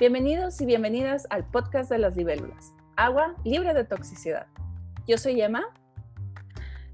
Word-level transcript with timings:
Bienvenidos 0.00 0.58
y 0.62 0.64
bienvenidas 0.64 1.26
al 1.28 1.44
podcast 1.44 1.90
de 1.90 1.98
las 1.98 2.16
libélulas, 2.16 2.72
agua 2.96 3.34
libre 3.44 3.74
de 3.74 3.84
toxicidad. 3.84 4.46
Yo 5.06 5.18
soy 5.18 5.42
Emma. 5.42 5.62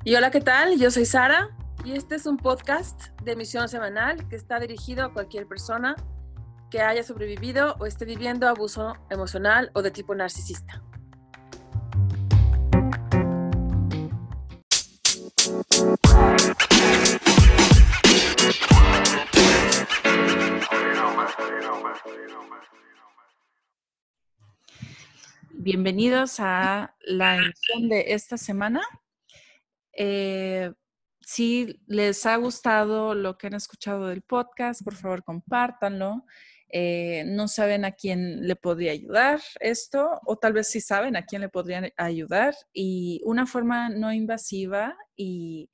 Y 0.02 0.16
hola, 0.16 0.32
¿qué 0.32 0.40
tal? 0.40 0.76
Yo 0.76 0.90
soy 0.90 1.06
Sara 1.06 1.56
y 1.84 1.92
este 1.92 2.16
es 2.16 2.26
un 2.26 2.36
podcast 2.36 3.10
de 3.22 3.30
emisión 3.30 3.68
semanal 3.68 4.26
que 4.28 4.34
está 4.34 4.58
dirigido 4.58 5.04
a 5.04 5.12
cualquier 5.12 5.46
persona 5.46 5.94
que 6.68 6.80
haya 6.80 7.04
sobrevivido 7.04 7.76
o 7.78 7.86
esté 7.86 8.06
viviendo 8.06 8.48
abuso 8.48 8.96
emocional 9.08 9.70
o 9.74 9.82
de 9.82 9.92
tipo 9.92 10.12
narcisista. 10.16 10.82
Bienvenidos 25.66 26.38
a 26.38 26.94
la 27.00 27.38
emisión 27.38 27.88
de 27.88 28.12
esta 28.12 28.38
semana. 28.38 28.82
Eh, 29.92 30.72
si 31.20 31.82
les 31.88 32.24
ha 32.24 32.36
gustado 32.36 33.16
lo 33.16 33.36
que 33.36 33.48
han 33.48 33.54
escuchado 33.54 34.06
del 34.06 34.22
podcast, 34.22 34.84
por 34.84 34.94
favor 34.94 35.24
compártanlo. 35.24 36.24
Eh, 36.68 37.24
no 37.26 37.48
saben 37.48 37.84
a 37.84 37.90
quién 37.90 38.46
le 38.46 38.54
podría 38.54 38.92
ayudar 38.92 39.40
esto, 39.58 40.20
o 40.24 40.36
tal 40.36 40.52
vez 40.52 40.68
sí 40.68 40.80
saben 40.80 41.16
a 41.16 41.26
quién 41.26 41.42
le 41.42 41.48
podrían 41.48 41.92
ayudar. 41.96 42.54
Y 42.72 43.20
una 43.24 43.44
forma 43.44 43.88
no 43.88 44.12
invasiva 44.12 44.96
y 45.16 45.68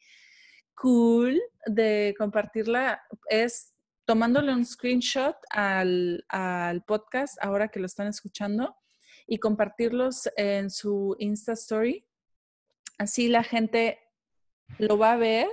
cool 0.75 1.39
de 1.67 2.15
compartirla 2.17 3.03
es 3.29 3.75
tomándole 4.07 4.55
un 4.55 4.65
screenshot 4.65 5.37
al, 5.51 6.25
al 6.31 6.83
podcast 6.83 7.37
ahora 7.43 7.69
que 7.69 7.79
lo 7.79 7.85
están 7.85 8.07
escuchando 8.07 8.75
y 9.33 9.39
compartirlos 9.39 10.29
en 10.37 10.69
su 10.69 11.17
Insta 11.19 11.55
Story. 11.55 12.05
Así 12.99 13.29
la 13.29 13.43
gente 13.43 13.99
lo 14.77 14.99
va 14.99 15.13
a 15.13 15.17
ver 15.17 15.49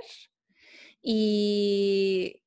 y, 1.00 2.42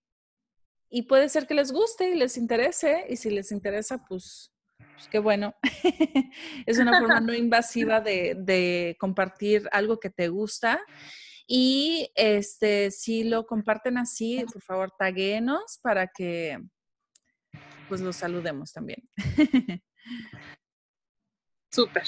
y 0.92 1.02
puede 1.02 1.30
ser 1.30 1.48
que 1.48 1.56
les 1.56 1.72
guste 1.72 2.12
y 2.12 2.16
les 2.18 2.38
interese. 2.38 3.08
Y 3.10 3.16
si 3.16 3.32
les 3.32 3.52
interesa, 3.52 4.06
pues, 4.08 4.54
pues 4.78 5.08
qué 5.10 5.18
bueno. 5.18 5.56
es 6.68 6.78
una 6.78 7.00
forma 7.00 7.20
no 7.20 7.34
invasiva 7.34 8.00
de, 8.00 8.36
de, 8.38 8.96
compartir 9.00 9.68
algo 9.72 10.00
que 10.00 10.12
te 10.12 10.28
gusta. 10.28 10.80
Y 11.48 12.12
este, 12.14 12.92
si 12.92 13.24
lo 13.24 13.48
comparten 13.48 13.98
así, 13.98 14.46
por 14.54 14.62
favor, 14.62 14.92
taguenos 15.00 15.80
para 15.82 16.06
que 16.06 16.60
pues 17.90 18.02
los 18.02 18.18
saludemos 18.18 18.72
también. 18.72 19.02
Súper. 21.74 22.04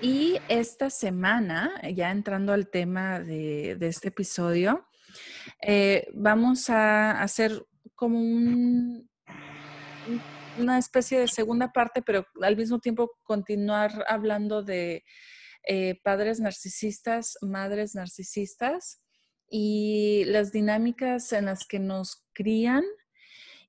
Y 0.00 0.38
esta 0.48 0.88
semana, 0.88 1.80
ya 1.92 2.12
entrando 2.12 2.52
al 2.52 2.70
tema 2.70 3.18
de, 3.18 3.74
de 3.76 3.88
este 3.88 4.08
episodio, 4.08 4.86
eh, 5.60 6.06
vamos 6.14 6.70
a 6.70 7.20
hacer 7.20 7.66
como 7.96 8.20
un, 8.20 9.10
una 10.58 10.78
especie 10.78 11.18
de 11.18 11.26
segunda 11.26 11.72
parte, 11.72 12.02
pero 12.02 12.24
al 12.40 12.56
mismo 12.56 12.78
tiempo 12.78 13.10
continuar 13.24 14.04
hablando 14.06 14.62
de 14.62 15.02
eh, 15.66 15.98
padres 16.04 16.38
narcisistas, 16.38 17.36
madres 17.42 17.96
narcisistas 17.96 19.02
y 19.50 20.22
las 20.26 20.52
dinámicas 20.52 21.32
en 21.32 21.46
las 21.46 21.66
que 21.66 21.80
nos 21.80 22.24
crían 22.32 22.84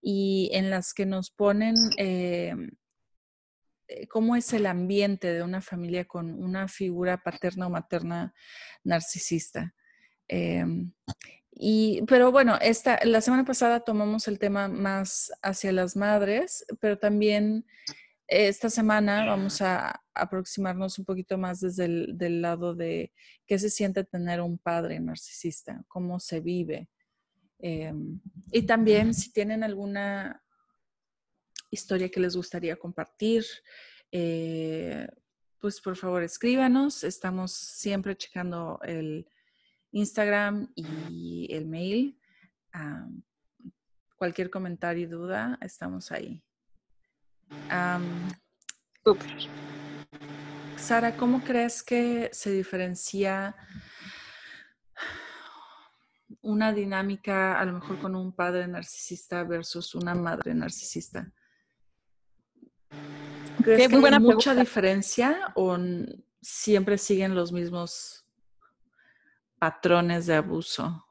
y 0.04 0.52
en 0.54 0.70
las 0.70 0.94
que 0.94 1.08
nos 1.08 1.32
ponen 1.32 1.74
eh, 1.98 2.54
eh, 2.54 2.56
cómo 4.10 4.36
es 4.36 4.54
el 4.54 4.66
ambiente 4.66 5.34
de 5.34 5.44
una 5.44 5.62
familia 5.62 6.06
con 6.06 6.44
una 6.44 6.68
figura 6.68 7.22
paterna 7.24 7.68
o 7.68 7.70
materna 7.70 8.34
narcisista. 8.84 9.74
Em, 10.28 10.92
y, 11.52 12.02
pero 12.08 12.32
bueno, 12.32 12.58
esta, 12.62 13.00
la 13.04 13.22
semana 13.22 13.44
pasada 13.44 13.82
tomamos 13.82 14.28
el 14.28 14.40
tema 14.40 14.68
más 14.68 15.32
hacia 15.42 15.72
las 15.72 15.96
madres, 15.96 16.66
pero 16.80 16.98
también 16.98 17.66
esta 18.28 18.70
semana 18.70 19.26
vamos 19.26 19.62
a 19.62 20.04
aproximarnos 20.14 21.00
un 21.00 21.06
poquito 21.06 21.38
más 21.38 21.62
desde 21.62 21.86
el 21.86 22.18
del 22.18 22.42
lado 22.44 22.76
de 22.76 23.12
qué 23.48 23.58
se 23.58 23.72
siente 23.72 24.04
tener 24.04 24.40
un 24.40 24.60
padre 24.60 25.00
narcisista, 25.00 25.84
cómo 25.88 26.20
se 26.20 26.40
vive. 26.40 26.90
Em, 27.58 28.22
y 28.52 28.62
también 28.64 29.14
si 29.14 29.34
tienen 29.34 29.64
alguna 29.64 30.42
historia 31.70 32.10
que 32.10 32.20
les 32.20 32.36
gustaría 32.36 32.76
compartir, 32.76 33.46
eh, 34.12 35.08
pues 35.60 35.82
por 35.82 35.96
favor 35.96 36.24
escríbanos. 36.24 37.04
Estamos 37.04 37.52
siempre 37.52 38.16
checando 38.16 38.80
el 38.84 39.28
Instagram 39.92 40.72
y 40.76 41.48
el 41.52 41.66
mail. 41.66 42.18
cualquier 44.16 44.50
comentario 44.50 45.04
y 45.04 45.08
duda, 45.08 45.58
estamos 45.62 46.12
ahí. 46.12 46.44
Sara, 50.78 51.16
¿cómo 51.18 51.44
crees 51.44 51.84
que 51.84 52.30
se 52.32 52.52
diferencia 52.52 53.56
una 56.42 56.74
dinámica 56.74 57.60
a 57.60 57.66
lo 57.66 57.74
mejor 57.74 58.00
con 58.00 58.16
un 58.16 58.34
padre 58.34 58.68
narcisista 58.68 59.44
versus 59.44 59.96
una 59.96 60.16
madre 60.16 60.54
narcisista? 60.54 61.32
¿Crees 63.64 63.90
que 63.90 63.96
hay 63.96 64.20
mucha 64.20 64.56
diferencia 64.56 65.52
o 65.56 65.78
siempre 66.42 66.98
siguen 66.98 67.36
los 67.36 67.52
mismos 67.52 68.26
patrones 69.60 70.26
de 70.26 70.36
abuso? 70.36 71.06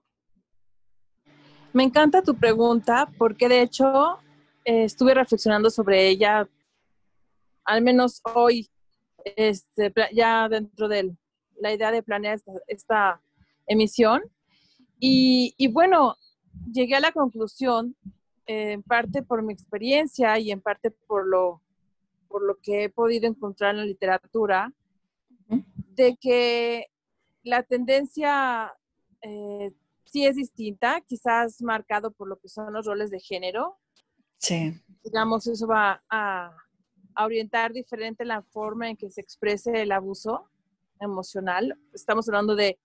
Me 1.72 1.84
encanta 1.84 2.22
tu 2.22 2.34
pregunta 2.34 3.09
porque 3.19 3.49
de 3.49 3.62
hecho 3.62 4.19
eh, 4.65 4.84
estuve 4.84 5.15
reflexionando 5.15 5.69
sobre 5.71 6.09
ella, 6.09 6.49
al 7.65 7.83
menos 7.83 8.22
hoy, 8.34 8.71
este, 9.25 9.93
ya 10.12 10.49
dentro 10.49 10.88
de 10.88 11.15
la 11.61 11.72
idea 11.72 11.91
de 11.91 12.03
planear 12.03 12.41
esta, 12.67 13.21
emisión. 13.67 14.22
Y, 14.99 15.55
y, 15.59 15.69
bueno, 15.69 16.17
llegué 16.72 16.97
a 16.97 17.00
la 17.00 17.12
conclusión, 17.12 17.94
eh, 18.47 18.72
en 18.72 18.83
parte 18.83 19.22
por 19.22 19.43
mi 19.43 19.53
experiencia 19.53 20.38
y 20.38 20.50
en 20.50 20.62
parte 20.62 20.91
por 20.91 21.28
lo 21.28 21.61
por 22.28 22.43
lo 22.43 22.56
que 22.62 22.84
he 22.84 22.89
podido 22.89 23.27
encontrar 23.27 23.72
en 23.72 23.78
la 23.78 23.84
literatura, 23.84 24.72
de 25.49 26.16
que 26.21 26.87
la 27.43 27.62
tendencia 27.62 28.72
eh, 29.22 29.72
sí 30.05 30.27
es 30.27 30.37
distinta, 30.37 31.00
quizás 31.00 31.61
marcado 31.62 32.12
por 32.12 32.28
lo 32.28 32.38
que 32.38 32.49
son 32.49 32.72
los 32.72 32.87
roles 32.87 33.11
de 33.11 33.21
género. 33.21 33.78
Sí. 34.37 34.75
Digamos, 35.03 35.47
eso 35.47 35.67
va 35.67 36.03
a, 36.09 36.55
a 37.15 37.25
orientar 37.25 37.72
diferente 37.72 38.25
la 38.25 38.43
forma 38.43 38.88
en 38.88 38.97
que 38.97 39.11
se 39.11 39.21
exprese 39.21 39.83
el 39.83 39.93
abuso 39.93 40.49
emocional. 41.00 41.77
Estamos 41.93 42.28
hablando 42.28 42.55
de 42.55 42.78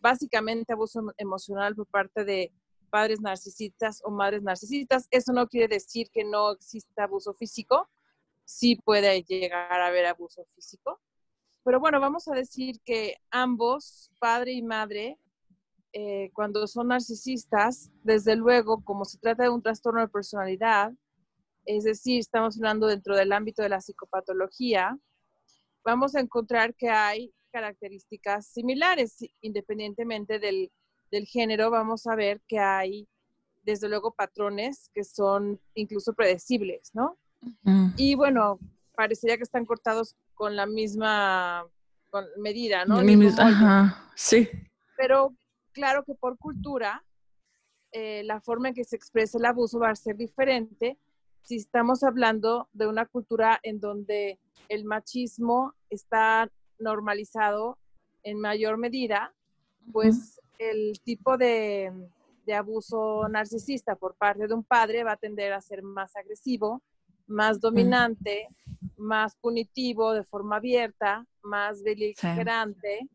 básicamente 0.00 0.72
abuso 0.72 1.12
emocional 1.16 1.74
por 1.74 1.86
parte 1.86 2.24
de 2.24 2.52
padres 2.90 3.20
narcisistas 3.20 4.00
o 4.04 4.10
madres 4.10 4.42
narcisistas. 4.42 5.06
Eso 5.10 5.32
no 5.32 5.46
quiere 5.48 5.68
decir 5.68 6.08
que 6.12 6.24
no 6.24 6.52
exista 6.52 7.04
abuso 7.04 7.34
físico, 7.34 7.88
sí 8.48 8.76
puede 8.76 9.22
llegar 9.24 9.80
a 9.80 9.88
haber 9.88 10.06
abuso 10.06 10.46
físico. 10.54 11.00
Pero 11.64 11.80
bueno, 11.80 12.00
vamos 12.00 12.28
a 12.28 12.34
decir 12.34 12.80
que 12.82 13.16
ambos, 13.30 14.10
padre 14.18 14.52
y 14.52 14.62
madre, 14.62 15.18
eh, 15.92 16.30
cuando 16.32 16.66
son 16.66 16.88
narcisistas, 16.88 17.90
desde 18.02 18.36
luego, 18.36 18.82
como 18.82 19.04
se 19.04 19.18
trata 19.18 19.42
de 19.42 19.50
un 19.50 19.62
trastorno 19.62 20.00
de 20.00 20.08
personalidad, 20.08 20.92
es 21.66 21.84
decir, 21.84 22.20
estamos 22.20 22.56
hablando 22.56 22.86
dentro 22.86 23.14
del 23.14 23.32
ámbito 23.32 23.62
de 23.62 23.68
la 23.68 23.82
psicopatología, 23.82 24.98
vamos 25.84 26.14
a 26.14 26.20
encontrar 26.20 26.74
que 26.74 26.88
hay 26.88 27.34
características 27.52 28.46
similares, 28.46 29.18
independientemente 29.42 30.38
del, 30.38 30.72
del 31.10 31.26
género, 31.26 31.70
vamos 31.70 32.06
a 32.06 32.14
ver 32.14 32.40
que 32.48 32.58
hay, 32.58 33.06
desde 33.62 33.90
luego, 33.90 34.14
patrones 34.14 34.90
que 34.94 35.04
son 35.04 35.60
incluso 35.74 36.14
predecibles, 36.14 36.90
¿no? 36.94 37.18
Y 37.96 38.14
bueno, 38.14 38.58
parecería 38.94 39.36
que 39.36 39.42
están 39.42 39.64
cortados 39.64 40.16
con 40.34 40.56
la 40.56 40.66
misma 40.66 41.66
medida, 42.38 42.84
¿no? 42.84 42.96
Ajá, 43.38 44.10
sí. 44.14 44.48
Pero 44.96 45.34
claro 45.72 46.04
que 46.04 46.14
por 46.14 46.38
cultura, 46.38 47.04
eh, 47.92 48.22
la 48.24 48.40
forma 48.40 48.68
en 48.68 48.74
que 48.74 48.84
se 48.84 48.96
expresa 48.96 49.38
el 49.38 49.44
abuso 49.44 49.78
va 49.78 49.90
a 49.90 49.96
ser 49.96 50.16
diferente 50.16 50.98
si 51.42 51.56
estamos 51.56 52.02
hablando 52.02 52.68
de 52.74 52.86
una 52.86 53.06
cultura 53.06 53.58
en 53.62 53.80
donde 53.80 54.38
el 54.68 54.84
machismo 54.84 55.74
está 55.88 56.50
normalizado 56.78 57.78
en 58.22 58.38
mayor 58.38 58.76
medida, 58.76 59.32
pues 59.92 60.40
el 60.58 61.00
tipo 61.02 61.38
de, 61.38 61.90
de, 62.44 62.54
abuso 62.54 63.26
narcisista 63.30 63.96
por 63.96 64.14
parte 64.16 64.46
de 64.46 64.52
un 64.52 64.62
padre 64.62 65.04
va 65.04 65.12
a 65.12 65.16
tender 65.16 65.54
a 65.54 65.62
ser 65.62 65.82
más 65.82 66.14
agresivo 66.16 66.82
más 67.28 67.60
dominante, 67.60 68.48
más 68.96 69.36
punitivo, 69.36 70.12
de 70.12 70.24
forma 70.24 70.56
abierta, 70.56 71.24
más 71.42 71.82
beligerante, 71.82 73.08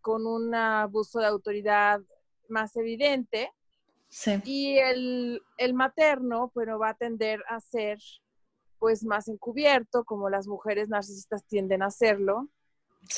con 0.00 0.26
un 0.26 0.54
abuso 0.54 1.20
de 1.20 1.26
autoridad 1.26 2.00
más 2.48 2.76
evidente. 2.76 3.52
Y 4.44 4.78
el, 4.78 5.40
materno, 5.74 6.50
bueno, 6.54 6.78
va 6.78 6.90
a 6.90 6.94
tender 6.94 7.42
a 7.48 7.60
ser 7.60 7.98
pues 8.78 9.04
más 9.04 9.28
encubierto, 9.28 10.04
como 10.04 10.28
las 10.28 10.48
mujeres 10.48 10.88
narcisistas 10.88 11.44
tienden 11.46 11.82
a 11.82 11.86
hacerlo, 11.86 12.48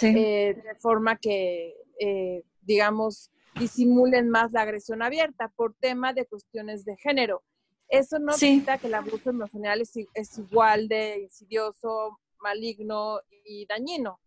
eh, 0.03 0.55
de 0.63 0.75
forma 0.79 1.17
que, 1.17 1.75
eh, 1.99 2.43
digamos, 2.61 3.31
disimulen 3.59 4.29
más 4.29 4.53
la 4.53 4.63
agresión 4.63 5.03
abierta 5.03 5.49
por 5.57 5.75
tema 5.75 6.13
de 6.13 6.27
cuestiones 6.27 6.85
de 6.85 6.97
género. 6.97 7.43
Eso 7.89 8.19
no 8.19 8.33
significa 8.33 8.79
que 8.79 8.87
el 8.87 8.95
abuso 8.95 9.31
emocional 9.31 9.81
es, 9.81 10.39
igual 10.39 10.89
de 10.89 11.21
insidioso, 11.21 12.19
maligno 12.41 13.21
y 13.45 13.67
dañino. 13.67 14.19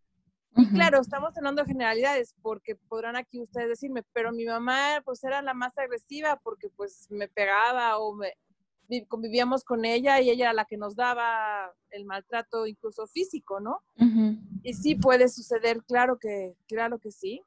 claro, 0.74 1.02
estamos 1.02 1.36
hablando 1.38 1.62
de 1.62 1.68
generalidades 1.68 2.34
porque 2.42 2.76
podrán 2.76 3.16
aquí 3.16 3.40
ustedes 3.40 3.70
decirme, 3.70 4.04
pero 4.14 4.32
mi 4.32 4.46
mamá 4.46 5.02
pues 5.06 5.24
era 5.24 5.42
la 5.42 5.54
más 5.54 5.78
agresiva 5.78 6.40
porque 6.44 6.70
pues 6.70 7.08
me 7.10 7.28
pegaba 7.28 8.00
o 8.00 8.16
me, 8.16 8.34
convivíamos 9.08 9.64
con 9.64 9.86
ella 9.86 10.22
y 10.22 10.30
ella 10.30 10.46
era 10.46 10.54
la 10.54 10.66
que 10.66 10.78
nos 10.78 10.96
daba 10.96 11.74
el 11.90 12.06
maltrato 12.06 12.66
incluso 12.66 13.06
físico, 13.08 13.60
¿no? 13.60 13.82
Y 14.64 14.74
sí 14.74 14.96
puede 14.96 15.28
suceder, 15.28 15.84
claro 15.84 16.18
que, 16.18 16.56
claro 16.68 16.98
que 16.98 17.12
sí. 17.12 17.42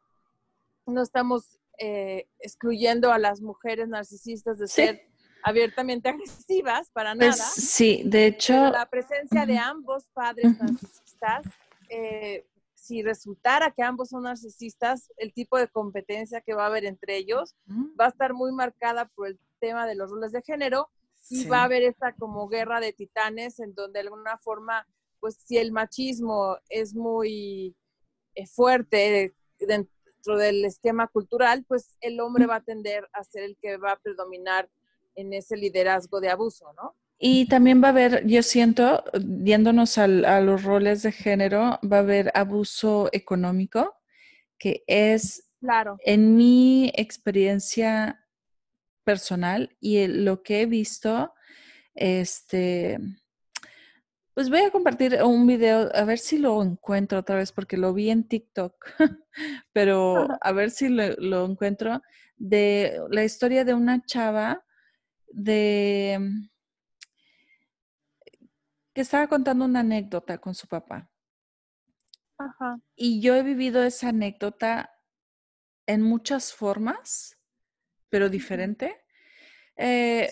No 0.87 1.03
estamos 1.03 1.59
eh, 1.79 2.29
excluyendo 2.41 3.11
a 3.11 3.19
las 3.19 3.41
mujeres 3.41 3.89
narcisistas 3.89 4.59
de 4.59 4.69
ser 4.69 5.10
abiertamente 5.43 6.09
agresivas, 6.09 6.91
para 6.91 7.15
pues, 7.15 7.39
nada. 7.39 7.51
Sí, 7.51 8.03
de 8.05 8.27
hecho. 8.27 8.53
la 8.71 8.89
presencia 8.89 9.47
de 9.47 9.59
ambos 9.59 10.07
padres 10.13 10.59
narcisistas, 10.59 11.47
eh, 11.89 12.47
si 12.75 13.03
resultara 13.03 13.71
que 13.71 13.83
ambos 13.83 14.09
son 14.09 14.25
narcisistas, 14.25 15.13
el 15.17 15.33
tipo 15.33 15.59
de 15.59 15.69
competencia 15.69 16.41
que 16.41 16.55
va 16.55 16.65
a 16.65 16.67
haber 16.67 16.85
entre 16.85 17.17
ellos 17.17 17.55
va 17.99 18.07
a 18.07 18.09
estar 18.09 18.33
muy 18.33 18.53
marcada 18.53 19.07
por 19.15 19.29
el 19.29 19.39
tema 19.61 19.87
de 19.87 19.95
los 19.95 20.11
roles 20.11 20.33
de 20.33 20.43
género 20.43 20.91
y 21.29 21.47
va 21.47 21.61
a 21.61 21.65
haber 21.65 21.83
esta 21.83 22.13
como 22.15 22.49
guerra 22.49 22.81
de 22.81 22.93
titanes 22.93 23.61
en 23.61 23.75
donde 23.75 23.99
de 24.01 24.09
alguna 24.09 24.39
forma, 24.39 24.87
pues 25.21 25.37
si 25.45 25.59
el 25.59 25.71
machismo 25.71 26.57
es 26.69 26.95
muy 26.95 27.77
eh, 28.35 28.47
fuerte 28.47 29.35
dentro 29.59 30.39
del 30.39 30.65
esquema 30.65 31.07
cultural, 31.09 31.65
pues 31.69 31.97
el 32.01 32.19
hombre 32.21 32.47
va 32.47 32.57
a 32.57 32.65
tender 32.65 33.09
a 33.13 33.23
ser 33.25 33.43
el 33.43 33.57
que 33.61 33.77
va 33.77 33.93
a 33.93 33.99
predominar 33.99 34.69
en 35.15 35.33
ese 35.33 35.57
liderazgo 35.57 36.21
de 36.21 36.29
abuso, 36.29 36.73
¿no? 36.75 36.97
Y 37.23 37.47
también 37.49 37.83
va 37.83 37.89
a 37.89 37.91
haber, 37.91 38.27
yo 38.27 38.43
siento, 38.43 39.05
viéndonos 39.23 39.99
a 39.99 40.09
los 40.09 40.62
roles 40.62 41.03
de 41.03 41.12
género, 41.12 41.79
va 41.85 41.99
a 41.99 42.01
haber 42.01 42.33
abuso 42.35 43.11
económico, 43.12 43.95
que 44.59 44.85
es, 44.87 45.51
claro. 45.61 45.99
en 46.01 46.35
mi 46.37 46.91
experiencia 46.97 48.27
personal 49.05 49.77
y 49.81 50.07
lo 50.07 50.43
que 50.43 50.62
he 50.62 50.67
visto, 50.67 51.35
este, 51.95 52.99
pues 54.33 54.49
voy 54.49 54.61
a 54.61 54.71
compartir 54.71 55.23
un 55.23 55.47
video, 55.47 55.91
a 55.95 56.05
ver 56.05 56.19
si 56.19 56.39
lo 56.39 56.63
encuentro 56.63 57.19
otra 57.19 57.37
vez, 57.37 57.53
porque 57.53 57.77
lo 57.77 57.93
vi 57.93 58.09
en 58.09 58.27
TikTok, 58.27 58.75
pero 59.75 60.15
a 60.41 60.53
ver 60.53 60.71
si 60.71 60.89
lo 60.89 61.45
encuentro, 61.45 62.01
de 62.39 62.99
la 63.11 63.25
historia 63.25 63.67
de 63.67 63.75
una 63.75 64.03
chava 64.06 64.65
de 65.31 66.19
que 68.93 69.00
estaba 69.00 69.29
contando 69.29 69.65
una 69.65 69.81
anécdota 69.81 70.38
con 70.38 70.55
su 70.55 70.67
papá. 70.67 71.11
Y 72.97 73.21
yo 73.21 73.35
he 73.35 73.43
vivido 73.43 73.82
esa 73.82 74.09
anécdota 74.09 74.91
en 75.87 76.03
muchas 76.03 76.53
formas, 76.53 77.38
pero 78.09 78.29
diferente. 78.29 78.97
Eh, 79.77 80.31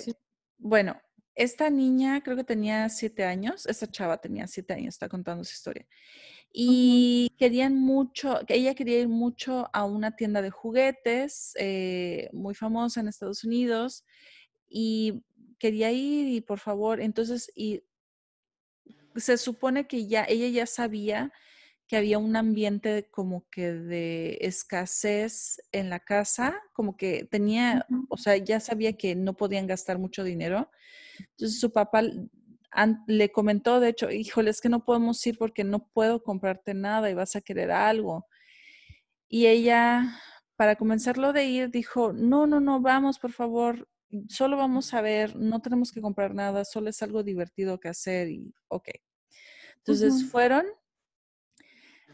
bueno, 0.56 1.00
esta 1.34 1.70
niña 1.70 2.22
creo 2.22 2.36
que 2.36 2.44
tenía 2.44 2.88
siete 2.88 3.24
años, 3.24 3.66
esta 3.66 3.86
chava 3.86 4.18
tenía 4.18 4.46
siete 4.46 4.74
años, 4.74 4.94
está 4.94 5.08
contando 5.08 5.44
su 5.44 5.52
historia. 5.52 5.86
Y 6.50 7.34
querían 7.38 7.76
mucho, 7.76 8.40
ella 8.48 8.74
quería 8.74 9.00
ir 9.00 9.08
mucho 9.08 9.68
a 9.72 9.84
una 9.84 10.16
tienda 10.16 10.40
de 10.40 10.50
juguetes 10.50 11.52
eh, 11.58 12.30
muy 12.32 12.54
famosa 12.54 13.00
en 13.00 13.08
Estados 13.08 13.44
Unidos 13.44 14.04
y 14.68 15.24
quería 15.58 15.92
ir 15.92 16.28
y 16.28 16.40
por 16.40 16.58
favor, 16.58 17.00
entonces, 17.00 17.50
y 17.54 17.82
se 19.16 19.36
supone 19.36 19.86
que 19.86 20.06
ya, 20.06 20.24
ella 20.24 20.48
ya 20.48 20.66
sabía 20.66 21.32
que 21.88 21.96
había 21.96 22.18
un 22.18 22.36
ambiente 22.36 23.08
como 23.10 23.48
que 23.50 23.72
de 23.72 24.38
escasez 24.42 25.60
en 25.72 25.88
la 25.88 26.00
casa, 26.00 26.60
como 26.74 26.96
que 26.96 27.24
tenía, 27.24 27.86
o 28.10 28.18
sea, 28.18 28.36
ya 28.36 28.60
sabía 28.60 28.92
que 28.92 29.14
no 29.14 29.34
podían 29.34 29.66
gastar 29.66 29.98
mucho 29.98 30.22
dinero. 30.22 30.70
Entonces 31.18 31.58
su 31.58 31.72
papá 31.72 32.02
le 33.06 33.32
comentó, 33.32 33.80
de 33.80 33.88
hecho, 33.88 34.10
híjole, 34.10 34.50
es 34.50 34.60
que 34.60 34.68
no 34.68 34.84
podemos 34.84 35.26
ir 35.26 35.38
porque 35.38 35.64
no 35.64 35.88
puedo 35.88 36.22
comprarte 36.22 36.74
nada 36.74 37.10
y 37.10 37.14
vas 37.14 37.34
a 37.36 37.40
querer 37.40 37.70
algo. 37.70 38.26
Y 39.26 39.46
ella, 39.46 40.20
para 40.56 40.76
comenzarlo 40.76 41.32
de 41.32 41.46
ir, 41.46 41.70
dijo, 41.70 42.12
no, 42.12 42.46
no, 42.46 42.60
no, 42.60 42.80
vamos, 42.80 43.18
por 43.18 43.32
favor, 43.32 43.88
solo 44.28 44.56
vamos 44.56 44.94
a 44.94 45.00
ver, 45.00 45.36
no 45.36 45.60
tenemos 45.60 45.92
que 45.92 46.00
comprar 46.00 46.34
nada, 46.34 46.64
solo 46.64 46.90
es 46.90 47.02
algo 47.02 47.22
divertido 47.22 47.78
que 47.78 47.88
hacer 47.88 48.28
y 48.28 48.54
ok. 48.68 48.88
Entonces 49.76 50.30
fueron 50.30 50.66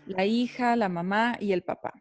la 0.06 0.24
hija, 0.24 0.76
la 0.76 0.88
mamá 0.88 1.36
y 1.40 1.52
el 1.52 1.62
papá. 1.62 1.92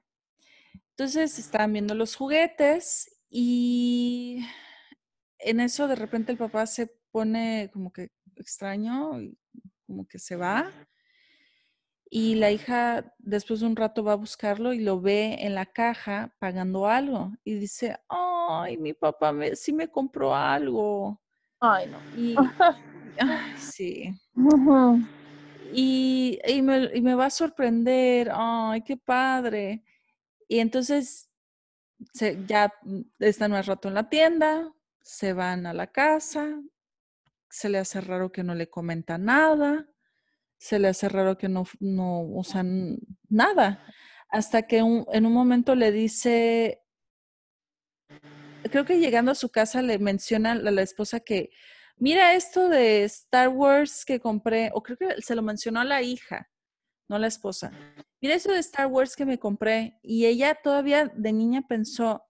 Entonces 0.92 1.40
estaban 1.40 1.74
viendo 1.74 1.96
los 1.96 2.16
juguetes 2.16 3.22
y 3.30 4.46
en 5.40 5.60
eso 5.60 5.88
de 5.88 5.96
repente 5.96 6.32
el 6.32 6.38
papá 6.38 6.68
se 6.68 6.88
pone 7.12 7.70
como 7.74 7.92
que 7.92 8.12
extraño, 8.36 9.20
como 9.86 10.08
que 10.08 10.20
se 10.20 10.36
va 10.36 10.72
y 12.16 12.36
la 12.36 12.52
hija 12.52 13.12
después 13.18 13.62
de 13.62 13.66
un 13.66 13.76
rato 13.76 14.04
va 14.04 14.12
a 14.12 14.18
buscarlo 14.18 14.72
y 14.72 14.80
lo 14.82 15.02
ve 15.02 15.36
en 15.40 15.56
la 15.56 15.66
caja 15.66 16.32
pagando 16.38 16.86
algo 16.86 17.32
y 17.44 17.56
dice, 17.56 17.98
ay, 18.08 18.78
mi 18.78 18.94
papá 18.94 19.32
me, 19.32 19.56
sí 19.56 19.74
me 19.74 19.88
compró 19.88 20.36
algo. 20.36 21.20
Ay, 21.60 21.90
no. 21.90 21.98
Y, 22.16 22.36
sí. 23.58 24.14
y, 25.74 26.40
y, 26.46 26.62
me, 26.62 26.92
y 26.94 27.02
me 27.02 27.16
va 27.16 27.26
a 27.26 27.30
sorprender, 27.32 28.30
ay, 28.32 28.84
qué 28.84 28.96
padre. 28.96 29.84
Y 30.48 30.60
entonces 30.60 31.32
se, 32.14 32.46
ya 32.46 32.72
están 33.18 33.50
más 33.50 33.66
rato 33.66 33.88
en 33.88 33.96
la 33.96 34.08
tienda, 34.08 34.72
se 35.02 35.34
van 35.34 35.66
a 35.66 35.74
la 35.74 35.88
casa, 35.88 36.62
se 37.50 37.70
le 37.70 37.80
hace 37.80 38.02
raro 38.02 38.32
que 38.32 38.44
no 38.44 38.54
le 38.54 38.70
comenta 38.70 39.18
nada 39.18 39.88
se 40.64 40.80
le 40.80 40.88
hace 40.88 41.10
raro 41.10 41.38
que 41.38 41.50
no, 41.50 41.66
no 41.82 42.22
usan 42.22 42.98
nada. 43.28 43.86
Hasta 44.30 44.62
que 44.66 44.78
en 44.78 45.26
un 45.26 45.34
momento 45.34 45.76
le 45.76 45.92
dice, 45.92 46.82
creo 48.72 48.86
que 48.86 48.98
llegando 48.98 49.34
a 49.34 49.36
su 49.36 49.50
casa 49.50 49.82
le 49.82 50.00
menciona 50.00 50.54
a 50.54 50.56
la 50.56 50.82
esposa 50.82 51.20
que, 51.20 51.50
mira 51.98 52.34
esto 52.34 52.70
de 52.70 53.04
Star 53.04 53.50
Wars 53.50 54.06
que 54.06 54.22
compré, 54.22 54.72
o 54.74 54.82
creo 54.82 54.98
que 54.98 55.22
se 55.22 55.36
lo 55.36 55.42
mencionó 55.42 55.82
a 55.82 55.84
la 55.84 56.02
hija, 56.02 56.50
no 57.10 57.18
a 57.18 57.20
la 57.20 57.28
esposa. 57.28 57.70
Mira 58.22 58.36
esto 58.36 58.54
de 58.54 58.60
Star 58.60 58.88
Wars 58.88 59.18
que 59.18 59.26
me 59.26 59.40
compré. 59.40 60.00
Y 60.02 60.28
ella 60.28 60.56
todavía 60.56 61.12
de 61.14 61.34
niña 61.34 61.64
pensó, 61.68 62.24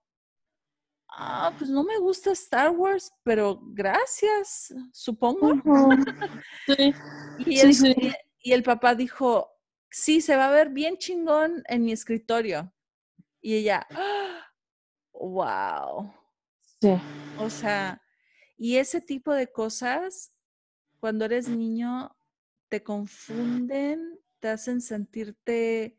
ah, 1.15 1.53
pues 1.57 1.69
no 1.69 1.83
me 1.83 1.97
gusta 1.99 2.31
Star 2.31 2.71
Wars, 2.71 3.13
pero 3.23 3.59
gracias, 3.63 4.73
supongo. 4.91 5.53
sí. 6.67 6.93
y, 7.39 8.51
el, 8.51 8.63
papá 8.63 8.95
dijo, 8.95 9.49
sí, 9.89 10.21
se 10.21 10.35
va 10.35 10.47
a 10.47 10.51
ver 10.51 10.69
bien 10.69 10.97
chingón 10.97 11.63
en 11.67 11.85
mi 11.85 11.91
escritorio. 11.91 12.73
Y 13.41 13.55
ella, 13.55 13.87
wow. 15.13 16.13
Sí. 16.81 16.93
O 17.39 17.49
sea, 17.49 18.01
y 18.57 18.77
ese 18.77 19.01
tipo 19.01 19.31
de 19.33 19.51
cosas, 19.51 20.33
cuando 20.99 21.25
eres 21.25 21.47
niño, 21.47 22.15
te 22.69 22.83
confunden, 22.83 24.19
te 24.39 24.49
hacen 24.49 24.81
sentirte 24.81 25.97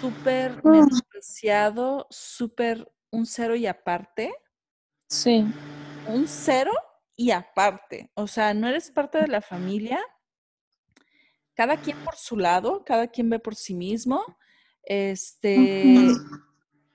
súper 0.00 0.62
menospreciado, 0.64 2.06
súper 2.10 2.92
un 3.12 3.26
cero 3.26 3.54
y 3.54 3.66
aparte. 3.66 4.34
Sí. 5.08 5.44
Un 6.08 6.26
cero 6.26 6.72
y 7.14 7.30
aparte. 7.30 8.10
O 8.14 8.26
sea, 8.26 8.52
no 8.54 8.66
eres 8.66 8.90
parte 8.90 9.18
de 9.18 9.28
la 9.28 9.40
familia. 9.40 10.00
Cada 11.54 11.76
quien 11.76 11.98
por 11.98 12.16
su 12.16 12.36
lado, 12.36 12.84
cada 12.84 13.06
quien 13.06 13.30
ve 13.30 13.38
por 13.38 13.54
sí 13.54 13.74
mismo. 13.74 14.24
Este. 14.82 16.08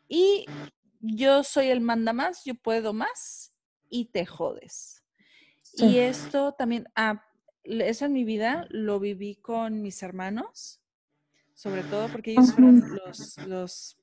Y 0.09 0.45
yo 0.99 1.43
soy 1.43 1.67
el 1.67 1.81
manda 1.81 2.13
más, 2.13 2.43
yo 2.43 2.55
puedo 2.55 2.93
más 2.93 3.53
y 3.89 4.05
te 4.05 4.25
jodes. 4.25 5.03
Y 5.73 5.97
esto 5.97 6.53
también, 6.53 6.87
ah, 6.95 7.23
eso 7.63 8.05
en 8.05 8.13
mi 8.13 8.23
vida 8.23 8.65
lo 8.69 8.99
viví 8.99 9.35
con 9.35 9.81
mis 9.81 10.01
hermanos, 10.01 10.81
sobre 11.53 11.83
todo 11.83 12.07
porque 12.07 12.31
ellos 12.31 12.53
fueron 12.53 12.81
los, 12.95 13.37
los 13.45 13.97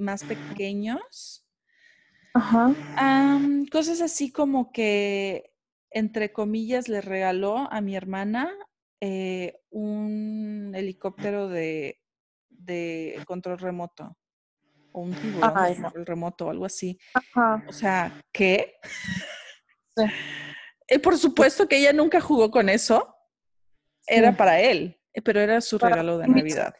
más 0.00 0.24
pequeños. 0.24 1.46
Ajá. 2.34 2.72
cosas 3.72 4.00
así 4.00 4.30
como 4.30 4.72
que, 4.72 5.52
entre 5.90 6.32
comillas, 6.32 6.88
le 6.88 7.00
regaló 7.00 7.70
a 7.72 7.80
mi 7.80 7.96
hermana 7.96 8.52
eh, 9.00 9.60
un 9.70 10.72
helicóptero 10.74 11.48
de, 11.48 11.96
control 13.26 13.58
remoto 13.58 14.16
o 14.92 15.00
un 15.02 15.14
tiburón 15.14 15.54
de 15.54 15.82
control 15.82 16.06
remoto 16.06 16.46
o 16.46 16.50
algo 16.50 16.66
así. 16.66 16.98
O 17.68 17.72
sea, 17.72 18.22
¿qué? 18.32 18.74
Sí. 19.96 20.04
Y 20.88 20.98
por 20.98 21.18
supuesto 21.18 21.66
que 21.68 21.78
ella 21.78 21.92
nunca 21.92 22.20
jugó 22.20 22.50
con 22.50 22.68
eso. 22.68 23.16
Era 24.06 24.36
para 24.36 24.60
él, 24.60 25.00
pero 25.24 25.40
era 25.40 25.60
su 25.60 25.78
regalo 25.78 26.18
de 26.18 26.28
Navidad. 26.28 26.74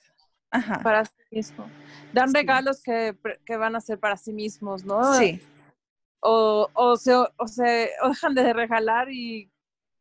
Ajá. 0.50 0.80
Para 0.82 1.04
sí 1.04 1.12
mismo. 1.30 1.70
Dan 2.12 2.34
regalos 2.34 2.82
que, 2.82 3.16
van 3.56 3.76
a 3.76 3.80
ser 3.80 3.98
para 3.98 4.16
sí 4.16 4.32
mismos, 4.32 4.84
¿no? 4.84 5.14
Sí. 5.14 5.40
O, 6.20 6.68
o, 6.74 6.96
se, 6.96 7.14
o, 7.14 7.46
se, 7.46 7.90
dejan 8.08 8.34
de 8.34 8.52
regalar 8.52 9.10
y 9.10 9.50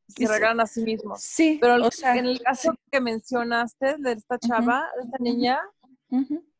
se 0.08 0.28
regalan 0.28 0.60
a 0.62 0.66
sí 0.66 0.82
mismos. 0.82 1.22
Sí. 1.22 1.58
Pero 1.62 1.76
en 1.76 2.26
el 2.26 2.42
caso 2.42 2.74
que 2.92 3.00
mencionaste 3.00 3.98
de 4.00 4.14
esta 4.14 4.40
chava, 4.40 4.90
de 4.98 5.04
esta 5.04 5.18
niña, 5.20 5.60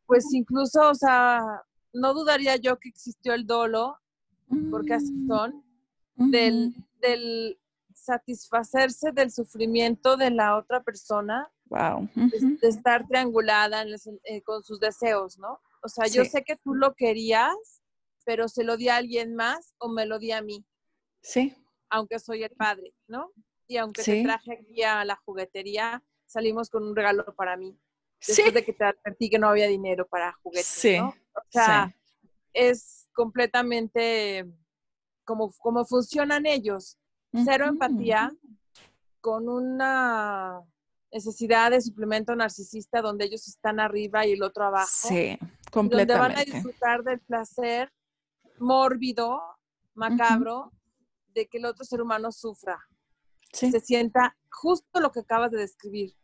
pues 0.06 0.32
incluso, 0.34 0.90
o 0.90 0.96
sea, 0.96 1.64
no 1.94 2.14
dudaría 2.14 2.56
yo 2.56 2.78
que 2.78 2.90
existió 2.90 3.34
el 3.34 3.46
dolo, 3.46 3.98
porque 4.72 4.94
así 4.94 5.12
mm. 5.12 5.28
son, 5.28 5.64
del, 6.16 6.76
del 7.02 7.60
satisfacerse 7.94 9.12
del 9.12 9.32
sufrimiento 9.32 10.18
de 10.18 10.32
la 10.32 10.58
otra 10.58 10.84
persona, 10.84 11.52
wow. 11.70 12.10
de, 12.16 12.68
estar 12.68 13.08
triangulada 13.08 13.86
eh, 14.24 14.42
con 14.42 14.64
sus 14.64 14.80
deseos, 14.80 15.38
¿no? 15.38 15.60
O 15.82 15.88
sea, 15.88 16.08
yo 16.08 16.26
sé 16.26 16.44
que 16.44 16.58
tú 16.58 16.74
lo 16.74 16.94
querías, 16.96 17.82
pero 18.26 18.48
se 18.48 18.64
lo 18.64 18.78
di 18.78 18.90
a 18.90 18.98
alguien 18.98 19.36
más 19.36 19.74
o 19.78 19.90
me 19.90 20.06
lo 20.06 20.20
di 20.20 20.32
a 20.32 20.42
mí. 20.42 20.66
Sí. 21.22 21.56
Aunque 21.90 22.20
soy 22.20 22.44
el 22.44 22.52
padre, 22.52 22.94
¿no? 23.08 23.32
Y 23.68 23.78
aunque 23.78 24.04
te 24.04 24.24
traje 24.24 24.54
aquí 24.54 24.84
a 24.84 25.06
la 25.06 25.16
juguetería, 25.16 26.04
salimos 26.26 26.70
con 26.70 26.84
un 26.84 26.96
regalo 26.96 27.24
para 27.36 27.56
mí. 27.56 27.78
Después 28.26 28.54
de 28.54 28.66
que 28.66 28.74
te 28.74 28.84
advertí 28.84 29.30
que 29.30 29.40
no 29.40 29.48
había 29.48 29.68
dinero 29.68 30.08
para 30.08 30.34
juguetes, 30.44 30.68
sí. 30.68 30.98
¿no? 30.98 31.10
O 31.34 31.42
sea, 31.50 31.96
es 32.52 33.08
completamente 33.14 34.46
como, 35.24 35.52
como 35.60 35.86
funcionan 35.86 36.46
ellos. 36.46 36.98
Cero 37.46 37.68
empatía 37.68 38.32
con 39.22 39.48
una 39.48 40.62
necesidad 41.12 41.72
de 41.72 41.82
suplemento 41.82 42.36
narcisista 42.36 43.02
donde 43.02 43.26
ellos 43.26 43.48
están 43.48 43.80
arriba 43.80 44.26
y 44.26 44.34
el 44.34 44.44
otro 44.44 44.66
abajo. 44.66 44.90
Sí, 44.92 45.38
completamente. 45.72 46.14
Donde 46.14 46.36
van 46.36 46.38
a 46.38 46.44
disfrutar 46.44 47.04
del 47.04 47.20
placer 47.20 47.92
mórbido, 48.60 49.42
macabro, 49.94 50.72
de 51.34 51.48
que 51.48 51.58
el 51.58 51.66
otro 51.66 51.86
ser 51.86 52.02
humano 52.02 52.32
sufra. 52.32 52.80
Se 53.52 53.80
sienta 53.80 54.38
justo 54.52 55.00
lo 55.00 55.12
que 55.12 55.22
acabas 55.22 55.52
de 55.52 55.60
describir, 55.60 56.16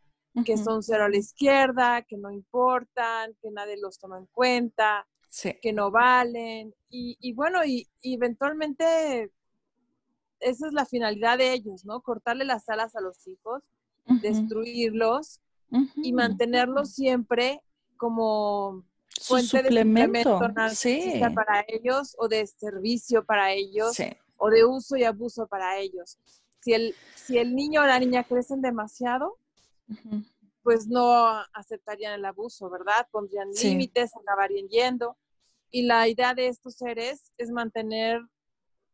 que 0.44 0.56
son 0.56 0.82
cero 0.82 1.04
a 1.04 1.08
la 1.08 1.16
izquierda, 1.16 2.02
que 2.02 2.16
no 2.16 2.30
importan, 2.30 3.34
que 3.40 3.50
nadie 3.50 3.76
los 3.80 3.98
toma 3.98 4.18
en 4.18 4.26
cuenta, 4.26 5.06
que 5.60 5.72
no 5.72 5.90
valen. 5.90 6.74
Y, 6.88 7.32
bueno, 7.34 7.64
y, 7.64 7.88
eventualmente 8.02 9.32
esa 10.38 10.66
es 10.66 10.72
la 10.72 10.84
finalidad 10.84 11.38
de 11.38 11.52
ellos, 11.52 11.84
¿no? 11.84 12.02
Cortarle 12.02 12.44
las 12.44 12.68
alas 12.68 12.94
a 12.94 13.00
los 13.00 13.26
hijos, 13.26 13.62
destruirlos 14.06 15.40
y 15.96 16.12
mantenerlos 16.12 16.92
siempre 16.92 17.60
como 17.96 18.84
fuente 19.20 19.62
de 19.62 19.68
suplemento 19.68 20.38
para 21.34 21.64
ellos 21.68 22.14
o 22.18 22.28
de 22.28 22.46
servicio 22.46 23.24
para 23.24 23.52
ellos 23.52 23.96
o 24.36 24.50
de 24.50 24.64
uso 24.64 24.96
y 24.96 25.04
abuso 25.04 25.46
para 25.46 25.78
ellos. 25.78 26.18
Si 26.60 26.72
el, 26.72 26.94
si 27.14 27.38
el 27.38 27.54
niño 27.54 27.82
o 27.82 27.86
la 27.86 27.98
niña 27.98 28.24
crecen 28.24 28.60
demasiado, 28.60 29.38
pues 30.62 30.88
no 30.88 31.26
aceptarían 31.54 32.14
el 32.14 32.24
abuso, 32.24 32.68
¿verdad? 32.68 33.06
Pondrían 33.10 33.50
límites, 33.50 34.16
acabarían 34.16 34.68
yendo. 34.68 35.16
Y 35.70 35.82
la 35.82 36.08
idea 36.08 36.34
de 36.34 36.48
estos 36.48 36.74
seres 36.74 37.32
es 37.38 37.50
mantener 37.50 38.20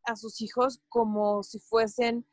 a 0.03 0.15
sus 0.15 0.41
hijos 0.41 0.81
como 0.89 1.43
si 1.43 1.59
fuesen, 1.59 2.25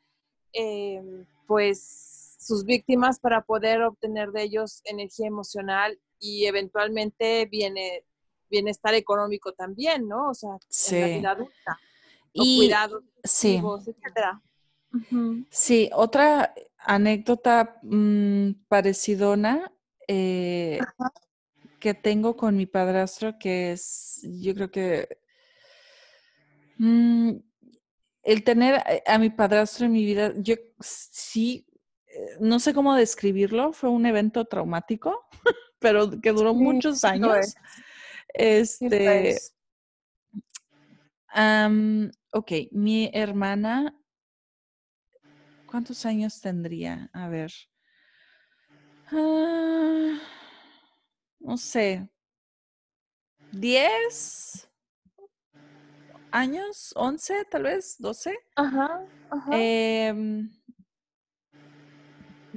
em, 0.53 1.25
pues, 1.47 2.20
sus 2.41 2.65
víctimas 2.65 3.19
para 3.19 3.43
poder 3.43 3.83
obtener 3.83 4.31
de 4.31 4.41
ellos 4.41 4.81
energía 4.85 5.27
emocional 5.27 5.99
y 6.19 6.45
eventualmente 6.45 7.45
viene 7.45 8.03
bienestar 8.49 8.95
económico 8.95 9.53
también, 9.53 10.07
¿no? 10.07 10.29
O 10.29 10.33
sea, 10.33 10.57
en 10.89 11.01
la 11.01 11.07
vida 11.07 11.31
adulta. 11.31 11.79
Y, 12.33 12.57
cuidados, 12.57 13.03
sí. 13.23 13.61
etcétera. 13.87 14.41
Sí, 15.49 15.89
otra 15.93 16.53
anécdota 16.79 17.79
mmm, 17.83 18.51
parecidona 18.67 19.71
eh, 20.07 20.79
que 21.79 21.93
tengo 21.93 22.35
con 22.35 22.57
mi 22.57 22.65
padrastro, 22.65 23.37
que 23.37 23.73
es, 23.73 24.19
yo 24.23 24.53
creo 24.55 24.71
que 24.71 25.19
mm, 26.77 27.33
el 28.23 28.43
tener 28.43 28.81
a, 29.05 29.17
mi 29.19 29.29
padrastro 29.29 29.85
en 29.85 29.91
mi 29.93 30.03
vida, 30.03 30.33
yo 30.37 30.55
sí, 30.79 31.65
no 32.39 32.59
sé 32.59 32.73
cómo 32.73 32.95
describirlo, 32.95 33.73
fue 33.73 33.89
un 33.89 34.05
evento 34.05 34.45
traumático, 34.45 35.27
pero 35.79 36.09
que 36.21 36.31
duró 36.31 36.53
muchos 36.53 37.03
años. 37.03 37.55
Este, 38.33 39.37
ok, 42.31 42.51
mi 42.71 43.09
hermana 43.13 43.95
¿Cuántos 45.71 46.05
años 46.05 46.41
tendría? 46.41 47.09
A 47.13 47.29
ver. 47.29 47.49
Ah, 49.09 50.19
no 51.39 51.57
sé. 51.57 52.09
¿10 53.53 54.67
años? 56.29 56.93
¿11 56.97 57.47
tal 57.49 57.63
vez? 57.63 57.97
¿12? 58.01 58.37
Ajá. 58.57 59.05
Em, 59.53 60.51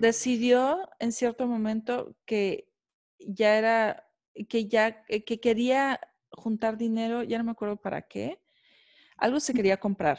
decidió 0.04 0.90
en 0.98 1.12
cierto 1.12 1.46
momento 1.46 2.14
que 2.26 2.70
ya 3.18 3.56
era, 3.56 4.06
que 4.50 4.68
ya, 4.68 5.02
eh, 5.08 5.24
que 5.24 5.40
quería 5.40 5.98
juntar 6.30 6.76
dinero, 6.76 7.22
ya 7.22 7.38
no 7.38 7.44
me 7.44 7.52
acuerdo 7.52 7.76
para 7.76 8.02
qué, 8.02 8.38
algo 9.16 9.40
se 9.40 9.54
quería 9.54 9.78
comprar. 9.78 10.18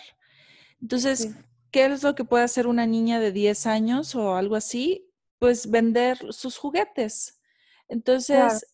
Entonces, 0.81 1.35
¿qué 1.71 1.85
es 1.85 2.01
lo 2.01 2.15
que 2.15 2.23
puede 2.23 2.43
hacer 2.43 2.65
una 2.65 2.87
niña 2.87 3.19
de 3.19 3.31
10 3.31 3.67
años 3.67 4.15
o 4.15 4.35
algo 4.35 4.55
así? 4.55 5.11
Pues 5.37 5.69
vender 5.69 6.17
sus 6.33 6.57
juguetes. 6.57 7.39
Entonces, 7.87 8.65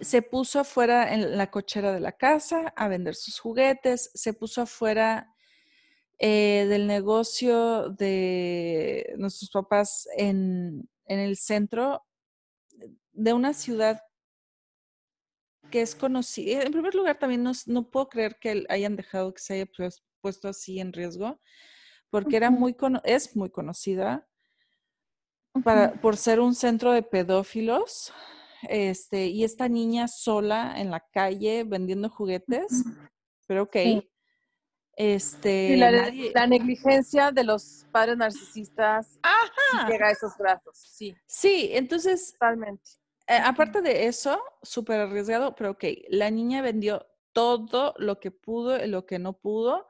se 0.00 0.22
puso 0.22 0.60
afuera 0.60 1.12
en 1.12 1.36
la 1.36 1.50
cochera 1.50 1.92
de 1.92 2.00
la 2.00 2.12
casa 2.12 2.72
a 2.76 2.88
vender 2.88 3.14
sus 3.14 3.38
juguetes, 3.38 4.10
se 4.14 4.32
puso 4.32 4.62
afuera 4.62 5.33
eh, 6.18 6.66
del 6.68 6.86
negocio 6.86 7.90
de 7.90 9.14
nuestros 9.18 9.50
papás 9.50 10.08
en, 10.16 10.88
el 11.06 11.36
centro 11.36 12.02
de 13.12 13.32
una 13.32 13.52
ciudad 13.52 14.00
que 15.70 15.82
es 15.82 15.94
conocida. 15.94 16.62
En 16.62 16.72
primer 16.72 16.94
lugar, 16.94 17.18
también 17.18 17.42
no, 17.42 17.52
no 17.66 17.90
puedo 17.90 18.08
creer 18.08 18.38
que 18.40 18.64
hayan 18.68 18.96
dejado 18.96 19.34
que 19.34 19.42
se 19.42 19.54
haya 19.54 19.66
pues, 19.76 20.02
puesto 20.20 20.48
así 20.48 20.80
en 20.80 20.92
riesgo, 20.92 21.40
porque 22.10 22.36
era 22.36 22.50
muy 22.50 22.76
es 23.04 23.36
muy 23.36 23.50
conocida 23.50 24.26
para, 25.62 26.00
por 26.00 26.16
ser 26.16 26.40
un 26.40 26.54
centro 26.54 26.92
de 26.92 27.02
pedófilos. 27.02 28.12
Este, 28.68 29.26
y 29.26 29.44
esta 29.44 29.68
niña 29.68 30.08
sola 30.08 30.80
en 30.80 30.90
la 30.90 31.00
calle 31.00 31.64
vendiendo 31.64 32.08
juguetes, 32.08 32.84
pero 33.46 33.64
ok. 33.64 33.76
Este, 34.96 35.76
la, 35.76 36.46
negligencia 36.46 37.32
de 37.32 37.42
los 37.42 37.86
padres 37.90 38.16
narcisistas 38.16 39.18
llega 39.88 40.08
a 40.08 40.10
esos 40.12 40.36
brazos, 40.38 40.78
sí. 40.78 41.16
Sí, 41.26 41.70
entonces. 41.72 42.32
Totalmente. 42.32 42.90
Eh, 43.26 43.40
aparte 43.42 43.80
de 43.80 44.06
eso, 44.06 44.40
súper 44.62 45.00
arriesgado, 45.00 45.54
pero 45.54 45.72
ok, 45.72 45.84
la 46.08 46.30
niña 46.30 46.60
vendió 46.60 47.06
todo 47.32 47.94
lo 47.96 48.20
que 48.20 48.30
pudo 48.30 48.82
y 48.82 48.86
lo 48.86 49.06
que 49.06 49.18
no 49.18 49.32
pudo 49.32 49.88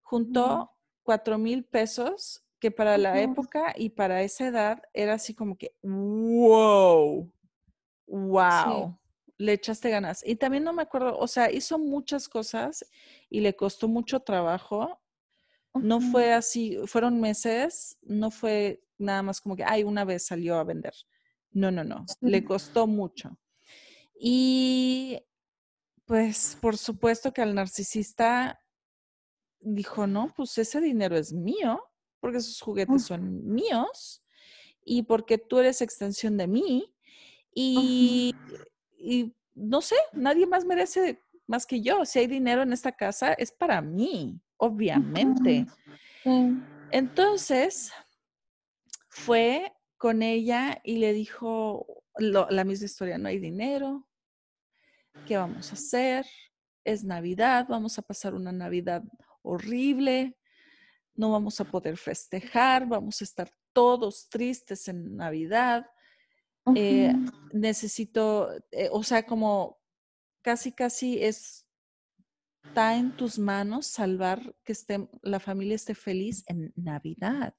juntó 0.00 0.70
cuatro 1.02 1.38
mil 1.38 1.64
pesos, 1.64 2.44
que 2.58 2.70
para 2.70 2.98
la 2.98 3.20
época 3.20 3.72
y 3.76 3.90
para 3.90 4.22
esa 4.22 4.48
edad 4.48 4.82
era 4.92 5.14
así 5.14 5.34
como 5.34 5.56
que, 5.56 5.74
wow, 5.82 7.32
wow, 8.06 8.99
le 9.40 9.54
echaste 9.54 9.88
ganas. 9.88 10.22
Y 10.24 10.36
también 10.36 10.64
no 10.64 10.72
me 10.74 10.82
acuerdo, 10.82 11.18
o 11.18 11.26
sea, 11.26 11.50
hizo 11.50 11.78
muchas 11.78 12.28
cosas 12.28 12.84
y 13.30 13.40
le 13.40 13.56
costó 13.56 13.88
mucho 13.88 14.20
trabajo 14.20 15.00
No 15.74 16.00
fue 16.00 16.32
así, 16.32 16.76
fueron 16.86 17.20
meses, 17.20 17.96
no 18.02 18.30
fue 18.30 18.82
nada 18.98 19.22
más 19.22 19.40
como 19.40 19.56
que, 19.56 19.64
ay, 19.64 19.84
una 19.84 20.04
vez 20.04 20.26
salió 20.26 20.56
a 20.56 20.64
vender. 20.64 20.92
No, 21.52 21.70
no, 21.70 21.84
no, 21.84 22.04
le 22.20 22.44
costó 22.44 22.86
mucho. 22.86 23.38
Y 24.14 25.20
pues 26.04 26.58
por 26.60 26.76
supuesto 26.76 27.32
que 27.32 27.40
al 27.40 27.54
narcisista 27.54 28.60
dijo, 29.60 30.06
no, 30.06 30.32
pues 30.36 30.58
ese 30.58 30.80
dinero 30.80 31.16
es 31.16 31.32
mío, 31.32 31.82
porque 32.20 32.38
esos 32.38 32.60
juguetes 32.60 33.04
son 33.04 33.46
míos 33.46 34.22
y 34.84 35.04
porque 35.04 35.38
tú 35.38 35.60
eres 35.60 35.80
extensión 35.80 36.36
de 36.36 36.46
mí 36.46 36.94
y, 37.54 38.34
y 39.00 39.34
no 39.54 39.80
sé, 39.80 39.96
nadie 40.12 40.46
más 40.46 40.64
merece 40.64 41.22
más 41.46 41.66
que 41.66 41.82
yo. 41.82 42.04
Si 42.04 42.18
hay 42.18 42.26
dinero 42.26 42.62
en 42.62 42.72
esta 42.72 42.92
casa, 42.92 43.32
es 43.32 43.50
para 43.50 43.80
mí, 43.80 44.40
obviamente. 44.56 45.66
Entonces, 46.90 47.92
fue 49.08 49.72
con 49.96 50.22
ella 50.22 50.80
y 50.84 50.96
le 50.98 51.12
dijo 51.12 51.86
la 52.16 52.64
misma 52.64 52.86
historia, 52.86 53.18
no 53.18 53.28
hay 53.28 53.38
dinero, 53.38 54.08
¿qué 55.26 55.36
vamos 55.36 55.70
a 55.70 55.74
hacer? 55.74 56.26
Es 56.84 57.04
Navidad, 57.04 57.66
vamos 57.68 57.98
a 57.98 58.02
pasar 58.02 58.34
una 58.34 58.52
Navidad 58.52 59.02
horrible, 59.42 60.36
no 61.14 61.32
vamos 61.32 61.60
a 61.60 61.64
poder 61.64 61.96
festejar, 61.96 62.86
vamos 62.86 63.20
a 63.20 63.24
estar 63.24 63.50
todos 63.72 64.28
tristes 64.28 64.88
en 64.88 65.16
Navidad. 65.16 65.86
Eh, 66.74 67.14
necesito, 67.52 68.50
eh, 68.70 68.88
o 68.92 69.02
sea, 69.02 69.24
como 69.24 69.78
casi, 70.42 70.72
casi 70.72 71.22
es, 71.22 71.66
está 72.64 72.96
en 72.96 73.16
tus 73.16 73.38
manos 73.38 73.86
salvar 73.86 74.54
que 74.64 74.72
esté, 74.72 75.08
la 75.22 75.40
familia 75.40 75.74
esté 75.74 75.94
feliz 75.94 76.44
en 76.46 76.72
Navidad. 76.76 77.54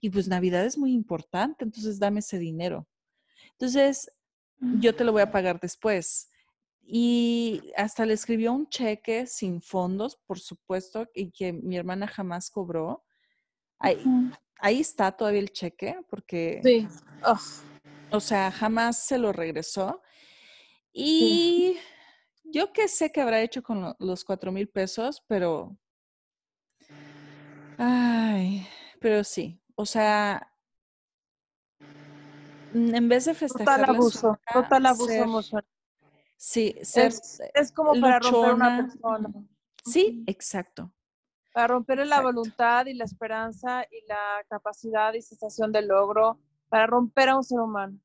Y 0.00 0.10
pues 0.10 0.28
Navidad 0.28 0.64
es 0.64 0.76
muy 0.76 0.92
importante, 0.92 1.64
entonces 1.64 1.98
dame 1.98 2.20
ese 2.20 2.38
dinero. 2.38 2.86
Entonces, 3.52 4.10
yo 4.78 4.94
te 4.94 5.04
lo 5.04 5.12
voy 5.12 5.22
a 5.22 5.30
pagar 5.30 5.58
después. 5.60 6.28
Y 6.86 7.72
hasta 7.76 8.04
le 8.04 8.12
escribió 8.12 8.52
un 8.52 8.68
cheque 8.68 9.26
sin 9.26 9.62
fondos, 9.62 10.16
por 10.26 10.38
supuesto, 10.38 11.08
y 11.14 11.30
que 11.30 11.52
mi 11.52 11.76
hermana 11.76 12.06
jamás 12.06 12.50
cobró. 12.50 13.04
Ahí, 13.78 14.02
ahí 14.58 14.80
está 14.80 15.12
todavía 15.12 15.40
el 15.40 15.50
cheque, 15.50 15.96
porque... 16.10 16.60
Sí. 16.62 16.86
O 18.14 18.20
sea, 18.20 18.52
jamás 18.52 19.00
se 19.00 19.18
lo 19.18 19.32
regresó. 19.32 20.00
Y 20.92 21.76
yo 22.44 22.72
qué 22.72 22.86
sé 22.86 23.10
que 23.10 23.20
habrá 23.20 23.40
hecho 23.42 23.60
con 23.60 23.96
los 23.98 24.24
cuatro 24.24 24.52
mil 24.52 24.68
pesos, 24.68 25.24
pero... 25.26 25.76
Ay, 27.76 28.68
pero 29.00 29.24
sí. 29.24 29.60
O 29.74 29.84
sea, 29.84 30.48
en 32.72 33.08
vez 33.08 33.24
de 33.24 33.34
festejar... 33.34 33.80
Total 33.80 33.96
abuso, 33.96 34.38
total 34.52 34.86
abuso 34.86 35.12
emocional. 35.12 35.66
Sí, 36.36 36.78
ser 36.82 37.12
es, 37.54 37.72
como 37.72 38.00
para 38.00 38.20
romper 38.20 38.54
una 38.54 38.76
persona. 38.76 39.28
Sí, 39.84 40.22
exacto. 40.28 40.92
Para 41.52 41.66
romper 41.66 42.06
la 42.06 42.20
voluntad 42.20 42.86
y 42.86 42.94
la 42.94 43.04
esperanza 43.04 43.84
y 43.90 44.06
la 44.06 44.44
capacidad 44.48 45.12
y 45.14 45.22
sensación 45.22 45.72
de 45.72 45.82
logro, 45.82 46.38
para 46.74 46.88
romper 46.88 47.28
a 47.28 47.36
un 47.36 47.44
ser 47.44 47.60
humano. 47.60 48.00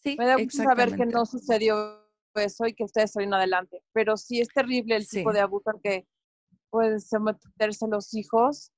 Sí, 0.00 0.14
Me 0.16 0.24
da 0.24 0.36
gusto 0.36 0.62
saber 0.62 0.94
que 0.94 1.04
no 1.04 1.26
sucedió 1.26 2.00
eso 2.36 2.64
y 2.64 2.72
que 2.72 2.84
ustedes 2.84 3.10
salieron 3.10 3.34
adelante, 3.34 3.82
pero 3.92 4.16
sí 4.16 4.40
es 4.40 4.46
terrible 4.54 4.94
el 4.94 5.08
tipo 5.08 5.32
de 5.32 5.40
abuso 5.40 5.70
al 5.70 5.80
que 5.82 6.06
pueden 6.70 7.00
someterse 7.00 7.88
los 7.88 8.14
hijos 8.14 8.70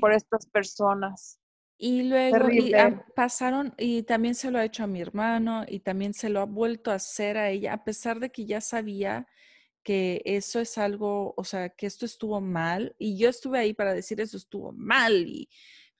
por 0.00 0.14
estas 0.14 0.46
personas. 0.46 1.38
Y 1.76 2.04
luego 2.04 2.38
pasaron, 3.14 3.74
y 3.76 4.04
también 4.04 4.34
se 4.34 4.50
lo 4.50 4.58
ha 4.58 4.64
hecho 4.64 4.84
a 4.84 4.86
mi 4.86 5.02
hermano, 5.02 5.66
y 5.68 5.80
también 5.80 6.14
se 6.14 6.30
lo 6.30 6.40
ha 6.40 6.46
vuelto 6.46 6.92
a 6.92 6.94
hacer 6.94 7.36
a 7.36 7.50
ella, 7.50 7.74
a 7.74 7.84
pesar 7.84 8.20
de 8.20 8.30
que 8.30 8.46
ya 8.46 8.62
sabía 8.62 9.28
que 9.82 10.22
eso 10.24 10.60
es 10.60 10.78
algo, 10.78 11.34
o 11.36 11.44
sea, 11.44 11.68
que 11.68 11.84
esto 11.84 12.06
estuvo 12.06 12.40
mal, 12.40 12.96
y 12.98 13.18
yo 13.18 13.28
estuve 13.28 13.58
ahí 13.58 13.74
para 13.74 13.92
decir 13.92 14.18
eso 14.22 14.38
estuvo 14.38 14.72
mal, 14.72 15.26
y 15.28 15.50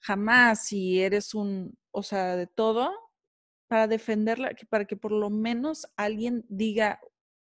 jamás, 0.03 0.71
y 0.73 1.01
eres 1.01 1.33
un, 1.33 1.77
o 1.91 2.03
sea, 2.03 2.35
de 2.35 2.45
todo, 2.45 2.91
para 3.67 3.87
defenderla, 3.87 4.51
para 4.69 4.85
que 4.85 4.97
por 4.97 5.11
lo 5.11 5.29
menos 5.29 5.87
alguien 5.95 6.45
diga, 6.49 6.99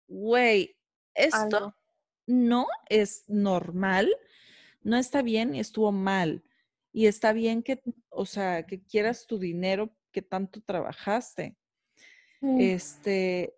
güey, 0.09 0.77
esto 1.15 1.75
no 2.27 2.67
es 2.89 3.25
normal, 3.29 4.15
no 4.83 4.97
está 4.97 5.23
bien 5.23 5.55
y 5.55 5.61
estuvo 5.61 5.93
mal. 5.93 6.43
Y 6.93 7.07
está 7.07 7.33
bien 7.33 7.63
que, 7.63 7.81
o 8.09 8.27
sea, 8.27 8.67
que 8.67 8.83
quieras 8.83 9.27
tu 9.27 9.39
dinero 9.39 9.95
que 10.11 10.23
tanto 10.23 10.61
trabajaste. 10.61 11.57
Este, 12.41 13.57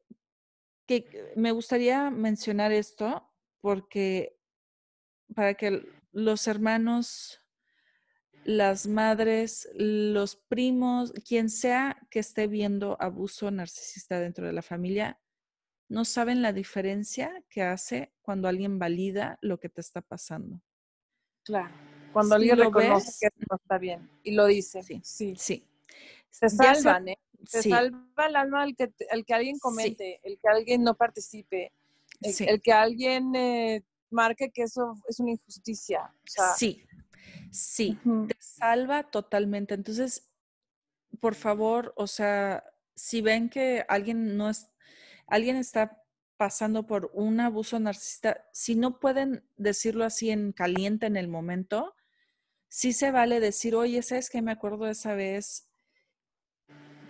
que 0.87 1.33
me 1.37 1.53
gustaría 1.53 2.11
mencionar 2.11 2.73
esto 2.73 3.31
porque 3.61 4.39
para 5.35 5.55
que 5.55 5.87
los 6.13 6.47
hermanos, 6.49 7.41
las 8.45 8.87
madres, 8.87 9.69
los 9.75 10.37
primos, 10.37 11.13
quien 11.27 11.51
sea 11.51 11.99
que 12.11 12.21
esté 12.21 12.47
viendo 12.47 12.97
abuso 13.01 13.51
narcisista 13.51 14.19
dentro 14.19 14.47
de 14.47 14.53
la 14.53 14.63
familia, 14.63 15.21
no 15.89 16.05
saben 16.05 16.41
la 16.41 16.53
diferencia 16.53 17.45
que 17.49 17.63
hace 17.63 18.13
cuando 18.23 18.49
alguien 18.49 18.79
valida 18.79 19.39
lo 19.43 19.59
que 19.59 19.69
te 19.69 19.81
está 19.81 20.01
pasando. 20.01 20.63
Claro. 21.45 21.75
Cuando 22.13 22.37
alguien 22.37 22.59
reconoce 22.59 23.13
que 23.21 23.29
no 23.51 23.57
está 23.57 23.79
bien 23.79 24.09
y 24.23 24.33
lo 24.33 24.47
dice. 24.47 24.83
Sí, 24.83 25.01
sí. 25.03 25.35
sí. 25.37 25.67
Se 26.31 26.49
salvan, 26.49 27.09
¿eh? 27.09 27.19
Se 27.45 27.63
salva 27.63 28.27
el 28.29 28.37
alma 28.37 28.63
al 28.63 28.77
que, 28.77 28.93
que 29.27 29.35
alguien 29.35 29.59
comente, 29.59 30.21
el 30.23 30.39
que 30.39 30.49
alguien 30.49 30.85
no 30.85 30.95
participe, 30.95 31.73
el, 32.21 32.61
que 32.61 32.73
alguien 32.73 33.35
eh, 33.35 33.83
marque 34.11 34.51
que 34.51 34.63
eso 34.63 34.95
es 35.09 35.21
una 35.21 35.33
injusticia. 35.33 36.15
sí, 36.57 36.85
sí, 37.51 37.99
te 38.27 38.37
salva 38.39 39.11
totalmente. 39.11 39.75
Entonces, 39.75 40.31
por 41.21 41.35
favor, 41.35 41.93
o 41.97 42.07
sea, 42.07 42.65
si 42.95 43.23
ven 43.23 43.49
que 43.49 43.85
alguien 43.89 44.37
no 44.37 44.51
es, 44.51 44.69
alguien 45.27 45.57
está 45.57 46.03
pasando 46.37 46.87
por 46.87 47.11
un 47.13 47.41
abuso 47.41 47.79
narcisista, 47.79 48.47
si 48.53 48.75
no 48.75 48.99
pueden 48.99 49.45
decirlo 49.57 50.05
así 50.05 50.31
en 50.31 50.53
caliente 50.53 51.07
en 51.07 51.17
el 51.17 51.29
momento, 51.29 51.95
sí 52.69 52.93
se 52.93 53.11
vale 53.11 53.41
decir, 53.41 53.75
oye, 53.75 54.03
¿sabes 54.03 54.31
qué? 54.31 54.41
Me 54.41 54.53
acuerdo 54.53 54.87
de 54.87 54.93
esa 54.93 55.15
vez 55.15 55.69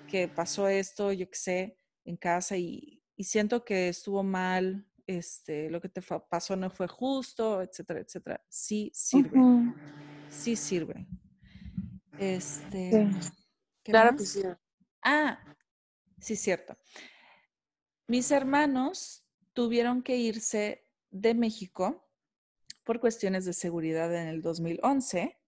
que 0.06 0.26
pasó 0.26 0.66
esto, 0.68 1.12
yo 1.12 1.30
qué 1.30 1.38
sé, 1.38 1.76
en 2.04 2.16
casa 2.16 2.56
y, 2.56 2.96
siento 3.18 3.64
que 3.64 3.88
estuvo 3.90 4.22
mal, 4.22 4.86
este, 5.06 5.68
lo 5.70 5.80
que 5.80 5.90
te 5.90 6.00
pasó 6.02 6.56
no 6.56 6.70
fue 6.70 6.88
justo, 6.88 7.60
etcétera, 7.60 8.00
etcétera. 8.00 8.42
Sí 8.48 8.90
sirve. 8.94 9.38
Sí 10.30 10.56
sirve. 10.56 11.06
Este. 12.18 13.10
Claro 13.82 14.16
que 14.16 14.24
sí. 14.24 14.42
Ah, 15.02 15.38
sí, 16.20 16.36
cierto. 16.36 16.76
Mis 18.06 18.30
hermanos 18.30 19.24
tuvieron 19.52 20.02
que 20.02 20.16
irse 20.16 20.86
de 21.10 21.34
México 21.34 22.08
por 22.84 23.00
cuestiones 23.00 23.44
de 23.44 23.52
seguridad 23.52 24.14
en 24.14 24.28
el 24.28 24.42
2011 24.42 25.40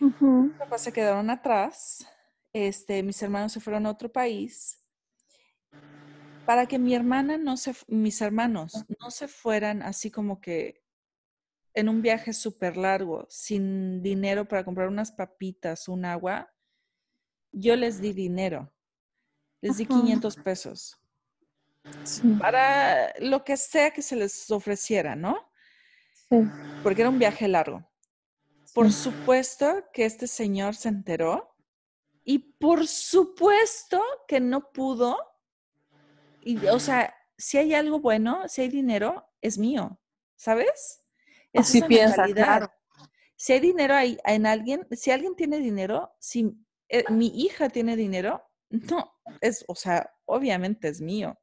mis 0.00 0.56
papás 0.58 0.82
se 0.82 0.92
quedaron 0.92 1.30
atrás, 1.30 2.06
este, 2.52 3.02
mis 3.02 3.22
hermanos 3.22 3.52
se 3.52 3.60
fueron 3.60 3.86
a 3.86 3.90
otro 3.90 4.12
país 4.12 4.80
para 6.44 6.66
que 6.66 6.78
mi 6.78 6.94
hermana 6.94 7.38
no 7.38 7.56
se, 7.56 7.74
mis 7.88 8.20
hermanos 8.20 8.84
no 9.00 9.10
se 9.10 9.28
fueran 9.28 9.82
así 9.82 10.10
como 10.10 10.40
que 10.40 10.83
en 11.74 11.88
un 11.88 12.02
viaje 12.02 12.32
súper 12.32 12.76
largo, 12.76 13.26
sin 13.28 14.00
dinero 14.00 14.46
para 14.46 14.64
comprar 14.64 14.88
unas 14.88 15.10
papitas, 15.10 15.88
un 15.88 16.04
agua, 16.04 16.52
yo 17.52 17.76
les 17.76 18.00
di 18.00 18.12
dinero. 18.12 18.72
Les 19.60 19.76
di 19.76 19.86
500 19.86 20.36
pesos. 20.36 21.00
Para 22.38 23.12
lo 23.18 23.44
que 23.44 23.56
sea 23.56 23.90
que 23.90 24.02
se 24.02 24.16
les 24.16 24.50
ofreciera, 24.50 25.16
¿no? 25.16 25.50
Sí. 26.28 26.36
Porque 26.82 27.02
era 27.02 27.10
un 27.10 27.18
viaje 27.18 27.48
largo. 27.48 27.88
Por 28.72 28.92
supuesto 28.92 29.84
que 29.92 30.04
este 30.04 30.26
señor 30.26 30.74
se 30.74 30.88
enteró 30.88 31.56
y 32.24 32.38
por 32.38 32.86
supuesto 32.86 34.02
que 34.26 34.40
no 34.40 34.72
pudo. 34.72 35.16
Y, 36.42 36.66
o 36.66 36.78
sea, 36.78 37.14
si 37.36 37.58
hay 37.58 37.74
algo 37.74 38.00
bueno, 38.00 38.48
si 38.48 38.62
hay 38.62 38.68
dinero, 38.68 39.30
es 39.40 39.58
mío, 39.58 40.00
¿sabes? 40.36 41.03
Así 41.54 41.82
piensa, 41.82 42.24
claro. 42.24 42.72
Si 43.36 43.52
hay 43.52 43.60
dinero 43.60 43.94
hay, 43.94 44.18
en 44.24 44.46
alguien, 44.46 44.86
si 44.92 45.10
alguien 45.10 45.34
tiene 45.34 45.58
dinero, 45.58 46.14
si 46.18 46.56
eh, 46.88 47.04
mi 47.10 47.26
hija 47.42 47.68
tiene 47.68 47.96
dinero, 47.96 48.42
no, 48.70 49.12
es, 49.40 49.64
o 49.68 49.74
sea, 49.74 50.10
obviamente 50.24 50.88
es 50.88 51.00
mío. 51.00 51.38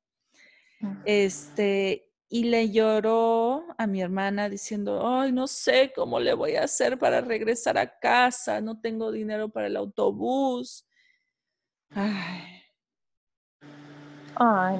Este, 1.05 2.11
y 2.27 2.45
le 2.45 2.71
lloró 2.71 3.65
a 3.77 3.85
mi 3.87 4.01
hermana 4.01 4.49
diciendo, 4.49 5.05
ay, 5.07 5.31
no 5.31 5.47
sé 5.47 5.91
cómo 5.93 6.19
le 6.19 6.33
voy 6.33 6.55
a 6.55 6.63
hacer 6.63 6.97
para 6.97 7.21
regresar 7.21 7.77
a 7.77 7.99
casa, 7.99 8.61
no 8.61 8.79
tengo 8.79 9.11
dinero 9.11 9.49
para 9.49 9.67
el 9.67 9.75
autobús. 9.75 10.87
Ay. 11.89 12.61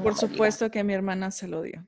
Por 0.02 0.16
supuesto 0.16 0.72
que 0.72 0.84
mi 0.84 0.94
hermana 0.94 1.30
se 1.30 1.48
lo 1.48 1.62
dio. 1.62 1.86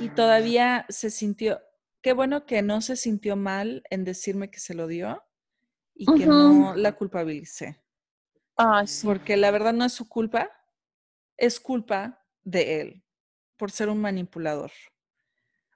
Y 0.00 0.08
todavía 0.08 0.86
se 0.88 1.10
sintió, 1.10 1.60
qué 2.06 2.12
bueno 2.12 2.46
que 2.46 2.62
no 2.62 2.82
se 2.82 2.94
sintió 2.94 3.34
mal 3.34 3.82
en 3.90 4.04
decirme 4.04 4.48
que 4.48 4.60
se 4.60 4.74
lo 4.74 4.86
dio 4.86 5.24
y 5.92 6.06
que 6.06 6.24
no 6.24 6.76
la 6.76 6.92
culpabilicé. 6.92 7.82
Porque 9.02 9.36
la 9.36 9.50
verdad 9.50 9.72
no 9.72 9.84
es 9.84 9.92
su 9.92 10.08
culpa, 10.08 10.48
es 11.36 11.58
culpa 11.58 12.24
de 12.44 12.80
él 12.80 13.04
por 13.56 13.72
ser 13.72 13.88
un 13.88 14.00
manipulador. 14.00 14.70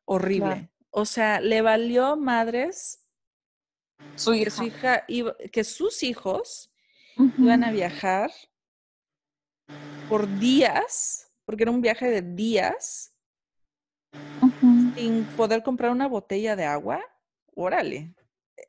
Horrible. 0.04 0.70
O 0.90 1.04
sea, 1.04 1.40
le 1.40 1.62
valió 1.62 2.16
madres 2.16 3.08
su 4.14 4.30
que, 4.30 4.50
su 4.50 4.62
hija 4.62 5.04
que 5.50 5.64
sus 5.64 6.04
hijos 6.04 6.72
iban 7.38 7.64
a 7.64 7.72
viajar 7.72 8.30
por 10.08 10.28
días, 10.38 11.28
porque 11.44 11.64
era 11.64 11.72
un 11.72 11.80
viaje 11.80 12.08
de 12.08 12.22
días, 12.22 13.16
sin 14.94 15.24
poder 15.36 15.62
comprar 15.62 15.90
una 15.90 16.08
botella 16.08 16.56
de 16.56 16.64
agua. 16.64 17.00
Órale. 17.54 18.14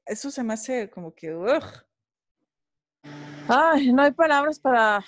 Eso 0.06 0.32
se 0.32 0.44
me 0.44 0.54
hace 0.54 0.90
como 0.90 1.14
que... 1.14 1.32
Ay, 3.48 3.92
no 3.92 4.04
hay 4.04 4.12
palabras 4.12 4.60
para, 4.60 5.04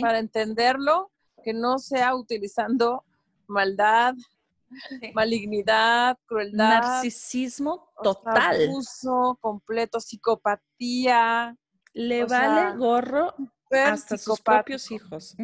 para 0.00 0.18
entenderlo 0.18 1.10
que 1.42 1.52
no 1.52 1.78
sea 1.78 2.14
utilizando 2.14 3.04
maldad, 3.46 4.14
malignidad, 5.14 6.18
crueldad, 6.26 6.80
narcisismo 6.80 7.90
total, 8.02 8.68
abuso 8.68 9.38
completo, 9.40 10.00
psicopatía. 10.00 11.56
Le 11.94 12.24
vale 12.24 12.76
gorro 12.76 13.34
hasta 13.70 14.18
sus 14.18 14.40
propios 14.40 14.90
hijos. 14.90 15.36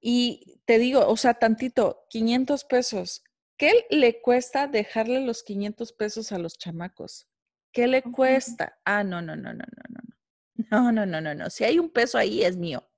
Y 0.00 0.60
te 0.64 0.78
digo, 0.78 1.06
o 1.06 1.16
sea, 1.16 1.34
tantito, 1.34 2.04
500 2.10 2.64
pesos. 2.64 3.24
¿Qué 3.58 3.86
le 3.90 4.22
cuesta 4.22 4.68
dejarle 4.68 5.20
los 5.20 5.42
500 5.42 5.92
pesos 5.92 6.30
a 6.30 6.38
los 6.38 6.56
chamacos? 6.56 7.28
¿Qué 7.72 7.88
le 7.88 8.02
cuesta? 8.02 8.78
Ah, 8.84 9.02
no, 9.02 9.20
no, 9.20 9.34
no, 9.34 9.52
no, 9.52 9.64
no, 9.64 9.84
no. 9.88 10.08
No, 10.70 10.92
no, 10.92 11.04
no, 11.04 11.20
no, 11.20 11.34
no. 11.34 11.50
Si 11.50 11.64
hay 11.64 11.78
un 11.78 11.90
peso 11.90 12.18
ahí, 12.18 12.42
es 12.42 12.56
mío. 12.56 12.88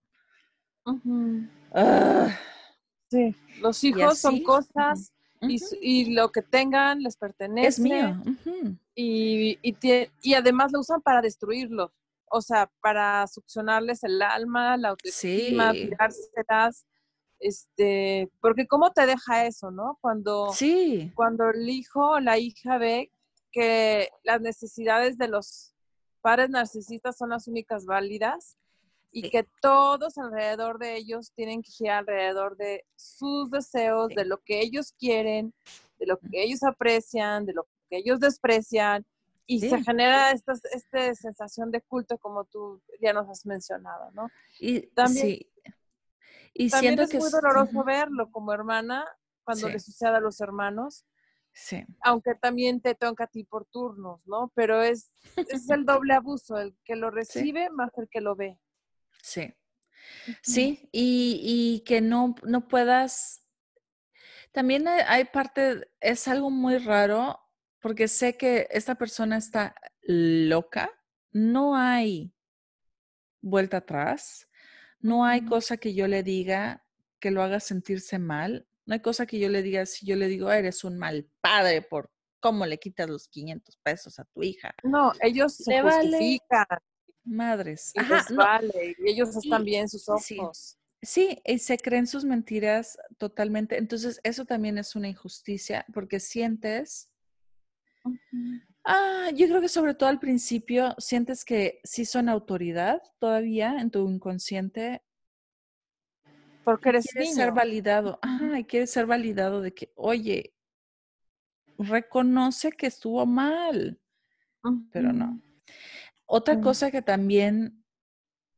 Sí, 3.11 3.35
los 3.61 3.83
hijos 3.85 4.19
son 4.19 4.43
cosas 4.43 5.13
y, 5.41 6.15
lo 6.15 6.31
que 6.31 6.43
tengan 6.43 7.01
les 7.03 7.17
pertenece. 7.17 7.69
Es 7.69 7.79
mío. 7.79 8.23
y, 8.95 9.59
y, 9.63 10.35
además 10.35 10.73
lo 10.73 10.81
usan 10.81 11.01
para 11.01 11.23
destruirlos. 11.23 11.91
O 12.31 12.43
sea, 12.43 12.71
para 12.81 13.27
succionarles 13.27 14.05
el 14.05 14.21
alma, 14.23 14.77
la 14.77 14.91
autoestima, 14.91 15.73
sí. 15.73 15.89
tirárselas. 15.89 16.87
Este, 17.41 18.31
porque 18.41 18.67
cómo 18.67 18.93
te 18.93 19.07
deja 19.07 19.47
eso, 19.47 19.71
¿no? 19.71 19.99
Cuando, 20.03 20.53
sí. 20.53 21.11
cuando 21.15 21.49
el 21.49 21.69
hijo 21.69 22.11
o 22.11 22.21
la 22.21 22.39
hija 22.39 22.77
ve 22.77 23.11
que 23.51 24.11
las 24.23 24.41
necesidades 24.41 25.17
de 25.17 25.29
los 25.29 25.75
padres 26.21 26.51
narcisistas 26.51 27.17
son 27.17 27.31
las 27.31 27.49
únicas 27.49 27.87
válidas 27.87 28.59
y 29.11 29.31
que 29.31 29.45
todos 29.61 30.19
alrededor 30.19 30.79
de 30.79 30.97
ellos 30.97 31.33
tienen 31.35 31.63
que 31.63 31.73
girar 31.73 32.01
alrededor 32.01 32.57
de 32.57 32.85
sus 32.95 33.51
deseos, 33.51 34.09
de 34.09 34.25
lo 34.25 34.39
que 34.39 34.61
ellos 34.61 34.93
quieren, 34.99 35.53
de 35.99 36.07
lo 36.07 36.19
que 36.19 36.45
ellos 36.45 36.63
aprecian, 36.63 37.45
de 37.47 37.55
lo 37.55 37.67
que 37.89 37.97
ellos 37.97 38.21
desprecian, 38.21 39.05
y 39.47 39.59
se 39.59 39.83
genera 39.83 40.31
esta, 40.31 40.53
esta, 40.73 41.13
sensación 41.13 41.73
de 41.73 41.81
culto 41.81 42.17
como 42.19 42.45
tú 42.45 42.81
ya 43.03 43.13
nos 43.13 43.29
has 43.29 43.45
mencionado, 43.45 44.13
¿no? 44.13 44.29
Y 44.61 44.83
también, 44.89 45.41
y 46.53 46.71
también 46.71 46.99
es 46.99 47.15
muy 47.15 47.31
doloroso 47.31 47.85
verlo 47.85 48.31
como 48.31 48.53
hermana 48.53 49.07
cuando 49.45 49.69
le 49.69 49.79
sucede 49.79 50.17
a 50.17 50.21
los 50.21 50.41
hermanos. 50.41 51.07
Sí. 51.53 51.85
Aunque 52.03 52.35
también 52.37 52.81
te 52.81 52.95
toca 52.95 53.25
a 53.25 53.27
ti 53.27 53.45
por 53.45 53.67
turnos, 53.67 54.25
¿no? 54.27 54.53
Pero 54.55 54.83
es, 54.83 55.13
es 55.37 55.69
el 55.71 55.85
doble 55.85 56.15
abuso, 56.15 56.57
el 56.59 56.77
que 56.85 56.95
lo 56.95 57.11
recibe 57.11 57.71
más 57.71 57.91
el 57.99 58.09
que 58.09 58.21
lo 58.21 58.37
ve. 58.37 58.59
Sí. 59.23 59.53
Sí, 60.43 60.89
y, 60.93 61.83
que 61.87 62.01
no, 62.01 62.35
no 62.45 62.69
puedas. 62.69 63.47
También 64.53 64.89
hay, 64.89 65.25
parte, 65.27 65.91
es 66.01 66.29
algo 66.29 66.51
muy 66.51 66.79
raro, 66.79 67.39
porque 67.81 68.09
sé 68.09 68.37
que 68.37 68.67
esta 68.71 68.97
persona 68.97 69.37
está 69.37 69.75
loca, 70.03 70.91
no 71.31 71.77
hay 71.77 72.35
vuelta 73.41 73.79
atrás, 73.79 74.49
no 75.01 75.25
hay 75.25 75.45
cosa 75.45 75.77
que 75.77 75.95
yo 75.95 76.07
le 76.07 76.23
diga 76.23 76.85
que 77.19 77.31
lo 77.31 77.43
haga 77.43 77.61
sentirse 77.61 78.19
mal, 78.19 78.67
no 78.87 78.95
hay 78.95 79.01
cosa 79.01 79.27
que 79.27 79.39
yo 79.39 79.49
le 79.49 79.63
diga 79.63 79.87
si 79.87 80.07
yo 80.07 80.17
le 80.17 80.27
digo, 80.27 80.51
eres 80.51 80.85
un 80.85 80.99
mal 80.99 81.29
padre 81.41 81.83
por 81.83 82.11
cómo 82.41 82.67
le 82.67 82.79
quitas 82.79 83.09
los 83.09 83.29
500 83.29 83.77
pesos 83.79 84.19
a 84.19 84.25
tu 84.25 84.43
hija. 84.43 84.75
No, 84.83 85.13
ellos 85.21 85.57
se 85.57 85.81
justifican. 85.81 86.67
Madres. 87.23 87.93
Y 87.95 88.01
Ajá, 88.01 88.25
vale, 88.35 88.97
y 88.99 89.11
ellos 89.11 89.37
están 89.37 89.65
bien 89.65 89.89
sus 89.89 90.09
ojos. 90.09 90.79
Sí. 91.03 91.39
y 91.45 91.59
se 91.59 91.79
creen 91.79 92.07
sus 92.07 92.25
mentiras 92.25 92.99
totalmente. 93.19 93.79
Entonces, 93.79 94.21
eso 94.25 94.45
también 94.45 94.79
es 94.79 94.97
una 94.97 95.09
injusticia 95.09 95.85
porque 95.93 96.19
sientes. 96.19 97.11
Ah, 98.85 99.31
yo 99.35 99.47
creo 99.47 99.61
que 99.61 99.69
sobre 99.69 99.95
todo 99.95 100.09
al 100.09 100.19
principio 100.19 100.95
sientes 100.99 101.45
que 101.45 101.81
sí 101.85 102.05
son 102.05 102.29
autoridad 102.29 103.03
todavía 103.19 103.81
en 103.81 103.91
tu 103.91 104.09
inconsciente. 104.09 105.03
Porque 106.65 106.91
eres 106.91 107.07
quieres 107.07 107.35
ser 107.35 107.53
validado. 107.53 108.19
Ajá, 108.23 108.59
y 108.59 108.65
quieres 108.65 108.91
ser 108.91 109.07
validado 109.07 109.61
de 109.61 109.73
que, 109.75 109.93
oye, 109.97 110.55
reconoce 111.79 112.73
que 112.73 112.87
estuvo 112.87 113.25
mal. 113.27 114.01
Pero 114.93 115.13
no. 115.13 115.41
Otra 116.27 116.61
cosa 116.61 116.91
que 116.91 117.03
también 117.03 117.85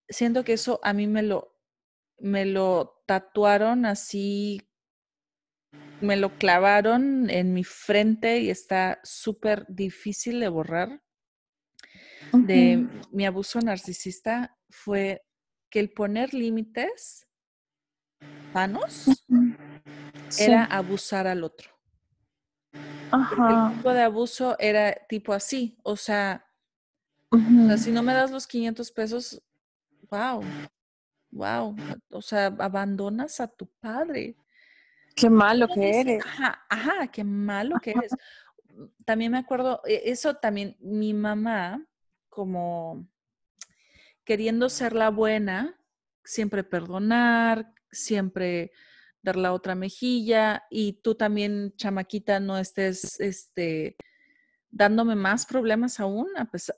siento 0.09 0.45
que 0.45 0.55
eso 0.55 0.81
a 0.83 0.93
mí 0.93 1.07
me 1.07 1.23
lo, 1.23 1.59
me 2.19 2.45
lo 2.45 3.03
tatuaron 3.07 3.87
así, 3.87 4.61
me 6.03 6.17
lo 6.17 6.37
clavaron 6.37 7.31
en 7.31 7.55
mi 7.55 7.65
frente 7.65 8.41
y 8.41 8.51
está 8.51 9.01
súper 9.05 9.67
difícil 9.69 10.41
de 10.41 10.49
borrar. 10.49 11.03
De 12.33 12.87
mi 13.11 13.27
abuso 13.27 13.61
narcisista 13.61 14.57
fue 14.71 15.23
que 15.71 15.81
el 15.81 15.91
poner 15.91 16.35
límites 16.35 17.27
sanos 18.53 19.27
era 20.39 20.65
abusar 20.65 21.27
al 21.27 21.45
otro. 21.45 21.71
El 23.13 23.77
tipo 23.77 23.93
de 23.93 24.03
abuso 24.03 24.57
era 24.59 24.95
tipo 25.09 25.33
así, 25.33 25.79
o 25.83 25.97
sea, 25.97 26.47
o 27.31 27.37
sea, 27.67 27.79
si 27.79 27.93
no 27.93 28.03
me 28.03 28.13
das 28.13 28.31
los 28.31 28.47
500 28.47 28.91
pesos, 28.91 29.43
wow, 30.11 30.43
wow, 31.31 31.77
o 32.11 32.23
sea, 32.23 32.47
abandonas 32.47 33.41
a 33.41 33.49
tu 33.49 33.67
padre. 33.81 34.37
Qué 35.15 35.31
malo 35.31 35.69
que 35.69 36.01
eres. 36.01 36.25
Ajá, 36.25 36.65
ajá, 36.69 37.09
qué 37.09 37.25
malo 37.25 37.77
que 37.81 37.91
eres. 37.91 38.13
También 39.05 39.33
me 39.33 39.39
acuerdo, 39.39 39.81
e, 39.87 40.03
eso 40.07 40.35
también, 40.35 40.77
mi 40.81 41.15
mamá, 41.15 41.87
como 42.29 43.07
queriendo 44.25 44.69
ser 44.69 44.95
la 44.95 45.11
buena, 45.11 45.79
siempre 46.25 46.65
perdonar, 46.65 47.75
siempre 47.91 48.73
dar 49.23 49.37
la 49.37 49.53
otra 49.53 49.75
mejilla 49.75 50.65
y 50.71 50.95
tú 50.95 51.15
también, 51.15 51.75
chamaquita, 51.77 52.41
no 52.41 52.59
estés, 52.59 53.21
este, 53.21 53.97
dándome 54.71 55.15
más 55.15 55.47
problemas 55.47 56.01
aún, 56.01 56.29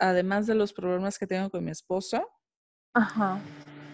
además 0.00 0.46
de 0.46 0.54
los 0.54 0.72
problemas 0.72 1.18
que 1.18 1.26
tengo 1.26 1.50
con 1.50 1.64
mi 1.64 1.70
esposo. 1.70 2.28
Ajá. 2.92 3.40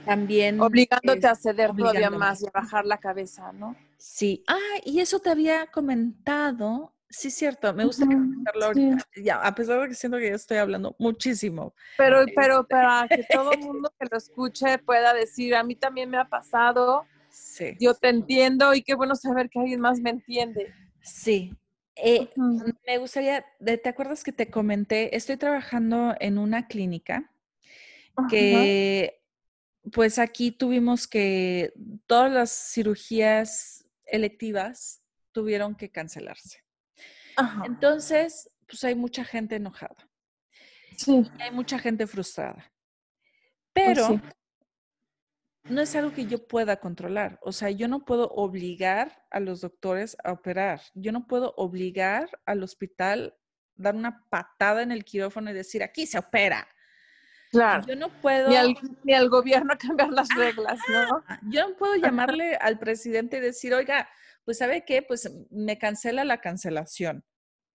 También. 0.04 0.60
Obligándote 0.60 1.26
a 1.26 1.34
ceder 1.34 1.74
todavía 1.74 2.10
más 2.10 2.42
y 2.42 2.46
a 2.46 2.50
bajar 2.52 2.86
la 2.86 2.98
cabeza, 2.98 3.52
¿no? 3.52 3.76
Sí. 4.00 4.42
Ah, 4.48 4.80
y 4.84 5.00
eso 5.00 5.20
te 5.20 5.30
había 5.30 5.66
comentado. 5.66 6.94
Sí, 7.08 7.30
cierto. 7.30 7.72
Me 7.74 7.84
gustaría 7.84 8.16
comentarlo 8.16 8.64
ahorita. 8.64 9.08
Ya, 9.22 9.36
a 9.36 9.54
pesar 9.54 9.80
de 9.80 9.88
que 9.88 9.94
siento 9.94 10.18
que 10.18 10.30
ya 10.30 10.36
estoy 10.36 10.58
hablando 10.58 10.96
muchísimo. 10.98 11.74
Pero, 11.98 12.24
pero 12.34 12.62
este 12.62 12.68
para 12.74 13.08
que 13.08 13.24
todo 13.24 13.52
el 13.52 13.60
mundo 13.60 13.92
que 13.98 14.06
lo 14.10 14.16
escuche 14.16 14.78
pueda 14.78 15.12
decir, 15.12 15.54
a 15.54 15.62
mí 15.62 15.76
también 15.76 16.08
me 16.08 16.18
ha 16.18 16.24
pasado. 16.24 17.04
Sí. 17.28 17.76
Yo 17.78 17.94
te 17.94 18.08
entiendo 18.08 18.74
y 18.74 18.82
qué 18.82 18.94
bueno 18.94 19.14
saber 19.14 19.50
que 19.50 19.60
alguien 19.60 19.80
más 19.80 20.00
me 20.00 20.10
entiende. 20.10 20.72
Sí, 21.02 21.52
eh, 22.02 22.30
me 22.86 22.98
gustaría, 22.98 23.44
¿te 23.58 23.88
acuerdas 23.88 24.24
que 24.24 24.32
te 24.32 24.50
comenté? 24.50 25.14
Estoy 25.16 25.36
trabajando 25.36 26.14
en 26.18 26.38
una 26.38 26.66
clínica 26.66 27.30
que, 28.28 29.22
pues 29.92 30.18
aquí 30.18 30.50
tuvimos 30.50 31.06
que 31.06 31.72
todas 32.06 32.30
las 32.30 32.50
cirugías 32.50 33.86
electivas 34.10 35.02
tuvieron 35.32 35.74
que 35.74 35.90
cancelarse. 35.90 36.64
Entonces, 37.64 38.50
pues 38.66 38.84
hay 38.84 38.94
mucha 38.94 39.24
gente 39.24 39.56
enojada. 39.56 40.08
Sí. 40.96 41.24
hay 41.38 41.50
mucha 41.50 41.78
gente 41.78 42.06
frustrada. 42.06 42.70
Pues 43.72 43.86
Pero 43.86 44.20
no 45.64 45.80
es 45.80 45.94
algo 45.96 46.12
que 46.12 46.26
yo 46.26 46.46
pueda 46.46 46.78
controlar. 46.78 47.38
O 47.42 47.52
sea, 47.52 47.70
yo 47.70 47.88
no 47.88 48.04
puedo 48.04 48.28
obligar 48.28 49.24
a 49.30 49.40
los 49.40 49.60
doctores 49.60 50.16
a 50.24 50.32
operar. 50.32 50.82
Yo 50.94 51.12
no 51.12 51.26
puedo 51.26 51.54
obligar 51.56 52.28
al 52.44 52.62
hospital 52.62 53.34
dar 53.74 53.94
una 53.94 54.26
patada 54.28 54.82
en 54.82 54.92
el 54.92 55.04
quirófano 55.04 55.50
y 55.50 55.54
decir, 55.54 55.82
aquí 55.82 56.06
se 56.06 56.18
opera. 56.18 56.68
Claro. 57.50 57.84
Yo 57.86 57.96
no 57.96 58.08
puedo. 58.20 58.48
Ni 58.48 58.56
al, 58.56 58.76
ni 59.02 59.12
al 59.12 59.28
gobierno 59.28 59.74
cambiar 59.78 60.10
las 60.10 60.28
reglas, 60.36 60.78
¿no? 60.88 61.22
Yo 61.50 61.68
no 61.68 61.76
puedo 61.76 61.96
llamarle 61.96 62.54
al 62.56 62.78
presidente 62.78 63.38
y 63.38 63.40
decir, 63.40 63.74
oiga, 63.74 64.08
pues 64.44 64.58
¿sabe 64.58 64.84
qué? 64.84 65.02
Pues 65.02 65.30
me 65.50 65.78
cancela 65.78 66.24
la 66.24 66.40
cancelación. 66.40 67.24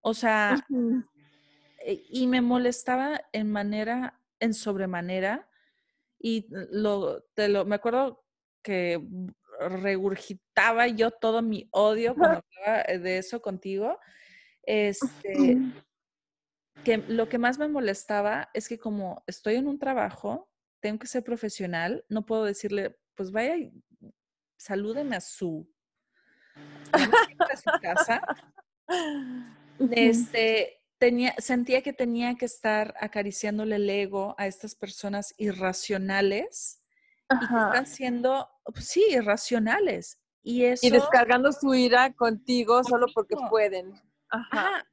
O 0.01 0.13
sea, 0.13 0.65
eh, 1.79 2.03
y 2.09 2.27
me 2.27 2.41
molestaba 2.41 3.21
en 3.31 3.51
manera, 3.51 4.19
en 4.39 4.53
sobremanera, 4.53 5.49
y 6.19 6.47
lo, 6.49 7.21
te 7.33 7.49
lo, 7.49 7.65
me 7.65 7.75
acuerdo 7.75 8.23
que 8.61 9.01
regurgitaba 9.59 10.87
yo 10.87 11.11
todo 11.11 11.41
mi 11.41 11.67
odio 11.71 12.15
cuando 12.15 12.43
hablaba 12.57 12.83
de 12.83 13.17
eso 13.17 13.41
contigo. 13.41 13.99
Este, 14.63 15.57
que 16.83 16.97
lo 16.97 17.29
que 17.29 17.37
más 17.37 17.57
me 17.57 17.67
molestaba 17.67 18.49
es 18.53 18.67
que 18.67 18.77
como 18.77 19.23
estoy 19.27 19.55
en 19.55 19.67
un 19.67 19.79
trabajo, 19.79 20.49
tengo 20.79 20.99
que 20.99 21.07
ser 21.07 21.23
profesional, 21.23 22.05
no 22.09 22.25
puedo 22.25 22.43
decirle, 22.43 22.97
pues 23.15 23.31
vaya 23.31 23.57
y 23.57 23.73
salúdeme 24.57 25.15
a 25.15 25.21
su, 25.21 25.67
a 26.91 27.57
su 27.57 27.71
casa. 27.81 28.21
Este, 29.91 30.83
tenía, 30.99 31.33
sentía 31.37 31.81
que 31.81 31.93
tenía 31.93 32.35
que 32.35 32.45
estar 32.45 32.93
acariciándole 32.99 33.77
el 33.77 33.89
ego 33.89 34.35
a 34.37 34.47
estas 34.47 34.75
personas 34.75 35.33
irracionales 35.37 36.83
y 37.31 37.39
que 37.39 37.45
están 37.45 37.87
siendo, 37.87 38.47
pues 38.65 38.85
sí, 38.85 39.03
irracionales. 39.09 40.21
Y, 40.43 40.65
eso, 40.65 40.85
y 40.85 40.91
descargando 40.91 41.51
su 41.51 41.73
ira 41.73 42.13
contigo 42.13 42.83
solo 42.83 43.07
porque 43.15 43.35
pueden. 43.49 43.99
Ajá 44.29 44.85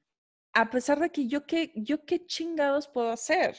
a 0.53 0.71
pesar 0.71 1.01
de 1.01 1.11
que 1.11 1.27
yo 1.27 1.47
qué, 1.47 1.73
yo 1.75 2.05
qué 2.05 2.27
chingados 2.27 2.89
puedo 2.89 3.11
hacer. 3.11 3.57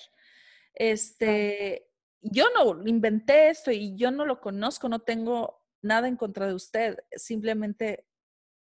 Este, 0.74 1.90
yo 2.22 2.46
no 2.56 2.88
inventé 2.88 3.50
esto 3.50 3.72
y 3.72 3.96
yo 3.96 4.12
no 4.12 4.26
lo 4.26 4.40
conozco, 4.40 4.90
no 4.90 5.00
tengo 5.00 5.62
nada 5.82 6.08
en 6.08 6.16
contra 6.16 6.48
de 6.48 6.54
usted, 6.54 6.98
simplemente 7.16 8.08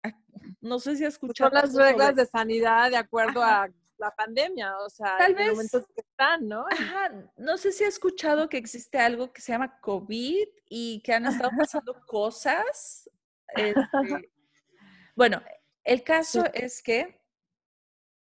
ah, 0.03 0.17
no 0.61 0.79
sé 0.79 0.97
si 0.97 1.05
ha 1.05 1.09
escuchado. 1.09 1.51
Son 1.51 1.59
las 1.59 1.75
reglas 1.75 2.17
de 2.17 2.27
sanidad 2.27 2.91
de 2.91 2.97
acuerdo 2.97 3.43
a 3.43 3.69
la 3.99 4.11
pandemia, 4.13 4.79
o 4.79 4.89
sea, 4.89 5.19
Tal 5.19 5.35
vez, 5.35 5.51
momentos 5.51 5.87
que 5.95 6.01
están, 6.01 6.49
¿no? 6.49 6.65
Ajá, 6.71 7.13
no 7.37 7.59
sé 7.59 7.71
si 7.71 7.85
ha 7.85 7.89
escuchado 7.89 8.49
que 8.49 8.57
existe 8.57 8.99
algo 8.99 9.31
que 9.31 9.43
se 9.43 9.53
llama 9.53 9.79
COVID 9.81 10.49
y 10.71 11.03
que 11.03 11.13
han 11.13 11.27
estado 11.27 11.51
pasando 11.69 11.95
cosas. 12.07 13.09
Este, 13.53 14.31
bueno, 15.17 15.43
el 15.83 16.05
caso 16.05 16.45
es 16.55 16.85
que 16.85 17.20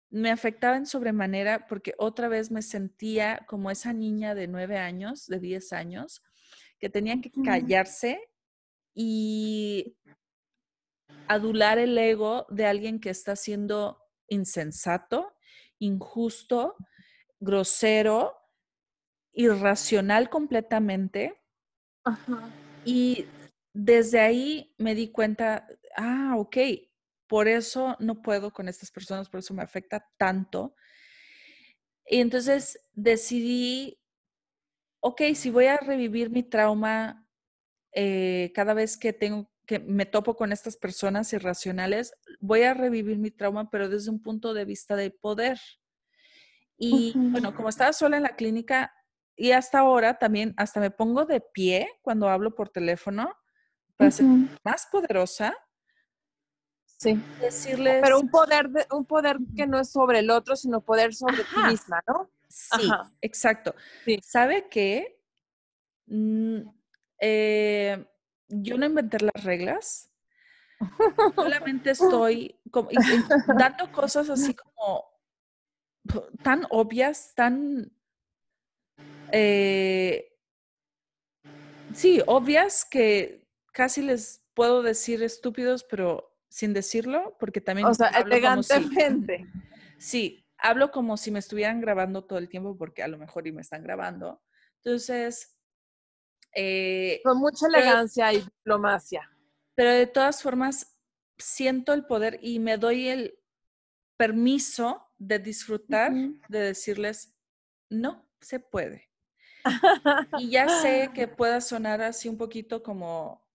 me 0.09 0.31
afectaba 0.31 0.77
en 0.77 0.85
sobremanera 0.85 1.67
porque 1.67 1.93
otra 1.97 2.27
vez 2.27 2.51
me 2.51 2.61
sentía 2.61 3.45
como 3.47 3.71
esa 3.71 3.93
niña 3.93 4.35
de 4.35 4.47
nueve 4.47 4.77
años, 4.77 5.27
de 5.27 5.39
diez 5.39 5.73
años, 5.73 6.23
que 6.79 6.89
tenía 6.89 7.19
que 7.21 7.31
callarse 7.43 8.21
y 8.93 9.97
adular 11.27 11.77
el 11.77 11.97
ego 11.97 12.45
de 12.49 12.65
alguien 12.65 12.99
que 12.99 13.09
está 13.09 13.35
siendo 13.35 14.01
insensato, 14.27 15.33
injusto, 15.79 16.75
grosero, 17.39 18.35
irracional 19.33 20.29
completamente. 20.29 21.41
Y 22.85 23.25
desde 23.73 24.19
ahí 24.19 24.73
me 24.77 24.95
di 24.95 25.11
cuenta, 25.11 25.67
ah, 25.95 26.35
ok, 26.37 26.57
por 27.27 27.47
eso 27.47 27.95
no 27.99 28.21
puedo 28.21 28.51
con 28.51 28.67
estas 28.67 28.91
personas, 28.91 29.29
por 29.29 29.39
eso 29.39 29.53
me 29.53 29.63
afecta 29.63 30.07
tanto. 30.17 30.75
Y 32.05 32.21
entonces 32.21 32.79
decidí, 32.93 33.99
ok, 35.01 35.21
si 35.35 35.49
voy 35.49 35.65
a 35.65 35.77
revivir 35.77 36.29
mi 36.29 36.43
trauma 36.43 37.27
eh, 37.91 38.51
cada 38.55 38.73
vez 38.73 38.97
que 38.97 39.13
tengo 39.13 39.51
que 39.67 39.79
me 39.79 40.05
topo 40.05 40.35
con 40.35 40.53
estas 40.53 40.77
personas 40.77 41.33
irracionales, 41.33 42.13
voy 42.39 42.63
a 42.63 42.73
revivir 42.73 43.17
mi 43.17 43.31
trauma, 43.31 43.69
pero 43.69 43.89
desde 43.89 44.09
un 44.09 44.21
punto 44.21 44.53
de 44.53 44.63
vista 44.63 44.95
de 44.95 45.11
poder. 45.11 45.59
Y 46.77 47.11
bueno, 47.15 47.53
como 47.53 47.67
estaba 47.67 47.91
sola 47.91 48.15
en 48.15 48.23
la 48.23 48.37
clínica 48.37 48.93
y 49.35 49.51
hasta 49.51 49.79
ahora 49.79 50.17
también, 50.17 50.53
hasta 50.55 50.79
me 50.79 50.89
pongo 50.89 51.25
de 51.25 51.41
pie 51.41 51.89
cuando 52.01 52.29
hablo 52.29 52.55
por 52.55 52.69
teléfono 52.69 53.35
para 53.97 54.11
ser 54.11 54.25
más 54.63 54.87
poderosa 54.89 55.53
Sí. 56.97 57.19
Decirles. 57.39 57.99
Pero 58.01 58.19
un 58.19 58.29
poder, 58.29 58.69
de, 58.69 58.85
un 58.91 59.05
poder 59.05 59.37
que 59.55 59.67
no 59.67 59.79
es 59.79 59.89
sobre 59.89 60.19
el 60.19 60.29
otro, 60.31 60.55
sino 60.55 60.81
poder 60.81 61.13
sobre 61.13 61.37
ti 61.43 61.63
misma, 61.69 62.03
¿no? 62.07 62.29
Sí, 62.47 62.89
exacto. 63.21 63.75
¿Sabe 64.23 64.67
qué? 64.69 65.21
Mm, 66.07 66.61
eh, 67.19 68.05
yo 68.47 68.77
no 68.77 68.85
inventé 68.85 69.17
las 69.19 69.43
reglas. 69.43 70.11
Solamente 71.35 71.91
estoy 71.91 72.55
dando 73.57 73.91
cosas 73.91 74.29
así 74.29 74.53
como 74.53 75.05
tan 76.43 76.65
obvias, 76.69 77.33
tan 77.35 77.91
eh, 79.31 80.33
sí, 81.93 82.21
obvias 82.25 82.85
que 82.85 83.47
casi 83.71 84.01
les 84.01 84.43
puedo 84.53 84.81
decir 84.81 85.21
estúpidos, 85.23 85.83
pero 85.83 86.36
sin 86.49 86.73
decirlo, 86.73 87.35
porque 87.39 87.61
también... 87.61 87.87
O 87.87 87.93
sea, 87.93 88.07
elegantemente. 88.09 89.47
sí, 89.97 90.45
hablo 90.57 90.91
como 90.91 91.17
si 91.17 91.31
me 91.31 91.39
estuvieran 91.39 91.81
grabando 91.81 92.23
todo 92.23 92.39
el 92.39 92.49
tiempo, 92.49 92.77
porque 92.77 93.03
a 93.03 93.07
lo 93.07 93.17
mejor 93.17 93.47
y 93.47 93.51
me 93.51 93.61
están 93.61 93.83
grabando. 93.83 94.41
Entonces... 94.83 95.57
Eh, 96.53 97.21
Con 97.23 97.39
mucha 97.39 97.67
elegancia 97.67 98.33
y 98.33 98.41
diplomacia. 98.41 99.29
Pero 99.75 99.91
de 99.91 100.07
todas 100.07 100.41
formas, 100.41 100.97
siento 101.37 101.93
el 101.93 102.05
poder 102.05 102.39
y 102.41 102.59
me 102.59 102.77
doy 102.77 103.09
el 103.09 103.39
permiso 104.17 105.07
de 105.17 105.39
disfrutar, 105.39 106.11
de 106.49 106.59
decirles, 106.59 107.35
no 107.89 108.27
se 108.41 108.59
puede. 108.59 109.09
y 110.39 110.49
ya 110.49 110.67
sé 110.67 111.11
que 111.13 111.27
pueda 111.27 111.61
sonar 111.61 112.01
así 112.01 112.29
un 112.29 112.37
poquito 112.37 112.83
como 112.83 113.46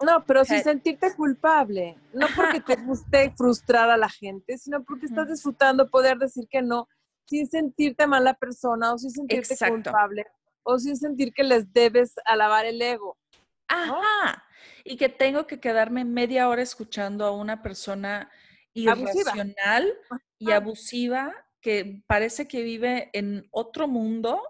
no, 0.00 0.24
pero 0.24 0.44
sin 0.44 0.62
sentirte 0.62 1.14
culpable. 1.14 1.96
No 2.12 2.26
porque 2.36 2.60
te 2.60 2.76
guste 2.76 3.32
frustrar 3.36 3.90
a 3.90 3.96
la 3.96 4.08
gente, 4.08 4.56
sino 4.58 4.84
porque 4.84 5.06
estás 5.06 5.28
disfrutando 5.28 5.90
poder 5.90 6.18
decir 6.18 6.46
que 6.48 6.62
no 6.62 6.88
sin 7.26 7.48
sentirte 7.48 8.06
mala 8.06 8.34
persona 8.34 8.94
o 8.94 8.98
sin 8.98 9.10
sentirte 9.10 9.56
culpable 9.68 10.26
o 10.62 10.78
sin 10.78 10.96
sentir 10.96 11.32
que 11.32 11.42
les 11.42 11.72
debes 11.72 12.14
alabar 12.24 12.64
el 12.64 12.80
ego. 12.80 13.18
Ajá. 13.66 14.44
Y 14.84 14.96
que 14.96 15.08
tengo 15.08 15.46
que 15.46 15.60
quedarme 15.60 16.04
media 16.04 16.48
hora 16.48 16.62
escuchando 16.62 17.24
a 17.24 17.32
una 17.32 17.62
persona 17.62 18.30
irracional 18.72 19.98
y 20.38 20.52
abusiva 20.52 21.34
que 21.60 22.02
parece 22.06 22.46
que 22.46 22.62
vive 22.62 23.10
en 23.12 23.48
otro 23.50 23.88
mundo, 23.88 24.40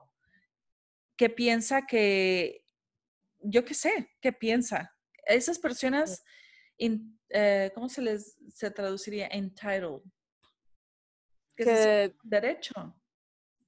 que 1.17 1.31
piensa 1.31 1.87
que, 1.87 2.65
yo 3.41 3.65
qué 3.65 3.75
sé, 3.75 4.11
¿qué 4.21 4.33
piensa? 4.33 4.95
Esas 5.29 5.59
personas, 5.59 6.25
eh, 6.79 7.71
¿cómo 7.75 7.89
se 7.89 8.03
les 8.03 8.37
se 8.55 8.71
traduciría? 8.71 9.29
Entitled. 9.29 10.03
Que, 11.57 12.15
derecho. 12.23 12.95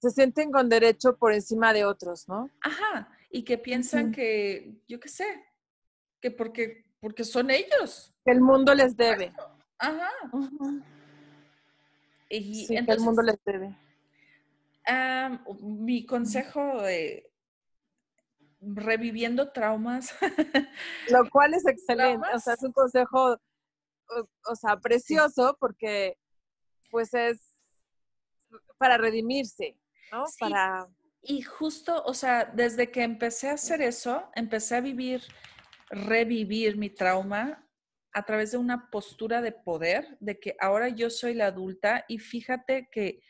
Se 0.01 0.11
sienten 0.11 0.51
con 0.51 0.69
derecho 0.69 1.17
por 1.17 1.33
encima 1.35 1.73
de 1.73 1.85
otros, 1.85 2.29
¿no? 2.29 2.51
Ajá, 2.63 3.11
y 3.31 3.43
que 3.45 3.59
piensan 3.59 4.13
que, 4.13 4.81
yo 4.89 4.99
qué 4.99 5.09
sé, 5.09 5.45
que 6.21 6.31
porque, 6.31 6.85
porque 7.01 7.25
son 7.25 7.51
ellos. 7.51 8.15
Que 8.25 8.33
el 8.33 8.41
mundo 8.41 8.75
les 8.75 8.97
debe. 8.97 9.33
Ajá. 9.79 10.11
Y 12.29 12.67
sí, 12.67 12.75
que 12.85 12.93
el 12.93 13.01
mundo 13.01 13.23
les 13.23 13.39
debe. 13.45 13.77
mi 15.61 16.07
consejo 16.07 16.83
de, 16.83 17.30
reviviendo 18.61 19.53
traumas. 19.53 20.15
Lo 21.11 21.29
cual 21.31 21.55
es 21.55 21.67
excelente, 21.67 22.27
o 22.35 22.39
sea, 22.39 22.55
es 22.55 22.63
un 22.63 22.73
consejo, 22.73 23.39
o, 24.47 24.55
sea, 24.57 24.77
precioso 24.79 25.57
porque 25.59 26.17
pues 26.91 27.15
es 27.15 27.57
para 28.79 28.99
redimirse, 28.99 29.77
¿no? 30.13 30.25
Para... 30.39 30.89
Y 31.23 31.43
justo, 31.43 32.03
o 32.05 32.15
sea, 32.15 32.47
desde 32.47 32.91
que 32.91 33.03
empecé 33.03 33.51
a 33.51 33.55
hacer 33.55 33.83
eso, 33.83 34.29
empecé 34.35 34.77
a 34.77 34.81
vivir, 34.81 35.23
revivir 35.91 36.77
mi 36.77 36.91
trauma, 36.91 37.67
a 38.13 38.25
través 38.25 38.53
de 38.53 38.59
una 38.59 38.91
postura 38.91 39.41
de 39.41 39.53
poder, 39.53 40.17
de 40.21 40.39
que 40.41 40.57
ahora 40.61 40.89
yo 40.89 41.11
soy 41.11 41.35
la 41.35 41.47
adulta 41.47 42.05
y 42.09 42.19
fíjate 42.19 42.89
que, 42.91 43.23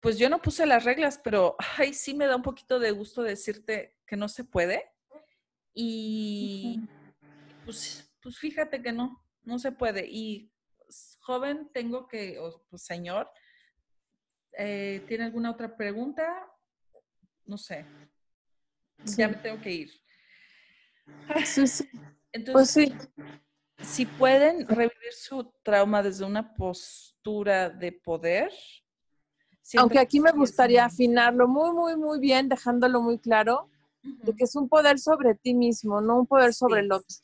pues 0.00 0.18
yo 0.18 0.30
no 0.30 0.40
puse 0.40 0.64
las 0.64 0.84
reglas, 0.84 1.20
pero 1.22 1.56
ay, 1.76 1.92
sí 1.92 2.14
me 2.14 2.26
da 2.26 2.36
un 2.36 2.42
poquito 2.42 2.78
de 2.78 2.90
gusto 2.92 3.22
decirte 3.22 3.96
que 4.10 4.16
no 4.16 4.28
se 4.28 4.42
puede. 4.44 4.90
Y 5.72 6.80
pues, 7.64 8.12
pues 8.20 8.36
fíjate 8.36 8.82
que 8.82 8.92
no, 8.92 9.24
no 9.44 9.58
se 9.58 9.70
puede. 9.70 10.06
Y 10.06 10.52
joven, 11.20 11.70
tengo 11.72 12.08
que, 12.08 12.38
o 12.40 12.62
pues, 12.68 12.82
señor, 12.82 13.30
eh, 14.58 15.04
¿tiene 15.06 15.24
alguna 15.24 15.52
otra 15.52 15.76
pregunta? 15.76 16.28
No 17.46 17.56
sé. 17.56 17.86
Ya 19.16 19.28
me 19.28 19.36
tengo 19.36 19.62
que 19.62 19.70
ir. 19.70 19.90
Sí, 21.44 21.66
sí. 21.66 21.88
Entonces, 22.32 22.90
pues 22.92 23.06
sí 23.14 23.30
si 23.82 24.04
pueden 24.06 24.66
revivir 24.66 25.12
su 25.12 25.52
trauma 25.62 26.02
desde 26.02 26.24
una 26.24 26.54
postura 26.54 27.70
de 27.70 27.92
poder. 27.92 28.52
Aunque 29.76 29.98
aquí 29.98 30.20
me 30.20 30.32
gustaría 30.32 30.84
afinarlo 30.84 31.48
muy, 31.48 31.72
muy, 31.72 31.96
muy 31.96 32.20
bien, 32.20 32.48
dejándolo 32.48 33.00
muy 33.00 33.18
claro, 33.18 33.69
de 34.02 34.34
que 34.34 34.44
es 34.44 34.56
un 34.56 34.68
poder 34.68 34.98
sobre 34.98 35.34
ti 35.34 35.54
mismo, 35.54 36.00
no 36.00 36.20
un 36.20 36.26
poder 36.26 36.54
sobre 36.54 36.80
el 36.80 36.92
otro. 36.92 37.16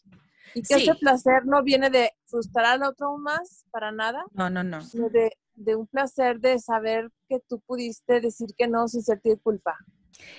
Y 0.55 0.63
que 0.63 0.75
ese 0.75 0.95
placer 0.95 1.45
no 1.45 1.63
viene 1.63 1.91
de 1.91 2.13
frustrar 2.27 2.67
al 2.67 2.83
otro 2.83 3.19
más, 3.19 3.67
para 3.71 3.93
nada. 3.93 4.25
No, 4.33 4.49
no, 4.49 4.65
no. 4.65 4.83
Sino 4.83 5.09
de, 5.11 5.31
de 5.55 5.77
un 5.77 5.87
placer 5.87 6.41
de 6.41 6.59
saber 6.59 7.11
que 7.29 7.41
tú 7.41 7.61
pudiste 7.61 8.21
decir 8.21 8.49
que 8.57 8.67
no 8.67 8.89
sin 8.89 9.03
sentir 9.03 9.41
culpa. 9.43 9.77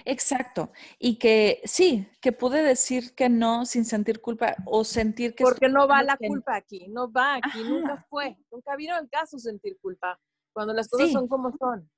Exacto. 0.06 0.72
Y 1.00 1.18
que 1.18 1.62
sí, 1.66 2.08
que 2.22 2.32
pude 2.32 2.64
decir 2.64 3.14
que 3.14 3.30
no 3.30 3.66
sin 3.66 3.86
sentir 3.86 4.22
culpa 4.22 4.56
o 4.66 4.84
sentir 4.84 5.36
que... 5.36 5.44
Porque 5.44 5.70
no 5.70 5.88
va 5.88 6.04
la 6.04 6.18
culpa 6.18 6.56
aquí, 6.56 6.88
no 6.88 7.12
va 7.12 7.36
aquí, 7.36 7.64
nunca 7.64 8.06
fue, 8.10 8.38
nunca 8.52 8.76
vino 8.76 8.98
el 8.98 9.10
caso 9.10 9.38
sentir 9.38 9.78
culpa, 9.82 10.20
cuando 10.54 10.74
las 10.74 10.88
cosas 10.88 11.12
son 11.12 11.28
como 11.28 11.56
son. 11.58 11.90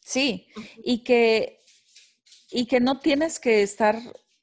Sí, 0.00 0.46
y 0.78 1.02
que, 1.02 1.64
y 2.50 2.66
que 2.66 2.80
no 2.80 3.00
tienes 3.00 3.38
que 3.40 3.62
estar 3.62 3.96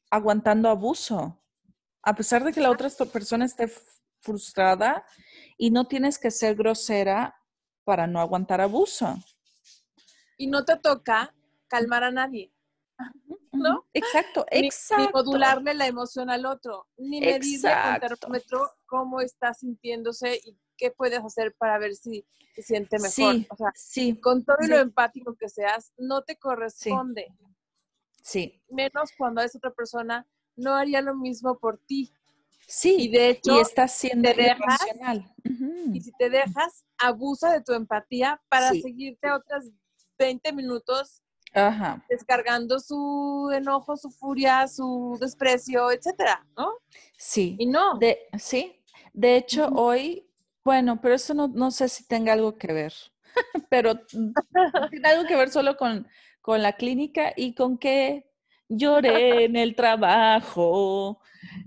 aguantando 0.09 0.69
abuso, 0.69 1.41
a 2.01 2.15
pesar 2.15 2.43
de 2.43 2.53
que 2.53 2.61
la 2.61 2.71
otra 2.71 2.89
persona 3.11 3.45
esté 3.45 3.71
frustrada 4.19 5.05
y 5.57 5.71
no 5.71 5.87
tienes 5.87 6.19
que 6.19 6.31
ser 6.31 6.55
grosera 6.55 7.35
para 7.83 8.07
no 8.07 8.19
aguantar 8.19 8.61
abuso. 8.61 9.17
Y 10.37 10.47
no 10.47 10.65
te 10.65 10.77
toca 10.77 11.33
calmar 11.67 12.03
a 12.03 12.11
nadie. 12.11 12.51
¿no? 13.51 13.85
Exacto, 13.93 14.45
exacto. 14.51 15.05
Ni, 15.05 15.11
modularle 15.13 15.73
la 15.73 15.87
emoción 15.87 16.29
al 16.29 16.45
otro, 16.45 16.87
ni 16.97 17.21
medirle 17.21 17.71
con 17.71 17.99
termómetro 17.99 18.69
cómo 18.85 19.21
está 19.21 19.53
sintiéndose 19.53 20.39
y 20.43 20.57
qué 20.75 20.91
puedes 20.91 21.19
hacer 21.19 21.55
para 21.57 21.77
ver 21.77 21.95
si 21.95 22.25
se 22.55 22.63
siente 22.63 22.97
mejor. 22.97 23.11
Sí, 23.11 23.47
o 23.49 23.55
sea, 23.55 23.71
sí, 23.75 24.19
con 24.19 24.43
todo 24.43 24.57
lo 24.67 24.79
empático 24.79 25.35
que 25.35 25.49
seas, 25.49 25.93
no 25.97 26.23
te 26.23 26.37
corresponde. 26.37 27.27
Sí. 27.29 27.52
Menos 28.69 29.11
cuando 29.17 29.41
es 29.41 29.55
otra 29.55 29.71
persona, 29.71 30.25
no 30.55 30.73
haría 30.75 31.01
lo 31.01 31.15
mismo 31.15 31.57
por 31.57 31.77
ti. 31.79 32.11
Sí, 32.67 32.95
y 32.97 33.07
de 33.09 33.29
hecho, 33.29 33.57
y 33.57 33.59
estás 33.59 33.91
siendo 33.91 34.29
Y 35.93 36.01
si 36.01 36.11
te 36.13 36.29
dejas, 36.29 36.85
abusa 36.97 37.51
de 37.51 37.61
tu 37.61 37.73
empatía 37.73 38.41
para 38.49 38.69
seguirte 38.69 39.31
otras 39.31 39.69
20 40.17 40.53
minutos 40.53 41.21
descargando 42.09 42.79
su 42.79 43.51
enojo, 43.53 43.95
su 43.95 44.09
furia, 44.09 44.67
su 44.67 45.17
desprecio, 45.19 45.91
etcétera, 45.91 46.45
¿no? 46.57 46.73
Sí. 47.17 47.55
Y 47.59 47.67
no. 47.67 47.97
De, 47.99 48.27
sí. 48.39 48.81
De 49.13 49.35
hecho, 49.35 49.67
hoy, 49.75 50.27
bueno, 50.63 50.99
pero 50.99 51.13
eso 51.13 51.33
no, 51.33 51.47
no, 51.47 51.69
sé 51.69 51.89
si 51.89 52.07
tenga 52.07 52.33
algo 52.33 52.57
que 52.57 52.73
ver, 52.73 52.93
pero 53.69 53.93
tiene 54.89 55.07
algo 55.07 55.27
que 55.27 55.35
ver 55.35 55.49
solo 55.49 55.77
con, 55.77 56.07
con 56.43 56.61
la 56.61 56.73
clínica 56.73 57.33
y 57.35 57.55
con 57.55 57.77
que 57.77 58.29
lloré 58.67 59.45
en 59.45 59.55
el 59.55 59.75
trabajo. 59.75 61.21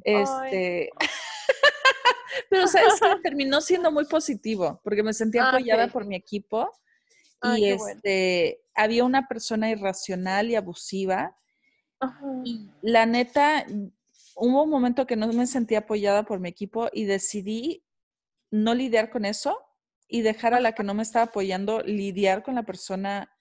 Este. 0.05 0.91
pero 2.51 2.69
sabes 2.69 3.01
que 3.01 3.21
terminó 3.23 3.63
siendo 3.63 3.91
muy 3.91 4.05
positivo 4.05 4.81
porque 4.85 5.03
me 5.03 5.15
sentí 5.15 5.39
ah, 5.39 5.49
apoyada 5.49 5.89
por 5.89 6.05
mi 6.05 6.15
equipo 6.15 6.71
y 7.57 7.71
este, 7.71 8.61
había 8.75 9.05
una 9.05 9.27
persona 9.29 9.71
irracional 9.71 10.51
y 10.51 10.57
abusiva. 10.57 11.37
Y 12.45 12.69
la 12.83 13.07
neta, 13.07 13.65
hubo 14.35 14.65
un 14.65 14.71
momento 14.71 15.07
que 15.07 15.17
no 15.17 15.27
me 15.29 15.47
sentía 15.47 15.79
apoyada 15.79 16.25
por 16.25 16.39
mi 16.39 16.51
equipo 16.51 16.89
y 16.93 17.05
decidí 17.05 17.83
no 18.51 18.75
lidiar 18.75 19.09
con 19.09 19.25
eso 19.25 19.59
y 20.07 20.21
dejar 20.21 20.53
a 20.55 20.61
la 20.61 20.73
que 20.73 20.83
no 20.83 20.95
me 20.95 21.03
estaba 21.03 21.27
apoyando 21.27 21.81
lidiar 21.81 22.43
con 22.43 22.55
la 22.55 22.65
persona, 22.65 23.36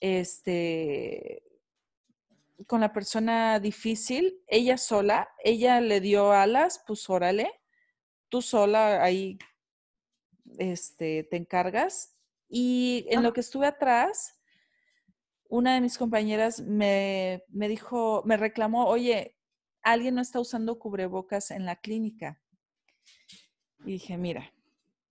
este, 0.00 1.42
con 2.66 2.80
la 2.80 2.92
persona 2.92 3.60
difícil, 3.60 4.42
ella 4.46 4.78
sola, 4.78 5.28
ella 5.44 5.80
le 5.80 6.00
dio 6.00 6.32
alas, 6.32 6.82
pues 6.86 7.08
órale, 7.08 7.50
tú 8.28 8.42
sola 8.42 9.02
ahí, 9.02 9.38
este, 10.58 11.24
te 11.24 11.36
encargas 11.36 12.16
y 12.50 13.06
en 13.10 13.22
lo 13.22 13.32
que 13.32 13.40
estuve 13.40 13.66
atrás, 13.66 14.40
una 15.48 15.74
de 15.74 15.80
mis 15.80 15.96
compañeras 15.96 16.60
me, 16.60 17.42
dijo, 17.48 18.22
me 18.24 18.36
reclamó, 18.36 18.86
oye, 18.86 19.36
alguien 19.82 20.16
no 20.16 20.20
está 20.20 20.40
usando 20.40 20.78
cubrebocas 20.78 21.52
en 21.52 21.64
la 21.64 21.76
clínica. 21.76 22.42
Y 23.84 23.92
dije, 23.92 24.18
mira, 24.18 24.52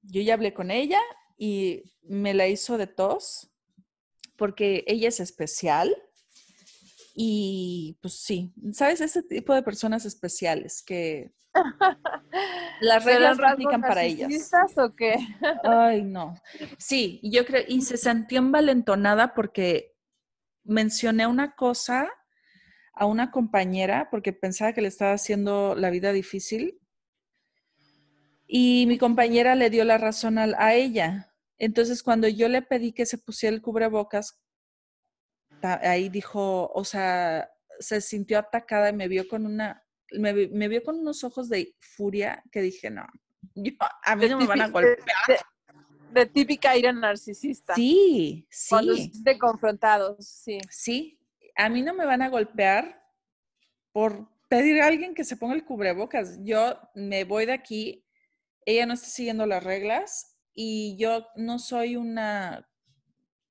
yo 0.02 0.22
ya 0.22 0.34
hablé 0.34 0.54
con 0.54 0.70
ella 0.70 1.00
y 1.38 1.84
me 2.02 2.34
la 2.34 2.48
hizo 2.48 2.78
de 2.78 2.88
tos 2.88 3.52
porque 4.40 4.84
ella 4.88 5.10
es 5.10 5.20
especial. 5.20 5.96
Y 7.14 7.98
pues 8.02 8.14
sí, 8.16 8.54
¿sabes? 8.72 9.02
Ese 9.02 9.22
tipo 9.22 9.54
de 9.54 9.62
personas 9.62 10.06
especiales 10.06 10.82
que 10.82 11.34
Las 12.82 13.04
reglas 13.04 13.38
no 13.38 13.48
aplican 13.48 13.82
para 13.82 14.04
ellas. 14.04 14.52
o 14.78 14.96
qué? 14.96 15.16
Ay, 15.64 16.04
no. 16.04 16.36
Sí, 16.78 17.20
yo 17.24 17.46
creo, 17.46 17.64
y 17.68 17.82
se 17.82 17.98
sintió 17.98 18.40
envalentonada 18.40 19.34
porque 19.34 19.96
mencioné 20.64 21.28
una 21.28 21.56
cosa 21.56 22.10
a 22.94 23.06
una 23.06 23.32
compañera 23.32 24.10
porque 24.12 24.34
pensaba 24.34 24.74
que 24.74 24.82
le 24.82 24.88
estaba 24.90 25.14
haciendo 25.14 25.76
la 25.76 25.90
vida 25.90 26.12
difícil. 26.12 26.80
Y 28.48 28.86
mi 28.88 28.98
compañera 28.98 29.56
le 29.56 29.70
dio 29.70 29.86
la 29.86 29.98
razón 29.98 30.38
a, 30.38 30.48
a 30.58 30.74
ella. 30.74 31.29
Entonces, 31.60 32.02
cuando 32.02 32.28
yo 32.28 32.48
le 32.48 32.62
pedí 32.62 32.94
que 32.94 33.06
se 33.06 33.18
pusiera 33.18 33.54
el 33.56 33.62
cubrebocas, 33.62 34.40
ahí 35.62 36.10
dijo, 36.10 36.72
o 36.74 36.86
sea, 36.86 37.52
se 37.80 38.02
sintió 38.02 38.40
atacada 38.40 38.90
y 38.90 38.94
me 38.94 39.08
vio 39.08 39.28
con 39.28 39.46
una 39.46 39.86
me, 40.12 40.68
vio 40.68 40.84
con 40.84 41.00
unos 41.00 41.24
ojos 41.24 41.50
de 41.50 41.76
furia 41.80 42.44
que 42.52 42.62
dije, 42.62 42.90
no, 42.90 43.06
a 44.06 44.16
mí 44.16 44.28
no 44.28 44.38
me 44.40 44.48
van 44.48 44.62
a 44.62 44.70
golpear. 44.70 44.98
De, 46.12 46.26
típica 46.26 46.76
ira 46.76 46.92
narcisista. 46.92 47.76
Sí, 47.76 48.48
sí. 48.50 48.70
Cuando 48.70 48.96
de 48.96 49.38
confrontados, 49.38 50.28
sí. 50.28 50.58
Sí, 50.72 51.20
a 51.56 51.70
mí 51.70 51.84
no 51.84 51.94
me 51.94 52.06
van 52.06 52.24
a 52.24 52.30
golpear 52.30 53.00
por 53.92 54.28
pedir 54.48 54.82
a 54.82 54.88
alguien 54.88 55.14
que 55.14 55.24
se 55.24 55.38
ponga 55.38 55.54
el 55.54 55.66
cubrebocas. 55.66 56.40
Yo 56.44 56.80
me 56.96 57.26
voy 57.26 57.46
de 57.46 57.54
aquí, 57.54 58.08
ella 58.66 58.88
no 58.88 58.96
está 58.96 59.08
siguiendo 59.08 59.46
las 59.46 59.64
reglas 59.64 60.39
y 60.54 60.98
yo 60.98 61.28
no 61.36 61.60
soy 61.60 61.96
una, 61.96 62.68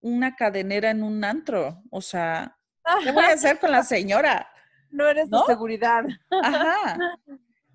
una 0.01 0.35
cadenera 0.37 0.91
en 0.91 1.03
un 1.03 1.25
antro. 1.25 1.83
O 1.91 2.01
sea, 2.01 2.59
¿qué 3.03 3.13
voy 3.13 3.25
a 3.25 3.33
hacer 3.33 3.59
con 3.59 3.73
la 3.73 3.83
señora? 3.83 4.49
No 4.91 5.07
eres 5.07 5.29
de 5.29 5.37
seguridad. 5.47 6.03
Ajá. 6.43 6.99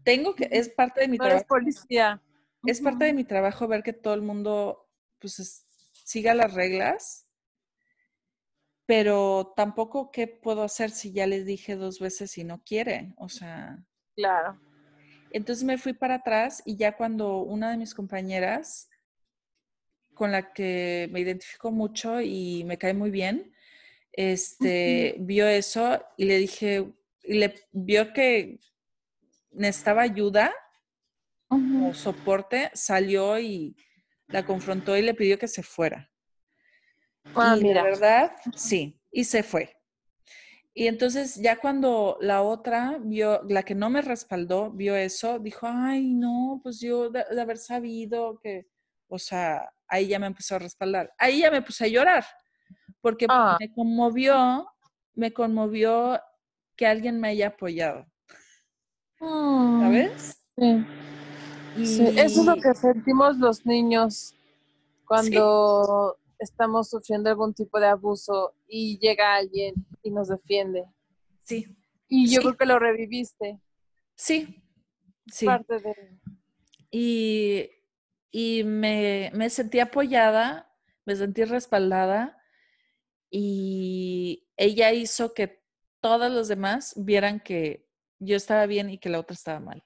Tengo 0.03 0.33
que, 0.33 0.49
es 0.51 0.69
parte 0.69 1.01
de 1.01 1.07
mi 1.07 1.17
no 1.19 1.27
Eres 1.27 1.43
policía. 1.43 2.19
Es 2.65 2.81
parte 2.81 3.05
de 3.05 3.13
mi 3.13 3.23
trabajo 3.23 3.67
ver 3.67 3.83
que 3.83 3.93
todo 3.93 4.15
el 4.15 4.23
mundo, 4.23 4.89
pues, 5.19 5.67
siga 5.91 6.33
las 6.33 6.55
reglas. 6.55 7.27
Pero 8.87 9.53
tampoco, 9.55 10.09
¿qué 10.09 10.27
puedo 10.27 10.63
hacer 10.63 10.89
si 10.89 11.13
ya 11.13 11.27
les 11.27 11.45
dije 11.45 11.75
dos 11.75 11.99
veces 11.99 12.35
y 12.39 12.43
no 12.43 12.63
quiere? 12.63 13.13
O 13.17 13.29
sea. 13.29 13.77
Claro. 14.15 14.59
Entonces 15.31 15.63
me 15.63 15.77
fui 15.77 15.93
para 15.93 16.15
atrás 16.15 16.61
y 16.65 16.77
ya 16.77 16.95
cuando 16.95 17.39
una 17.39 17.71
de 17.71 17.77
mis 17.77 17.95
compañeras, 17.95 18.89
con 20.13 20.31
la 20.31 20.53
que 20.53 21.07
me 21.11 21.19
identifico 21.19 21.71
mucho 21.71 22.21
y 22.21 22.63
me 22.65 22.77
cae 22.77 22.93
muy 22.93 23.11
bien, 23.11 23.53
este, 24.11 25.15
vio 25.19 25.47
eso 25.47 26.03
y 26.17 26.25
le 26.25 26.37
dije, 26.37 26.91
y 27.23 27.33
le 27.33 27.53
vio 27.71 28.13
que 28.13 28.59
necesitaba 29.51 30.03
ayuda 30.03 30.53
o 31.49 31.93
soporte, 31.93 32.71
salió 32.73 33.39
y 33.39 33.75
la 34.27 34.45
confrontó 34.45 34.97
y 34.97 35.01
le 35.01 35.13
pidió 35.13 35.37
que 35.37 35.47
se 35.47 35.63
fuera. 35.63 36.09
Ah, 37.35 37.57
y 37.59 37.73
la 37.73 37.83
verdad, 37.83 38.35
sí, 38.55 38.99
y 39.11 39.23
se 39.23 39.43
fue. 39.43 39.75
Y 40.75 40.87
entonces 40.87 41.35
ya 41.35 41.59
cuando 41.59 42.17
la 42.19 42.41
otra 42.41 42.97
vio, 42.99 43.43
la 43.47 43.63
que 43.63 43.75
no 43.75 43.89
me 43.89 44.01
respaldó, 44.01 44.71
vio 44.71 44.95
eso, 44.95 45.37
dijo, 45.37 45.67
ay, 45.69 46.13
no, 46.13 46.59
pues 46.63 46.79
yo 46.79 47.09
de, 47.09 47.23
haber 47.39 47.59
sabido 47.59 48.39
que, 48.39 48.67
o 49.07 49.19
sea, 49.19 49.71
ahí 49.93 50.07
ya 50.07 50.17
me 50.17 50.25
empezó 50.27 50.55
a 50.55 50.59
respaldar. 50.59 51.13
Ahí 51.19 51.41
ya 51.41 51.51
me 51.51 51.61
puse 51.61 51.85
a 51.85 51.87
llorar, 51.87 52.25
porque 52.99 53.27
Ah. 53.29 53.57
me 53.59 53.71
conmovió, 53.71 54.67
me 55.13 55.31
conmovió 55.31 56.19
que 56.75 56.87
alguien 56.87 57.19
me 57.19 57.27
haya 57.29 57.47
apoyado, 57.49 58.07
¿sabes? 59.19 60.37
Sí. 60.57 60.85
Sí, 61.75 62.07
Eso 62.17 62.41
es 62.41 62.45
lo 62.45 62.55
que 62.55 62.73
sentimos 62.75 63.37
los 63.37 63.65
niños 63.65 64.35
cuando 65.05 66.17
estamos 66.39 66.89
sufriendo 66.89 67.29
algún 67.29 67.53
tipo 67.53 67.79
de 67.79 67.87
abuso 67.87 68.53
y 68.67 68.97
llega 68.99 69.35
alguien 69.35 69.73
y 70.01 70.09
nos 70.11 70.27
defiende. 70.29 70.85
Sí, 71.43 71.67
Y 72.07 72.27
yo 72.27 72.41
Sí. 72.41 72.47
creo 72.47 72.57
que 72.57 72.65
lo 72.65 72.79
reviviste, 72.79 73.59
sí, 74.15 74.63
sí. 75.27 75.45
parte 75.47 75.79
de... 75.79 76.19
Y, 76.91 77.69
y 78.35 78.63
me, 78.63 79.29
me 79.35 79.47
sentí 79.51 79.79
apoyada, 79.79 80.67
me 81.05 81.15
sentí 81.15 81.43
respaldada 81.43 82.41
y 83.29 84.47
ella 84.57 84.91
hizo 84.91 85.35
que 85.35 85.63
todos 86.01 86.31
los 86.31 86.47
demás 86.47 86.93
vieran 86.97 87.39
que 87.39 87.87
yo 88.17 88.35
estaba 88.35 88.65
bien 88.65 88.89
y 88.89 88.97
que 88.97 89.09
la 89.09 89.19
otra 89.19 89.35
estaba 89.35 89.59
mal. 89.59 89.83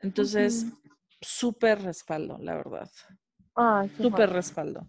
Entonces, 0.00 0.66
Ujú. 0.66 0.78
súper 1.22 1.80
respaldo, 1.82 2.36
la 2.38 2.54
verdad. 2.54 2.90
Súper 3.96 4.28
respaldo. 4.30 4.86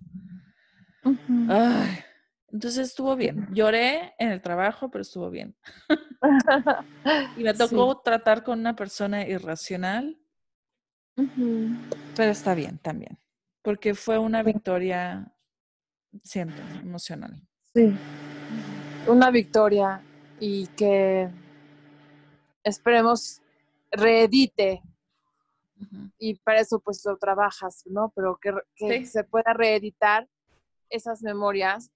Ay, 1.48 1.98
entonces 2.52 2.90
estuvo 2.90 3.16
bien. 3.16 3.48
Lloré 3.52 4.16
en 4.20 4.30
el 4.32 4.42
trabajo, 4.42 4.92
pero 4.92 5.02
estuvo 5.02 5.30
bien. 5.30 5.56
Y 7.36 7.44
me 7.44 7.54
Sí. 7.54 7.58
tocó 7.58 8.02
tratar 8.02 8.44
con 8.44 8.60
una 8.60 8.76
persona 8.76 9.28
irracional, 9.28 10.18
Pero 11.16 12.32
está 12.32 12.56
bien 12.56 12.78
también, 12.80 13.18
porque 13.62 13.94
fue 13.94 14.18
una 14.18 14.44
victoria, 14.44 15.32
siento, 16.24 16.62
emocional. 16.82 17.42
Sí. 17.74 17.94
Una 19.08 19.32
victoria 19.32 20.02
y 20.40 20.68
que 20.68 21.30
esperemos 22.64 23.42
reedite 23.92 24.82
y 26.18 26.36
para 26.36 26.62
eso 26.62 26.80
pues 26.80 27.04
lo 27.06 27.18
trabajas, 27.18 27.84
¿no? 27.88 28.12
Pero 28.16 28.38
que, 28.42 28.52
re- 28.52 28.64
que 28.76 29.00
Sí. 29.00 29.06
se 29.08 29.24
pueda 29.24 29.54
reeditar 29.54 30.28
esas 30.90 31.22
memorias 31.22 31.92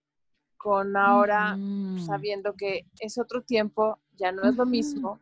con 0.57 0.97
ahora 0.97 1.55
Ujú. 1.55 2.05
sabiendo 2.05 2.53
que 2.55 2.86
es 2.99 3.18
otro 3.18 3.41
tiempo, 3.43 3.99
ya 4.18 4.32
no 4.32 4.47
es 4.47 4.55
lo 4.55 4.65
mismo 4.65 5.20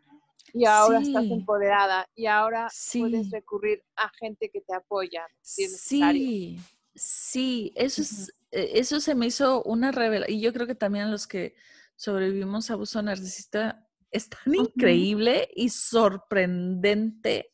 y 0.58 0.66
ahora 0.66 0.99
estás 0.99 1.24
Sí. 1.26 1.34
empoderada 1.34 2.08
y 2.16 2.26
ahora 2.28 2.68
puedes 2.93 3.26
Sí. 3.26 3.32
recurrir 3.32 3.84
a 3.95 4.10
gente 4.18 4.49
que 4.49 4.62
te 4.62 4.74
apoya 4.74 5.28
si 5.41 5.64
es 5.66 5.72
necesario. 5.74 6.22
Sí, 6.22 6.60
sí, 6.95 7.74
eso 7.76 8.01
es, 8.01 8.30
eh, 8.51 8.72
eso 8.76 8.99
se 9.01 9.16
me 9.16 9.26
hizo 9.28 9.62
una 9.64 9.91
revelación. 9.91 10.38
Y 10.38 10.41
yo 10.41 10.53
creo 10.53 10.66
que 10.66 10.76
también 10.76 11.06
a 11.06 11.12
los 11.12 11.28
que 11.28 11.56
sobrevivimos 11.97 12.70
a 12.70 12.74
abuso 12.74 13.01
narcisista 13.01 13.86
es 14.12 14.30
tan 14.30 14.56
increíble 14.56 15.49
y 15.56 15.70
sorprendente 15.70 17.51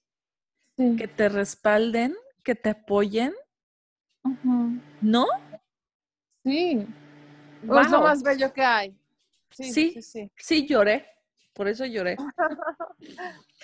Sí. 0.78 0.96
que 0.96 1.08
te 1.08 1.28
respalden, 1.30 2.16
que 2.44 2.56
te 2.56 2.70
apoyen. 2.70 3.34
¿no? 5.02 5.26
Sí. 6.44 6.86
Es 7.64 7.92
lo 7.92 8.02
más 8.02 8.22
bello 8.22 8.54
que 8.54 8.62
hay. 8.62 8.96
Sí, 9.50 9.74
Sí. 9.74 9.92
sí, 9.96 10.02
sí. 10.04 10.32
Sí, 10.38 10.68
lloré, 10.68 11.06
por 11.54 11.68
eso 11.68 11.86
lloré. 11.86 12.18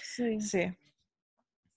Sí, 0.04 0.40
Sí. 0.40 0.78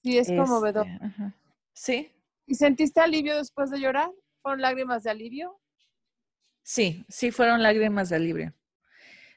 sí 0.02 0.18
es 0.18 0.28
conmovedor. 0.28 0.86
este, 0.86 1.04
ajá. 1.04 1.34
Sí, 1.72 2.12
¿Y 2.46 2.54
sentiste 2.54 3.00
alivio 3.00 3.36
después 3.36 3.70
de 3.70 3.80
llorar? 3.80 4.10
¿Fueron 4.42 4.60
lágrimas 4.60 5.02
de 5.04 5.10
alivio? 5.10 5.60
sí, 6.62 7.04
sí 7.08 7.30
fueron 7.30 7.62
lágrimas 7.62 8.08
de 8.08 8.16
alivio. 8.16 8.54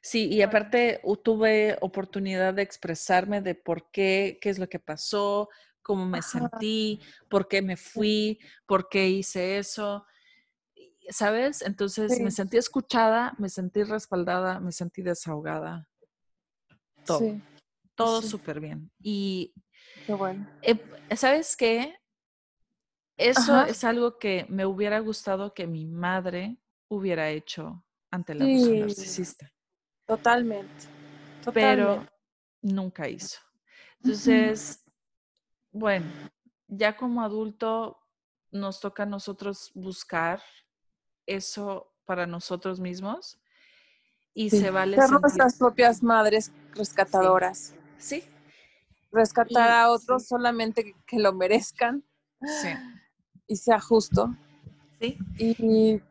Sí, 0.02 0.28
y 0.28 0.42
aparte 0.42 1.02
tuve 1.24 1.78
oportunidad 1.82 2.54
de 2.54 2.62
expresarme 2.62 3.42
de 3.42 3.56
por 3.56 3.90
qué, 3.92 4.38
qué 4.42 4.50
es 4.50 4.60
lo 4.60 4.68
que 4.68 4.80
pasó, 4.80 5.50
cómo 5.82 6.06
me 6.06 6.18
Ajá. 6.20 6.30
sentí, 6.30 7.00
por 7.30 7.48
qué 7.48 7.62
me 7.62 7.78
fui, 7.78 8.40
por 8.66 8.90
qué 8.90 9.08
hice 9.08 9.58
eso, 9.58 10.06
¿sabes? 11.10 11.62
Entonces 11.62 12.20
me 12.20 12.32
sentí 12.32 12.58
escuchada, 12.58 13.34
me 13.38 13.48
sentí 13.50 13.84
respaldada, 13.84 14.60
me 14.60 14.72
sentí 14.72 15.02
desahogada, 15.02 15.88
todo, 17.06 17.20
Sí, 17.20 17.44
todo 17.96 18.22
sí. 18.22 18.28
súper 18.28 18.60
bien. 18.60 18.92
Y, 19.00 19.54
qué 20.06 20.14
bueno. 20.14 20.48
eh, 20.62 20.84
¿sabes 21.16 21.56
qué? 21.56 21.96
Eso 23.18 23.54
Ajá. 23.54 23.68
es 23.68 23.84
algo 23.84 24.18
que 24.18 24.46
me 24.50 24.66
hubiera 24.66 25.00
gustado 25.00 25.54
que 25.54 25.68
mi 25.68 25.86
madre 25.86 26.58
hubiera 26.90 27.30
hecho 27.30 27.84
ante 28.12 28.34
el 28.34 28.42
abuso 28.42 28.72
Sí. 28.72 28.80
narcisista. 28.80 29.54
Totalmente. 30.08 30.70
pero 31.54 32.06
nunca 32.62 33.08
hizo. 33.08 33.40
Entonces, 33.98 34.84
bueno, 35.72 36.12
ya 36.68 36.96
como 36.96 37.22
adulto 37.22 38.00
nos 38.52 38.80
toca 38.80 39.04
a 39.04 39.06
nosotros 39.06 39.72
buscar 39.74 40.42
eso 41.26 41.94
para 42.06 42.26
nosotros 42.28 42.80
mismos 42.80 43.40
y 44.34 44.50
Sí. 44.50 44.60
se 44.60 44.70
vale 44.72 44.98
Ser 44.98 45.12
nuestras 45.12 45.56
propias 45.58 46.02
madres 46.04 46.52
rescatadoras. 46.74 47.74
sí, 47.98 48.24
Rescatar 49.12 49.70
Y- 49.70 49.74
a 49.74 49.92
otros 49.92 50.26
solamente 50.28 50.96
que- 51.06 51.20
lo 51.20 51.34
merezcan 51.34 52.04
sí, 52.42 52.70
y 53.46 53.56
sea 53.58 53.80
justo. 53.80 54.36
sí, 55.00 55.20
Y, 55.38 56.02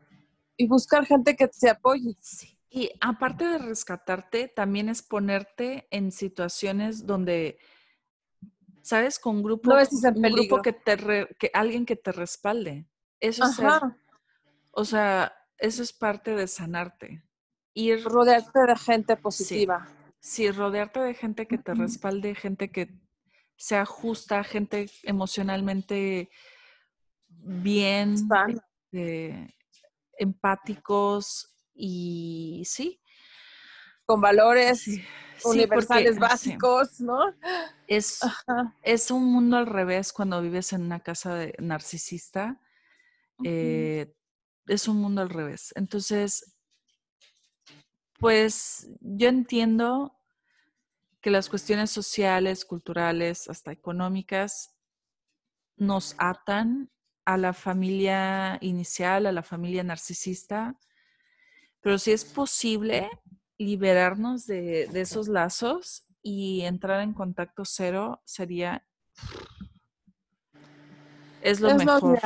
y 0.56 0.66
buscar 0.68 1.04
gente 1.04 1.34
que 1.34 1.48
te 1.48 1.68
apoye. 1.68 2.16
sí. 2.20 2.56
Y 2.70 2.90
aparte 3.00 3.44
de 3.44 3.58
rescatarte, 3.58 4.46
también 4.48 4.88
es 4.88 5.02
ponerte 5.02 5.88
en 5.90 6.12
situaciones 6.12 7.04
donde, 7.04 7.58
¿sabes? 8.82 9.18
Con 9.18 9.42
grupo, 9.42 9.70
No 9.70 9.78
en 9.80 9.88
un 10.16 10.22
grupo 10.32 10.62
que 10.62 10.72
te, 10.72 10.94
re- 10.96 11.28
que 11.40 11.50
alguien 11.54 11.84
que 11.84 11.96
te 11.96 12.12
respalde. 12.12 12.86
Eso 13.20 13.44
es 13.44 13.56
ser, 13.56 13.72
o 14.70 14.84
sea, 14.84 15.34
eso 15.58 15.82
es 15.82 15.92
parte 15.92 16.34
de 16.36 16.46
sanarte. 16.46 17.22
Ir 17.74 18.04
Rodearte 18.04 18.60
de 18.60 18.76
gente 18.76 19.16
positiva. 19.16 19.88
Sí, 20.20 20.50
rodearte 20.50 21.00
de 21.00 21.14
gente 21.14 21.46
que 21.46 21.58
te 21.58 21.74
respalde, 21.74 22.34
gente 22.34 22.70
que 22.70 22.88
sea 23.56 23.84
justa, 23.84 24.44
gente 24.44 24.88
emocionalmente 25.02 26.30
bien, 27.28 28.14
eh, 28.92 29.48
empáticos 30.18 31.56
y 31.74 32.62
sí, 32.66 33.00
Con 34.04 34.20
valores 34.20 34.80
sí, 34.80 34.96
sí, 34.96 35.04
universales 35.44 36.14
sí, 36.14 36.20
básicos, 36.20 37.00
¿no? 37.00 37.34
es, 37.86 38.22
Ajá. 38.22 38.76
es 38.82 39.10
un 39.10 39.24
mundo 39.24 39.56
al 39.56 39.66
revés 39.66 40.12
cuando 40.12 40.40
vives 40.40 40.72
en 40.72 40.82
una 40.82 41.00
casa 41.00 41.34
de 41.34 41.54
narcisista. 41.58 42.60
Eh, 43.44 44.14
es 44.66 44.86
un 44.86 44.98
mundo 44.98 45.22
al 45.22 45.30
revés. 45.30 45.72
Entonces, 45.74 46.51
pues 48.22 48.88
yo 49.00 49.28
entiendo 49.28 50.16
que 51.20 51.32
las 51.32 51.48
cuestiones 51.48 51.90
sociales, 51.90 52.64
culturales, 52.64 53.48
hasta 53.48 53.72
económicas, 53.72 54.76
nos 55.76 56.14
atan 56.18 56.92
a 57.24 57.36
la 57.36 57.52
familia 57.52 58.58
inicial, 58.60 59.26
a 59.26 59.32
la 59.32 59.42
familia 59.42 59.82
narcisista, 59.82 60.78
pero 61.80 61.98
si 61.98 62.12
es 62.12 62.24
posible 62.24 63.10
liberarnos 63.58 64.46
de, 64.46 64.86
de 64.86 65.00
esos 65.00 65.26
lazos 65.26 66.04
y 66.22 66.60
entrar 66.60 67.00
en 67.00 67.14
contacto 67.14 67.64
cero, 67.64 68.22
sería... 68.24 68.86
Es 71.40 71.58
lo 71.58 71.70
Es 71.70 71.84
lo 71.84 71.84
mejor, 71.84 72.20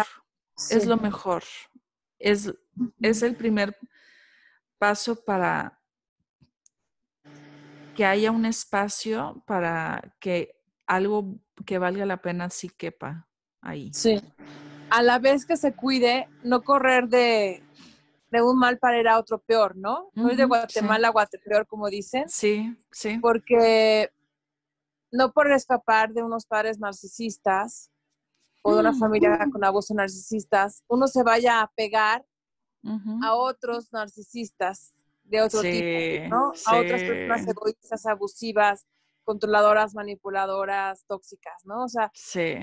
es 0.69 0.87
lo 0.87 0.97
mejor. 0.99 1.43
Es, 2.19 2.53
es 3.01 3.23
el 3.23 3.35
primer 3.35 3.75
paso 4.79 5.25
para 5.25 5.81
que 7.97 8.05
haya 8.05 8.31
un 8.31 8.45
espacio 8.45 9.43
para 9.47 10.15
que 10.21 10.55
algo 10.87 11.35
que 11.65 11.79
valga 11.79 12.05
la 12.07 12.19
pena 12.21 12.51
sí 12.51 12.69
quepa 12.69 13.27
ahí. 13.63 13.91
Sí. 13.93 14.21
A 14.91 15.03
la 15.03 15.19
vez 15.19 15.47
que 15.47 15.57
se 15.57 15.75
cuide, 15.75 16.29
no 16.45 16.63
correr 16.63 17.09
de, 17.09 17.63
de 18.31 18.43
un 18.43 18.59
mal 18.59 18.79
para 18.79 19.01
ir 19.01 19.09
a 19.09 19.19
otro 19.19 19.39
peor, 19.39 19.77
¿no? 19.77 20.11
No 20.15 20.31
ir 20.31 20.37
de 20.37 20.45
Ujú, 20.45 20.55
sí. 20.55 20.59
Guatemala 20.81 21.09
a 21.09 21.11
Guatepeor, 21.11 21.67
como 21.67 21.89
dicen, 21.89 22.29
Sí, 22.29 22.77
sí. 22.93 23.19
porque 23.19 24.11
no 25.11 25.33
por 25.33 25.51
escapar 25.51 26.13
de 26.13 26.23
unos 26.23 26.45
padres 26.47 26.79
narcisistas 26.79 27.91
o 28.63 28.75
de 28.75 28.81
una 28.81 28.93
Mm. 28.93 28.99
familia 28.99 29.39
con 29.51 29.65
abuso 29.65 29.95
narcisistas, 29.95 30.85
uno 30.89 31.07
se 31.09 31.23
vaya 31.23 31.63
a 31.63 31.69
pegar 31.75 32.25
a 33.23 33.35
otros 33.35 33.93
narcisistas 33.93 34.93
de 35.29 35.43
otro 35.43 35.61
tipo, 35.63 36.29
¿no? 36.29 36.53
A 36.67 36.79
otras 36.79 37.03
personas 37.03 37.47
egoístas, 37.49 38.07
abusivas, 38.07 38.87
controladoras, 39.25 39.95
manipuladoras, 39.95 41.05
tóxicas, 41.07 41.65
¿no? 41.65 41.85
O 41.85 41.89
sea, 41.89 42.11
sí. 42.15 42.55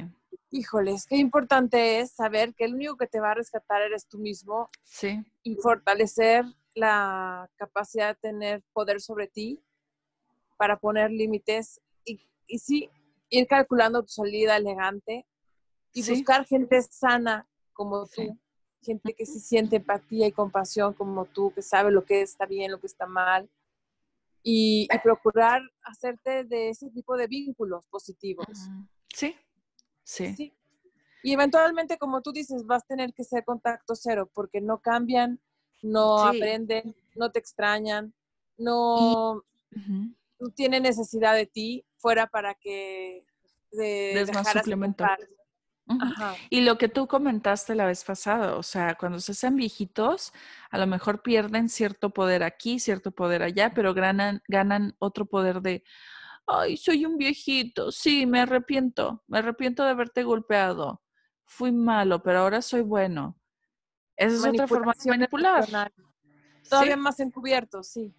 híjoles, 0.49 1.05
qué 1.05 1.18
importante 1.18 1.99
es 1.99 2.11
saber 2.11 2.53
que 2.55 2.66
el 2.66 2.76
único 2.76 2.95
que 2.95 3.07
te 3.07 3.20
va 3.20 3.32
a 3.32 3.36
rescatar 3.36 3.82
eres 3.82 4.07
tú 4.07 4.18
mismo. 4.18 4.70
Sí. 4.84 5.24
Y 5.43 5.55
fortalecer 5.55 6.45
la 6.74 7.49
capacidad 7.57 8.09
de 8.09 8.16
tener 8.16 8.64
poder 8.72 9.01
sobre 9.01 9.28
ti 9.28 9.61
para 10.57 10.78
poner 10.78 11.11
límites 11.11 11.82
y, 12.05 12.26
y 12.47 12.59
sí, 12.59 12.89
ir 13.30 13.47
calculando 13.47 14.01
tu 14.03 14.09
salida 14.09 14.55
elegante 14.55 15.26
y 15.93 16.09
buscar 16.09 16.45
gente 16.45 16.82
sana 16.82 17.47
como 17.74 18.07
tú, 18.07 18.38
gente 18.84 19.14
que 19.14 19.26
sí 19.26 19.40
siente 19.40 19.78
empatía 19.78 20.28
y 20.28 20.32
compasión 20.32 20.94
como 20.94 21.26
tú, 21.26 21.52
que 21.54 21.62
sabe 21.62 21.92
lo 21.92 22.06
que 22.06 22.22
está 22.22 22.46
bien, 22.46 22.72
lo 22.72 22.80
que 22.80 22.88
está 22.88 23.08
mal, 23.08 23.50
y, 24.44 24.88
procurar 25.02 25.62
hacerte 25.84 26.44
de 26.44 26.70
ese 26.70 26.90
tipo 26.90 27.16
de 27.16 27.28
vínculos 27.28 27.88
positivos. 27.88 28.46
Sí, 29.14 29.36
sí. 30.04 30.54
Y 31.24 31.34
eventualmente, 31.34 31.98
como 31.98 32.22
tú 32.22 32.34
dices, 32.34 32.66
vas 32.66 32.84
a 32.84 32.88
tener 32.88 33.14
que 33.14 33.24
ser 33.24 33.46
contacto 33.46 33.96
cero, 33.96 34.30
porque 34.34 34.60
no 34.60 34.80
cambian, 34.80 35.40
no 35.82 36.20
aprenden, 36.20 36.94
no 37.16 37.32
te 37.32 37.40
extrañan, 37.40 38.14
no, 38.58 39.44
no 40.40 40.50
tienen 40.54 40.84
necesidad 40.84 41.34
de 41.36 41.46
ti 41.46 41.86
fuera 41.98 42.28
para 42.28 42.54
que 42.56 43.26
de, 43.72 44.30
más 44.34 44.54
Y 46.50 46.62
lo 46.62 46.78
que 46.78 46.88
tú 46.88 47.08
comentaste 47.08 47.76
la 47.76 47.86
vez 47.86 48.04
pasada, 48.04 48.56
o 48.56 48.64
sea, 48.64 48.96
cuando 48.96 49.20
se 49.20 49.34
hacen 49.34 49.56
viejitos, 49.56 50.34
a 50.70 50.78
lo 50.78 50.88
mejor 50.88 51.22
pierden 51.22 51.70
cierto 51.70 52.12
poder 52.12 52.44
aquí, 52.44 52.80
cierto 52.80 53.12
poder 53.12 53.44
allá, 53.44 53.74
pero 53.74 53.94
ganan, 53.94 54.42
ganan 54.48 54.96
otro 55.00 55.26
poder 55.26 55.62
de, 55.62 55.84
ay, 56.48 56.78
soy 56.78 57.06
un 57.06 57.18
viejito, 57.18 57.92
sí, 57.92 58.26
me 58.26 58.40
arrepiento, 58.40 59.24
me 59.28 59.40
arrepiento 59.40 59.84
de 59.84 59.92
haberte 59.92 60.24
golpeado, 60.24 61.04
fui 61.46 61.72
malo, 61.72 62.24
pero 62.24 62.40
ahora 62.40 62.62
soy 62.62 62.82
bueno. 62.82 63.38
Esa 64.16 64.36
es 64.36 64.46
otra 64.46 64.68
forma 64.68 64.94
de 64.98 65.10
manipular. 65.10 65.92
Todavía 66.70 66.98
más 66.98 67.20
encubierto, 67.20 67.84
sí. 67.84 68.16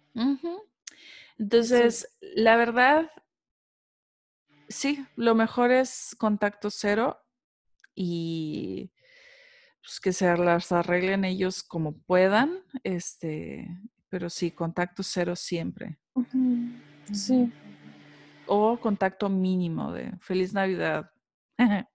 Entonces, 1.37 2.15
la 2.21 2.55
verdad, 2.57 3.11
sí, 4.69 5.05
lo 5.15 5.35
mejor 5.35 5.71
es 5.71 6.15
contacto 6.17 6.69
cero 6.69 7.24
y 7.95 8.91
pues, 9.81 9.99
que 9.99 10.13
se 10.13 10.35
las 10.37 10.71
arreglen 10.71 11.25
ellos 11.25 11.63
como 11.63 11.97
puedan, 12.01 12.59
este, 12.83 13.67
pero 14.09 14.29
sí, 14.29 14.51
contacto 14.51 15.01
cero 15.03 15.35
siempre. 15.35 15.99
Sí. 17.11 17.51
O 18.47 18.77
contacto 18.77 19.29
mínimo 19.29 19.91
de 19.91 20.11
feliz 20.19 20.53
Navidad. 20.53 21.09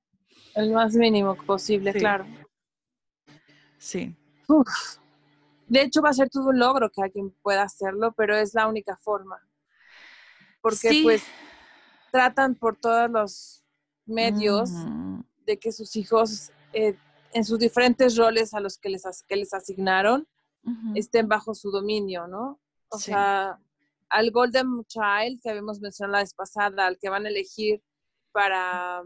El 0.54 0.72
más 0.72 0.94
mínimo 0.94 1.36
posible, 1.36 1.92
claro. 1.92 2.26
Sí. 3.78 4.16
De 5.66 5.82
hecho, 5.82 6.02
va 6.02 6.10
a 6.10 6.14
ser 6.14 6.28
todo 6.28 6.48
un 6.48 6.58
logro 6.58 6.90
que 6.90 7.02
alguien 7.02 7.30
pueda 7.42 7.62
hacerlo, 7.62 8.12
pero 8.16 8.36
es 8.36 8.54
la 8.54 8.66
única 8.66 8.96
forma. 8.96 9.40
Porque 10.60 11.00
pues 11.02 11.22
tratan 12.10 12.54
por 12.54 12.76
todos 12.76 13.10
los 13.10 13.64
medios 14.04 14.70
de 15.50 15.58
que 15.58 15.72
sus 15.72 15.96
hijos 15.96 16.52
eh, 16.72 16.96
en 17.32 17.44
sus 17.44 17.58
diferentes 17.58 18.16
roles 18.16 18.54
a 18.54 18.60
los 18.60 18.78
que 18.78 18.88
les, 18.88 19.02
que 19.26 19.34
les 19.34 19.52
asignaron 19.52 20.28
estén 20.94 21.26
bajo 21.26 21.54
su 21.54 21.70
dominio, 21.70 22.28
¿no? 22.28 22.60
O 22.90 22.98
sea, 22.98 23.58
al 24.10 24.30
Golden 24.30 24.84
Child 24.86 25.40
que 25.42 25.50
habíamos 25.50 25.80
mencionado 25.80 26.12
la 26.12 26.22
vez 26.22 26.34
pasada, 26.34 26.86
al 26.86 26.98
que 26.98 27.08
van 27.08 27.24
a 27.26 27.30
elegir 27.30 27.82
para, 28.30 29.02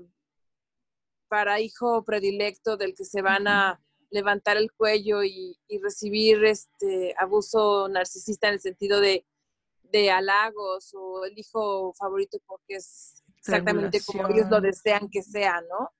para 1.28 1.60
hijo 1.60 2.04
predilecto 2.04 2.76
del 2.76 2.94
que 2.94 3.04
se 3.04 3.22
van 3.22 3.46
a 3.46 3.80
levantar 4.10 4.56
el 4.58 4.70
cuello 4.72 5.22
y, 5.22 5.56
recibir 5.82 6.44
este 6.44 7.14
abuso 7.18 7.88
narcisista 7.88 8.48
en 8.48 8.54
el 8.54 8.60
sentido 8.60 9.00
de, 9.00 9.24
de 9.84 10.10
halagos 10.10 10.92
o 10.94 11.24
el 11.24 11.38
hijo 11.38 11.94
favorito 11.94 12.38
porque 12.46 12.76
es 12.76 13.22
exactamente 13.38 14.00
como 14.04 14.28
ellos 14.28 14.48
lo 14.50 14.60
desean 14.60 15.08
que 15.08 15.22
sea, 15.22 15.62
¿no? 15.62 15.90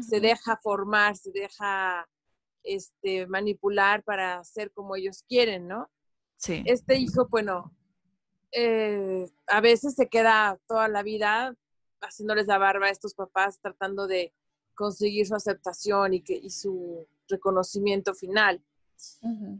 Se 0.00 0.20
deja 0.20 0.58
formar, 0.62 1.16
se 1.16 1.30
deja 1.30 2.08
este, 2.62 3.26
manipular 3.26 4.02
para 4.02 4.42
ser 4.44 4.70
como 4.72 4.96
ellos 4.96 5.24
quieren, 5.28 5.68
¿no? 5.68 5.90
Sí. 6.36 6.62
Este 6.66 6.96
hijo, 6.96 7.28
bueno, 7.28 7.72
eh, 8.52 9.26
a 9.46 9.60
veces 9.60 9.94
se 9.94 10.08
queda 10.08 10.58
toda 10.66 10.88
la 10.88 11.02
vida 11.02 11.54
haciéndoles 12.00 12.46
la 12.46 12.58
barba 12.58 12.86
a 12.86 12.90
estos 12.90 13.14
papás, 13.14 13.60
tratando 13.60 14.06
de 14.06 14.32
conseguir 14.74 15.26
su 15.26 15.34
aceptación 15.34 16.14
y, 16.14 16.20
que, 16.22 16.34
y 16.34 16.50
su 16.50 17.06
reconocimiento 17.28 18.14
final. 18.14 18.62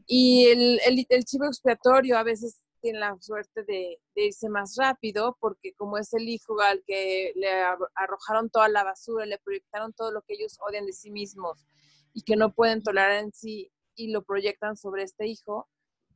Y 0.07 0.47
el, 0.47 0.81
el, 0.87 1.07
el, 1.09 1.25
chivo 1.25 1.47
expiatorio 1.47 2.17
a 2.17 2.23
veces 2.23 2.63
tiene 2.85 2.99
la 2.99 3.17
suerte 3.19 3.65
de, 3.65 3.99
irse 4.15 4.51
más 4.51 4.77
rápido, 4.77 5.39
porque 5.41 5.73
como 5.75 5.97
es 5.97 6.13
el 6.13 6.29
hijo 6.29 6.61
al 6.61 6.85
que 6.87 7.33
le 7.35 7.49
arrojaron 7.95 8.51
toda 8.51 8.69
la 8.69 8.85
basura, 8.85 9.25
le 9.25 9.39
proyectaron 9.39 9.95
todo 9.95 10.13
lo 10.13 10.21
que 10.21 10.35
ellos 10.35 10.59
odian 10.61 10.85
de 10.85 10.93
sí 10.93 11.11
mismos 11.11 11.65
y 12.13 12.25
que 12.25 12.37
no 12.37 12.53
pueden 12.53 12.83
tolerar 12.83 13.13
en 13.13 13.33
sí 13.33 13.73
y 13.95 14.13
lo 14.13 14.23
proyectan 14.23 14.77
sobre 14.77 15.03
este 15.03 15.27
hijo, 15.27 15.67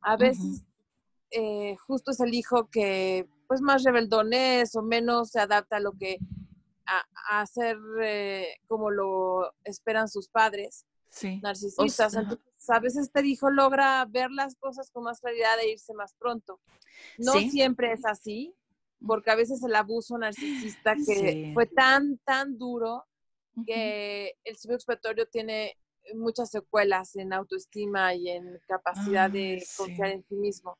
a 0.01 0.15
veces 0.15 0.63
eh, 1.31 1.75
justo 1.87 2.11
es 2.11 2.19
el 2.19 2.35
hijo 2.35 2.69
que 2.69 3.27
pues 3.47 3.61
más 3.61 3.83
rebeldón 3.83 4.31
es 4.33 4.75
o 4.75 4.83
menos 4.83 5.31
se 5.31 5.39
adapta 5.39 5.77
a 5.77 5.79
lo 5.79 5.93
que 5.93 6.19
a, 6.85 7.41
hacer 7.41 7.77
eh, 8.03 8.57
como 8.67 8.91
lo 8.91 9.55
esperan 9.63 10.07
sus 10.07 10.29
padres 10.29 10.85
sí. 11.09 11.39
narcisistas. 11.41 12.15
Entonces, 12.15 12.69
a 12.69 12.79
veces 12.79 13.07
este 13.07 13.25
hijo 13.25 13.49
logra 13.49 14.05
ver 14.05 14.31
las 14.31 14.55
cosas 14.55 14.89
con 14.91 15.03
más 15.03 15.19
claridad 15.19 15.59
e 15.61 15.71
irse 15.71 15.93
más 15.93 16.13
pronto. 16.13 16.59
No 17.17 17.33
siempre 17.33 17.93
es 17.93 18.05
así, 18.05 18.53
porque 19.05 19.31
a 19.31 19.35
veces 19.35 19.63
el 19.63 19.75
abuso 19.75 20.17
narcisista 20.17 20.95
que 21.07 21.51
fue 21.53 21.65
tan, 21.65 22.17
tan 22.19 22.57
duro 22.57 23.05
que 23.65 24.35
el 24.43 24.55
expiatorio 24.55 25.27
tiene 25.27 25.77
muchas 26.15 26.49
secuelas 26.49 27.15
en 27.15 27.33
autoestima 27.33 28.13
y 28.13 28.29
en 28.29 28.59
capacidad 28.67 29.29
de 29.29 29.63
confiar 29.77 30.11
en 30.11 30.23
sí 30.23 30.35
mismo. 30.35 30.77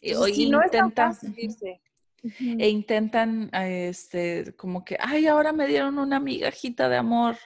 y 0.00 0.14
si 0.34 0.48
no 0.48 0.62
intentan, 0.64 1.16
E 2.58 2.70
intentan, 2.70 3.50
este, 3.52 4.54
como 4.56 4.82
que, 4.82 4.96
ay, 4.98 5.26
ahora 5.26 5.52
me 5.52 5.66
dieron 5.66 5.98
una 5.98 6.18
migajita 6.20 6.88
de 6.88 6.96
amor. 6.96 7.36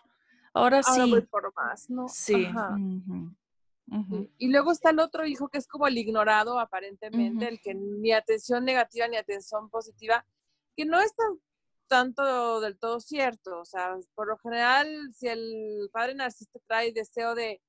Ahora, 0.58 0.82
sí. 0.82 1.10
voy 1.10 1.22
por 1.22 1.52
más, 1.54 1.88
¿no? 1.88 2.08
Sí. 2.08 2.48
Y 4.36 4.48
luego 4.48 4.72
está 4.72 4.90
el 4.90 5.00
otro 5.00 5.26
hijo 5.26 5.48
que 5.48 5.58
es 5.58 5.66
como 5.66 5.86
el 5.86 5.96
ignorado 5.96 6.58
aparentemente, 6.58 7.48
el 7.48 7.60
que 7.60 7.74
ni 7.74 8.12
atención 8.12 8.64
negativa 8.64 9.08
ni 9.08 9.16
atención 9.16 9.70
positiva, 9.70 10.26
que 10.76 10.84
no 10.84 11.00
es 11.00 11.14
tan, 11.14 11.40
tanto 11.86 12.60
del 12.60 12.78
todo 12.78 13.00
cierto. 13.00 13.60
O 13.60 13.64
sea, 13.64 13.96
por 14.14 14.28
lo 14.28 14.36
general, 14.38 14.88
si 15.14 15.28
el 15.28 15.88
padre 15.92 16.14
narcisista 16.14 16.58
trae 16.66 16.92
deseo 16.92 17.34
de, 17.34 17.62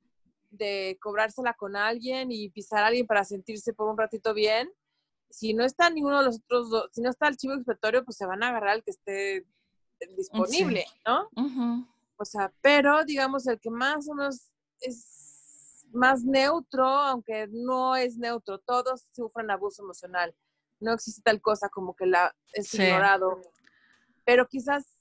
de 0.50 0.98
cobrársela 1.02 1.54
con 1.54 1.76
alguien 1.76 2.32
y 2.32 2.50
pisar 2.50 2.84
a 2.84 2.88
alguien 2.88 3.08
para 3.08 3.24
sentirse 3.24 3.74
por 3.74 3.90
un 3.90 3.98
ratito 3.98 4.34
bien, 4.34 4.70
si 5.30 5.54
no 5.54 5.64
está 5.64 5.90
ninguno 5.90 6.20
de 6.20 6.26
los 6.26 6.38
otros 6.38 6.70
dos, 6.70 6.90
si 6.92 7.02
no 7.02 7.10
está 7.10 7.28
el 7.28 7.38
chivo 7.38 7.54
expiatorio, 7.54 8.04
pues 8.04 8.18
se 8.18 8.26
van 8.26 8.44
a 8.44 8.50
agarrar 8.50 8.70
al 8.70 8.84
que 8.84 8.92
esté 8.92 9.46
disponible, 10.16 10.86
¿no? 11.06 11.30
O 12.20 12.26
sea, 12.26 12.54
pero 12.62 13.06
digamos 13.06 13.48
el 13.48 13.60
que 13.60 13.70
más 13.70 14.08
o 14.10 14.14
menos 14.14 14.52
es 14.82 15.86
más 15.94 16.24
neutro, 16.24 16.86
aunque 16.86 17.48
no 17.48 17.96
es 17.96 18.18
neutro, 18.18 18.60
todos 18.60 19.08
sufren 19.12 19.50
abuso 19.50 19.84
emocional. 19.84 20.36
No 20.82 20.94
existe 20.94 21.22
tal 21.24 21.42
cosa 21.42 21.70
como 21.70 21.96
que 21.96 22.06
la 22.06 22.36
es 22.54 22.74
ignorado, 22.74 23.40
pero 24.26 24.48
quizás 24.48 25.00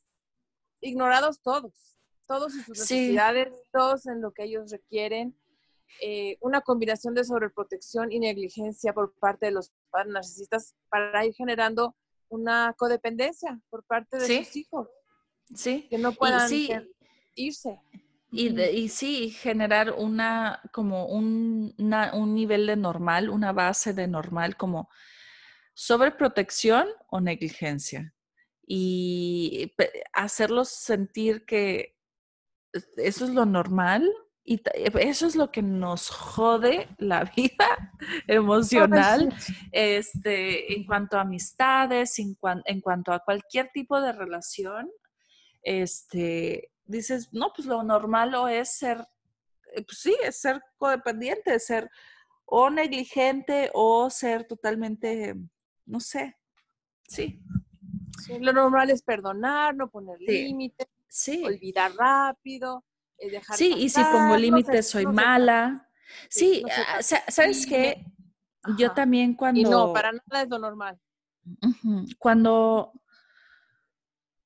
ignorados 0.81 1.41
todos, 1.43 1.99
todos 2.27 2.53
sus 2.53 2.69
necesidades, 2.69 3.49
todos 3.73 4.07
en 4.07 4.21
lo 4.21 4.33
que 4.33 4.45
ellos 4.45 4.71
requieren. 4.71 5.37
Eh, 6.01 6.37
una 6.41 6.61
combinación 6.61 7.15
de 7.15 7.25
sobreprotección 7.25 8.13
y 8.13 8.21
negligencia 8.21 8.93
por 8.93 9.13
parte 9.15 9.47
de 9.47 9.53
los 9.53 9.73
padres 9.91 10.13
narcisistas 10.13 10.77
para 10.89 11.25
ir 11.27 11.35
generando 11.35 11.97
una 12.29 12.75
codependencia 12.79 13.61
por 13.71 13.83
parte 13.85 14.19
de 14.19 14.45
sus 14.45 14.57
hijos. 14.57 14.89
Sí. 15.55 15.89
Que 15.89 15.99
no 15.99 16.13
puedan 16.13 16.49
irse. 17.39 17.81
Y, 18.31 18.89
sí, 18.91 19.31
generar 19.31 19.93
una, 19.93 20.61
como 20.73 21.07
un, 21.07 21.75
un 21.79 22.35
nivel 22.35 22.67
de 22.67 22.77
normal, 22.77 23.31
una 23.31 23.53
base 23.53 23.95
de 23.95 24.07
normal, 24.07 24.57
como 24.57 24.91
sobreprotección 25.73 26.89
o 27.09 27.21
negligencia. 27.21 28.15
Y 28.67 29.73
hacerlos 30.13 30.69
sentir 30.69 31.47
que 31.47 31.97
eso 32.99 33.25
es 33.25 33.31
lo 33.31 33.47
normal 33.47 34.07
Y 34.45 34.61
eso 35.01 35.27
es 35.27 35.37
lo 35.37 35.51
que 35.51 35.63
nos 35.63 36.11
jode 36.11 36.89
la 36.99 37.25
vida 37.37 37.95
emocional 38.27 39.35
este, 39.73 40.75
en 40.75 40.85
cuanto 40.85 41.17
a 41.17 41.23
amistades, 41.23 42.19
en, 42.19 42.37
en, 42.67 42.81
cuanto 42.81 43.13
a 43.13 43.21
cualquier 43.21 43.71
tipo 43.73 44.01
de 44.01 44.13
relación. 44.13 44.91
Este, 45.63 46.73
dices, 46.89 47.29
no, 47.33 47.53
pues 47.55 47.69
lo 47.69 47.83
normal 47.83 48.35
o 48.35 48.49
es 48.49 48.77
ser, 48.77 49.07
eh, 49.75 49.85
pues 49.85 49.99
sí, 49.99 50.17
es 50.25 50.41
ser 50.41 50.61
codependiente, 50.77 51.59
ser 51.61 51.89
o 52.45 52.71
negligente 52.71 53.71
o 53.75 54.11
ser 54.11 54.45
totalmente, 54.45 55.37
no 55.85 56.01
sé, 56.01 56.37
sí. 57.07 57.41
lo 58.41 58.53
normal 58.53 58.91
es 58.91 59.03
perdonar, 59.03 59.77
no 59.77 59.91
poner 59.91 60.19
límites, 60.21 60.89
olvidar 61.45 61.93
rápido, 61.95 62.85
eh, 63.19 63.31
dejar 63.31 63.57
Sí, 63.57 63.75
y 63.77 63.89
si 63.91 64.03
pongo 64.03 64.37
límites 64.37 64.89
soy 64.89 65.07
mala. 65.07 65.85
Sí, 66.31 66.63
ah, 66.71 67.03
¿sabes 67.03 67.67
qué? 67.67 68.03
Yo 68.79 68.93
también 68.93 69.35
cuando... 69.35 69.61
Y 69.61 69.65
no, 69.65 69.93
para 69.93 70.13
nada 70.13 70.43
es 70.43 70.49
lo 70.49 70.59
normal. 70.59 70.99
Cuando 72.19 72.93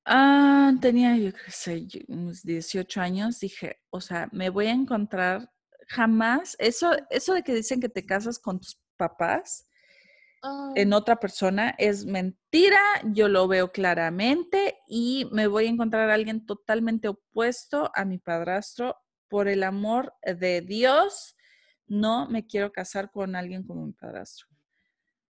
ah, 0.05 0.71
tenía, 0.81 1.17
yo 1.17 1.33
qué 1.33 1.51
sé, 1.51 1.87
unos 2.07 2.43
18 2.43 3.01
años, 3.01 3.39
dije, 3.39 3.81
o 3.89 4.01
sea, 4.01 4.29
me 4.31 4.49
voy 4.49 4.67
a 4.67 4.71
encontrar 4.71 5.51
jamás, 5.87 6.55
eso, 6.59 6.91
eso 7.09 7.33
de 7.33 7.43
que 7.43 7.53
dicen 7.53 7.81
que 7.81 7.89
te 7.89 8.05
casas 8.05 8.39
con 8.39 8.59
tus 8.59 8.79
papás 8.97 9.67
en 10.75 10.91
otra 10.91 11.17
persona 11.17 11.73
es 11.77 12.05
mentira, 12.05 12.79
yo 13.05 13.29
lo 13.29 13.47
veo 13.47 13.71
claramente 13.71 14.77
y 14.87 15.29
me 15.31 15.47
voy 15.47 15.67
a 15.67 15.69
encontrar 15.69 16.09
a 16.09 16.13
alguien 16.13 16.45
totalmente 16.45 17.07
opuesto 17.07 17.91
a 17.95 18.03
mi 18.03 18.17
padrastro. 18.17 18.97
Por 19.29 19.47
el 19.47 19.63
amor 19.63 20.13
de 20.21 20.61
Dios, 20.61 21.35
no 21.87 22.27
me 22.27 22.45
quiero 22.45 22.71
casar 22.71 23.09
con 23.09 23.35
alguien 23.35 23.63
como 23.63 23.85
mi 23.85 23.93
padrastro. 23.93 24.47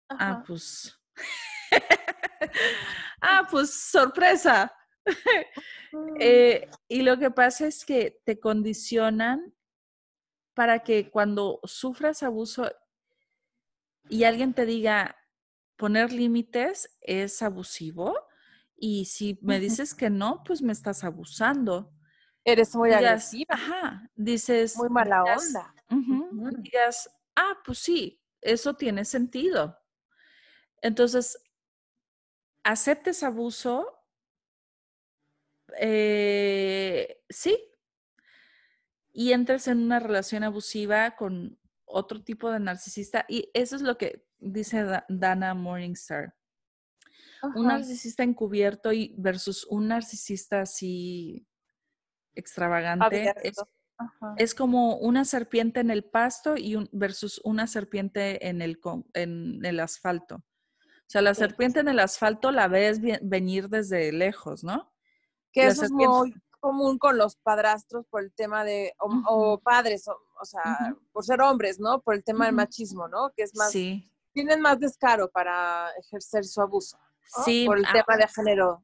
Ah, 0.10 0.44
pues. 0.46 1.00
ah, 3.22 3.48
pues 3.50 3.74
sorpresa. 3.74 4.74
Eh, 6.20 6.68
y 6.88 7.04
lo 7.04 7.20
que 7.20 7.30
pasa 7.30 7.68
es 7.68 7.86
que 7.86 8.20
te 8.26 8.40
condicionan 8.40 9.54
para 10.56 10.80
que 10.80 11.12
cuando 11.12 11.60
sufras 11.66 12.24
abuso 12.24 12.72
y 14.10 14.24
alguien 14.24 14.56
te 14.56 14.66
diga 14.66 15.16
poner 15.78 16.12
límites 16.12 16.98
es 17.02 17.44
abusivo 17.44 18.16
y 18.76 19.06
si 19.06 19.40
me 19.42 19.60
dices 19.60 19.94
que 19.94 20.10
no, 20.10 20.44
pues 20.44 20.62
me 20.62 20.74
estás 20.74 21.04
abusando. 21.04 21.94
Eres 22.44 22.76
muy 22.76 22.92
agresiva. 22.92 23.56
Ajá, 23.56 24.12
dices. 24.16 24.76
Muy 24.76 24.90
mala 24.90 25.24
onda. 25.24 25.74
Digas, 26.58 27.10
ah, 27.36 27.58
pues 27.64 27.80
sí, 27.80 28.22
eso 28.42 28.74
tiene 28.74 29.06
sentido. 29.06 29.80
Entonces, 30.82 31.38
aceptes 32.64 33.24
abuso, 33.24 33.88
eh, 35.80 37.22
sí, 37.30 37.58
y 39.12 39.32
entres 39.32 39.68
en 39.68 39.80
una 39.80 40.00
relación 40.00 40.44
abusiva 40.44 41.16
con 41.16 41.60
otro 41.86 42.24
tipo 42.24 42.52
de 42.52 42.60
narcisista. 42.60 43.26
Y 43.28 43.50
eso 43.54 43.76
es 43.76 43.82
lo 43.82 43.98
que 43.98 44.26
dice 44.40 44.86
Dana 45.08 45.54
Morningstar. 45.54 46.36
Un 47.56 47.68
narcisista 47.68 48.24
encubierto 48.24 48.94
y 48.94 49.14
versus 49.18 49.66
un 49.66 49.90
narcisista 49.90 50.62
así 50.62 51.46
extravagante 52.36 53.34
es, 54.38 54.56
como 54.56 54.98
una 54.98 55.26
serpiente 55.26 55.82
en 55.82 55.92
el 55.92 56.06
pasto 56.06 56.56
y 56.58 56.76
un, 56.76 56.90
versus 56.94 57.42
una 57.44 57.68
serpiente 57.68 58.48
en 58.48 58.62
el, 58.62 58.80
en 59.14 59.64
el 59.64 59.80
asfalto. 59.82 60.44
O 61.14 61.16
sea, 61.16 61.22
la 61.22 61.36
serpiente 61.36 61.80
en 61.80 61.88
el 61.88 62.00
asfalto 62.00 62.52
la 62.52 62.68
ves 62.68 63.00
venir 63.22 63.70
desde 63.70 64.12
lejos, 64.12 64.64
¿no? 64.64 64.92
Que 65.52 65.68
eso 65.68 65.86
es 65.86 65.92
muy 65.92 66.34
común 66.60 66.98
con 66.98 67.20
los 67.20 67.36
padrastros 67.36 68.08
por 68.08 68.24
el 68.24 68.34
tema 68.34 68.64
de, 68.64 68.96
o, 68.98 69.60
padres, 69.60 70.08
o, 70.08 70.44
sea, 70.44 70.96
por 71.12 71.24
ser 71.24 71.40
hombres, 71.42 71.80
¿no? 71.80 72.02
Por 72.02 72.16
el 72.16 72.24
tema 72.24 72.48
del 72.48 72.56
machismo, 72.56 73.08
¿no? 73.08 73.32
Que 73.38 73.44
es 73.44 73.56
más, 73.56 73.72
tienen 73.72 74.60
más 74.60 74.80
descaro 74.80 75.30
para 75.30 75.92
ejercer 76.00 76.46
su 76.46 76.60
abuso. 76.62 76.98
Sí. 77.46 77.66
Por 77.68 77.78
el 77.78 77.86
tema 77.86 78.18
de 78.18 78.28
género. 78.30 78.84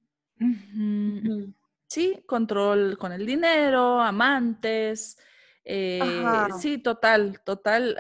Sí, 1.88 2.24
control 2.28 2.96
con 3.00 3.12
el 3.12 3.26
dinero, 3.26 4.00
amantes. 4.00 5.18
Eh, 5.66 6.24
sí, 6.60 6.78
total, 6.78 7.42
total. 7.44 7.98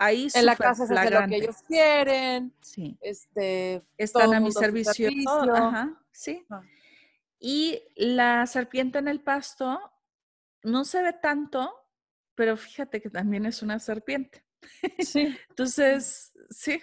Ah, 0.00 0.06
ahí 0.06 0.28
en 0.32 0.46
la 0.46 0.56
casa 0.56 0.86
se 0.86 0.94
hace 0.94 1.10
lo 1.10 1.26
que 1.26 1.36
ellos 1.36 1.56
quieren. 1.68 2.54
Sí. 2.62 2.96
Este, 3.02 3.82
Están 3.98 4.32
a 4.32 4.40
mi 4.40 4.50
servicio. 4.50 5.10
Ajá, 5.52 6.02
sí. 6.10 6.46
Y 7.38 7.82
la 7.96 8.46
serpiente 8.46 8.98
en 8.98 9.08
el 9.08 9.20
pasto 9.20 9.78
no 10.62 10.84
se 10.86 11.02
ve 11.02 11.12
tanto, 11.12 11.70
pero 12.34 12.56
fíjate 12.56 13.02
que 13.02 13.10
también 13.10 13.44
es 13.44 13.62
una 13.62 13.78
serpiente. 13.78 14.42
Sí. 15.00 15.36
Entonces, 15.50 16.32
sí, 16.48 16.82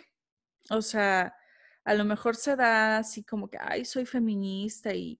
o 0.70 0.84
sea, 0.84 1.36
a 1.84 1.93
lo 1.95 2.05
mejor 2.05 2.36
se 2.36 2.55
da 2.55 2.97
así 2.97 3.24
como 3.24 3.49
que, 3.49 3.57
ay, 3.59 3.84
soy 3.84 4.05
feminista 4.05 4.93
y, 4.93 5.20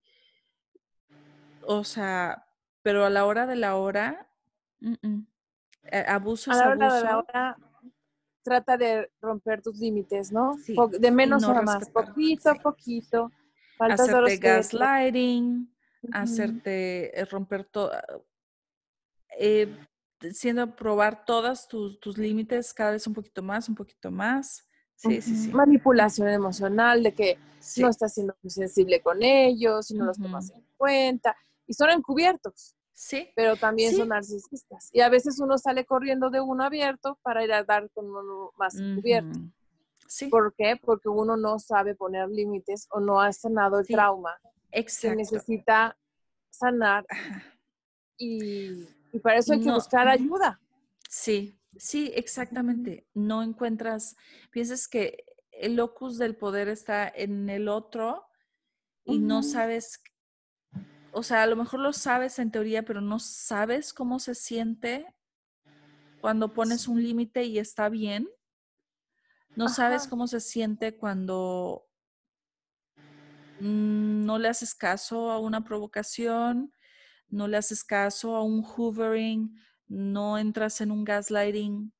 o 1.62 1.82
sea, 1.82 2.46
pero 2.82 3.04
a 3.04 3.10
la 3.10 3.24
hora 3.24 3.46
de 3.46 3.56
la 3.56 3.74
hora, 3.76 4.30
eh, 4.80 6.04
abuso 6.06 6.52
es 6.52 6.58
a 6.58 6.60
la 6.60 6.70
hora 6.70 6.94
De 6.94 7.02
la 7.02 7.18
hora, 7.18 7.58
trata 8.42 8.76
de 8.76 9.10
romper 9.20 9.62
tus 9.62 9.78
límites, 9.78 10.32
¿no? 10.32 10.56
de 10.90 11.10
menos 11.10 11.44
a 11.44 11.62
más, 11.62 11.88
poquito 11.90 12.50
a 12.50 12.54
poquito 12.54 13.30
hacerte 13.78 14.36
gaslighting, 14.38 15.72
hacerte 16.12 17.18
eh, 17.18 17.24
romper 17.24 17.64
todo, 17.64 17.92
eh, 19.38 19.76
siendo 20.32 20.74
probar 20.74 21.24
todos 21.24 21.68
tus, 21.68 22.00
tus 22.00 22.18
límites 22.18 22.74
cada 22.74 22.92
vez 22.92 23.06
un 23.06 23.14
poquito 23.14 23.42
más, 23.42 23.68
un 23.68 23.74
poquito 23.74 24.10
más. 24.10 24.64
Sí, 24.96 25.22
sí, 25.22 25.36
sí. 25.36 25.52
Manipulación 25.52 26.28
emocional 26.28 27.04
de 27.04 27.14
que 27.14 27.38
no 27.76 27.88
estás 27.88 28.14
siendo 28.14 28.36
muy 28.42 28.50
sensible 28.50 29.00
con 29.00 29.22
ellos, 29.22 29.90
y 29.90 29.94
no 29.94 30.06
los 30.06 30.18
tomas 30.18 30.50
en 30.50 30.64
cuenta. 30.76 31.36
Y 31.66 31.74
son 31.74 31.90
encubiertos. 31.90 32.74
Sí. 33.00 33.30
Pero 33.36 33.54
también 33.54 33.94
son 33.94 34.08
narcisistas. 34.08 34.90
Y 34.92 35.02
a 35.02 35.08
veces 35.08 35.38
uno 35.38 35.56
sale 35.56 35.86
corriendo 35.86 36.30
de 36.30 36.40
uno 36.40 36.64
abierto 36.64 37.16
para 37.22 37.44
ir 37.44 37.52
a 37.52 37.62
dar 37.62 37.88
con 37.90 38.06
uno 38.06 38.50
más 38.58 38.74
encubierto. 38.74 39.38
¿Por 40.28 40.52
qué? 40.56 40.74
Porque 40.82 41.08
uno 41.08 41.36
no 41.36 41.60
sabe 41.60 41.94
poner 41.94 42.28
límites 42.28 42.88
o 42.90 42.98
no 42.98 43.20
ha 43.20 43.32
sanado 43.32 43.78
el 43.78 43.86
trauma. 43.86 44.36
Exacto. 44.72 45.10
Se 45.10 45.16
necesita 45.16 45.96
sanar 46.50 47.06
y, 48.16 48.84
para 49.22 49.38
eso 49.38 49.52
hay 49.52 49.60
que 49.60 49.70
buscar 49.70 50.08
ayuda. 50.08 50.60
Sí, 51.08 51.56
sí, 51.76 52.10
exactamente. 52.16 53.06
No 53.14 53.44
encuentras, 53.44 54.16
piensas 54.50 54.88
que 54.88 55.24
el 55.52 55.76
locus 55.76 56.18
del 56.18 56.34
poder 56.34 56.66
está 56.66 57.08
en 57.08 57.48
el 57.48 57.68
otro 57.68 58.26
y 59.04 59.20
no 59.20 59.44
sabes, 59.44 60.02
o 61.18 61.22
sea, 61.24 61.42
a 61.42 61.46
lo 61.46 61.56
mejor 61.56 61.80
lo 61.80 61.92
sabes 61.92 62.38
en 62.38 62.52
teoría, 62.52 62.84
pero 62.84 63.00
no 63.00 63.18
sabes 63.18 63.92
cómo 63.92 64.20
se 64.20 64.36
siente 64.36 65.04
cuando 66.20 66.54
pones 66.54 66.86
un 66.86 67.02
límite 67.02 67.42
y 67.42 67.58
está 67.58 67.88
bien. 67.88 68.28
No 69.56 69.68
sabes 69.68 70.06
cómo 70.06 70.28
se 70.28 70.38
siente 70.38 70.96
cuando 70.96 71.88
no 73.58 74.38
le 74.38 74.46
haces 74.46 74.76
caso 74.76 75.32
a 75.32 75.40
una 75.40 75.64
provocación, 75.64 76.72
no 77.28 77.48
le 77.48 77.56
haces 77.56 77.82
caso 77.82 78.36
a 78.36 78.44
un 78.44 78.62
hoovering, 78.62 79.60
no 79.88 80.38
entras 80.38 80.80
en 80.80 80.92
un 80.92 81.02
gaslighting. 81.02 81.92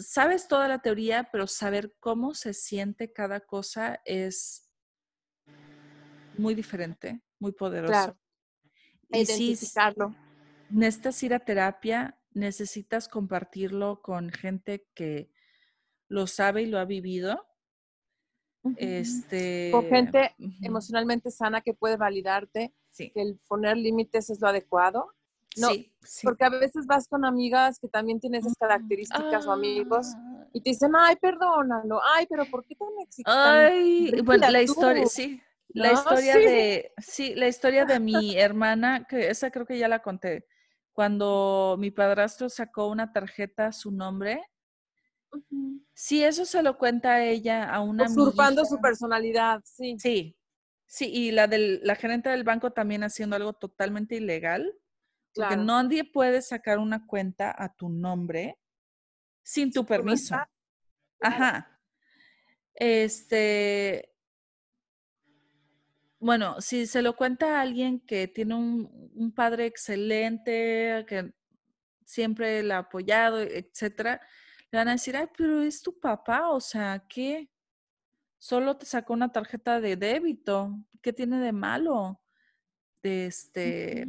sabes 0.00 0.48
toda 0.48 0.66
la 0.66 0.80
teoría, 0.80 1.28
pero 1.30 1.46
saber 1.46 1.94
cómo 2.00 2.34
se 2.34 2.52
siente 2.54 3.12
cada 3.12 3.38
cosa 3.38 4.00
es 4.04 4.63
muy 6.38 6.54
diferente, 6.54 7.20
muy 7.38 7.52
poderoso. 7.52 7.92
Claro. 7.92 8.18
Y 9.10 9.20
Identificarlo. 9.20 10.14
necesitas 10.70 11.22
ir 11.22 11.34
a 11.34 11.38
terapia, 11.40 12.18
necesitas 12.32 13.08
compartirlo 13.08 14.02
con 14.02 14.30
gente 14.30 14.86
que 14.94 15.30
lo 16.08 16.26
sabe 16.26 16.62
y 16.62 16.66
lo 16.66 16.78
ha 16.78 16.84
vivido. 16.84 17.46
Este, 18.76 19.68
Con 19.72 19.86
gente 19.88 20.34
emocionalmente 20.62 21.30
sana 21.30 21.60
que 21.60 21.74
puede 21.74 21.96
validarte, 21.96 22.72
que 22.96 23.12
el 23.14 23.38
poner 23.46 23.76
límites 23.76 24.30
es 24.30 24.40
lo 24.40 24.48
adecuado. 24.48 25.12
No, 25.56 25.68
porque 26.24 26.44
a 26.44 26.48
veces 26.48 26.86
vas 26.86 27.06
con 27.06 27.24
amigas 27.24 27.78
que 27.78 27.88
también 27.88 28.18
tienen 28.18 28.40
esas 28.40 28.54
características 28.58 29.46
o 29.46 29.52
amigos 29.52 30.08
ah. 30.16 30.46
y 30.52 30.60
te 30.60 30.70
dicen, 30.70 30.92
ay, 30.96 31.14
perdónalo, 31.14 32.00
ay, 32.16 32.26
pero 32.28 32.44
¿por 32.46 32.64
qué 32.64 32.74
tan 32.74 32.88
excitante? 33.00 33.38
Ay, 33.38 34.20
bueno, 34.24 34.50
la 34.50 34.62
historia, 34.62 35.06
sí. 35.06 35.40
La 35.74 35.92
historia 35.92 36.36
de, 36.36 36.92
sí, 36.98 37.34
la 37.34 37.48
historia 37.48 37.84
de 37.84 37.98
mi 37.98 38.36
hermana, 38.36 39.06
que 39.08 39.28
esa 39.28 39.50
creo 39.50 39.66
que 39.66 39.76
ya 39.76 39.88
la 39.88 40.02
conté, 40.02 40.46
cuando 40.92 41.76
mi 41.80 41.90
padrastro 41.90 42.48
sacó 42.48 42.86
una 42.86 43.12
tarjeta 43.12 43.66
a 43.66 43.72
su 43.72 43.90
nombre, 43.90 44.40
si 45.92 46.22
eso 46.22 46.44
se 46.44 46.62
lo 46.62 46.78
cuenta 46.78 47.14
a 47.14 47.24
ella, 47.24 47.68
a 47.68 47.80
una 47.80 48.04
Usurpando 48.04 48.64
su 48.64 48.80
personalidad, 48.80 49.60
sí. 49.64 49.96
Sí, 49.98 50.38
sí, 50.86 51.10
y 51.12 51.32
la 51.32 51.48
del 51.48 51.80
la 51.82 51.96
gerente 51.96 52.30
del 52.30 52.44
banco 52.44 52.72
también 52.72 53.02
haciendo 53.02 53.34
algo 53.34 53.52
totalmente 53.52 54.14
ilegal, 54.14 54.72
porque 55.34 55.56
nadie 55.56 56.04
puede 56.04 56.40
sacar 56.40 56.78
una 56.78 57.04
cuenta 57.06 57.52
a 57.56 57.74
tu 57.74 57.88
nombre 57.88 58.60
sin 59.42 59.72
tu 59.72 59.84
permiso. 59.84 60.36
Ajá. 61.20 61.80
Este, 62.74 64.13
bueno, 66.24 66.58
si 66.62 66.86
se 66.86 67.02
lo 67.02 67.16
cuenta 67.16 67.58
a 67.58 67.60
alguien 67.60 68.00
que 68.00 68.26
tiene 68.26 68.54
un, 68.54 69.32
padre 69.36 69.66
excelente, 69.66 71.04
que 71.06 71.34
siempre 72.06 72.62
la 72.62 72.76
ha 72.76 72.78
apoyado, 72.78 73.42
etcétera, 73.42 74.22
le 74.70 74.78
van 74.78 74.88
a 74.88 74.92
decir, 74.92 75.18
ay, 75.18 75.28
pero 75.36 75.60
es 75.60 75.82
tu 75.82 76.00
papá, 76.00 76.48
o 76.48 76.60
sea, 76.60 77.04
¿qué? 77.10 77.50
Solo 78.38 78.78
te 78.78 78.86
sacó 78.86 79.12
una 79.12 79.32
tarjeta 79.32 79.82
de 79.82 79.96
débito, 79.96 80.74
¿qué 81.02 81.12
tiene 81.12 81.40
de 81.40 81.52
malo? 81.52 82.18
De 83.02 83.26
este. 83.26 84.08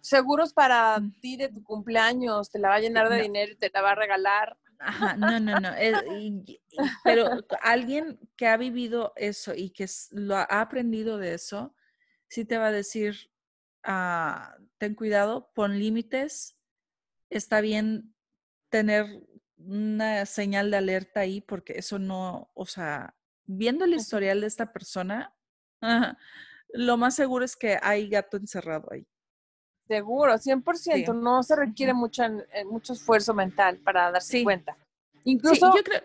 Seguros 0.00 0.52
para 0.52 0.98
mm. 0.98 1.20
ti 1.20 1.36
de 1.36 1.50
tu 1.50 1.62
cumpleaños, 1.62 2.50
te 2.50 2.58
la 2.58 2.70
va 2.70 2.74
a 2.74 2.80
llenar 2.80 3.08
de 3.10 3.22
dinero 3.22 3.52
y 3.52 3.56
te 3.56 3.70
la 3.72 3.80
va 3.80 3.92
a 3.92 3.94
regalar. 3.94 4.58
Ajá, 4.78 5.16
no, 5.16 5.40
no, 5.40 5.60
no. 5.60 5.70
pero 7.02 7.28
alguien 7.62 8.18
que 8.36 8.46
ha 8.46 8.56
vivido 8.56 9.12
eso 9.16 9.54
y 9.54 9.70
que 9.70 9.86
lo 10.10 10.36
ha 10.36 10.44
aprendido 10.44 11.18
de 11.18 11.34
eso, 11.34 11.74
sí 12.28 12.44
te 12.44 12.58
va 12.58 12.68
a 12.68 12.72
decir, 12.72 13.30
ah, 13.82 14.56
ten 14.78 14.94
cuidado, 14.94 15.52
pon 15.54 15.78
límites, 15.78 16.56
está 17.30 17.60
bien 17.60 18.14
tener 18.68 19.06
una 19.56 20.26
señal 20.26 20.70
de 20.70 20.76
alerta 20.76 21.20
ahí 21.20 21.40
porque 21.40 21.74
eso 21.78 21.98
no, 21.98 22.50
o 22.54 22.66
sea, 22.66 23.16
viendo 23.44 23.84
el 23.84 23.94
historial 23.94 24.40
de 24.40 24.46
esta 24.46 24.72
persona, 24.72 25.34
lo 26.72 26.96
más 26.96 27.14
seguro 27.14 27.44
es 27.44 27.56
que 27.56 27.78
hay 27.82 28.08
gato 28.08 28.36
encerrado 28.36 28.88
ahí. 28.90 29.06
Seguro, 29.86 30.34
100%. 30.34 31.14
No 31.14 31.42
se 31.42 31.56
requiere 31.56 31.92
mucho, 31.92 32.24
eh, 32.24 32.64
mucho 32.64 32.94
esfuerzo 32.94 33.34
mental 33.34 33.78
para 33.78 34.10
darse 34.10 34.42
cuenta. 34.42 34.76
Incluso, 35.24 35.74
yo 35.74 35.82
creo, 35.82 36.00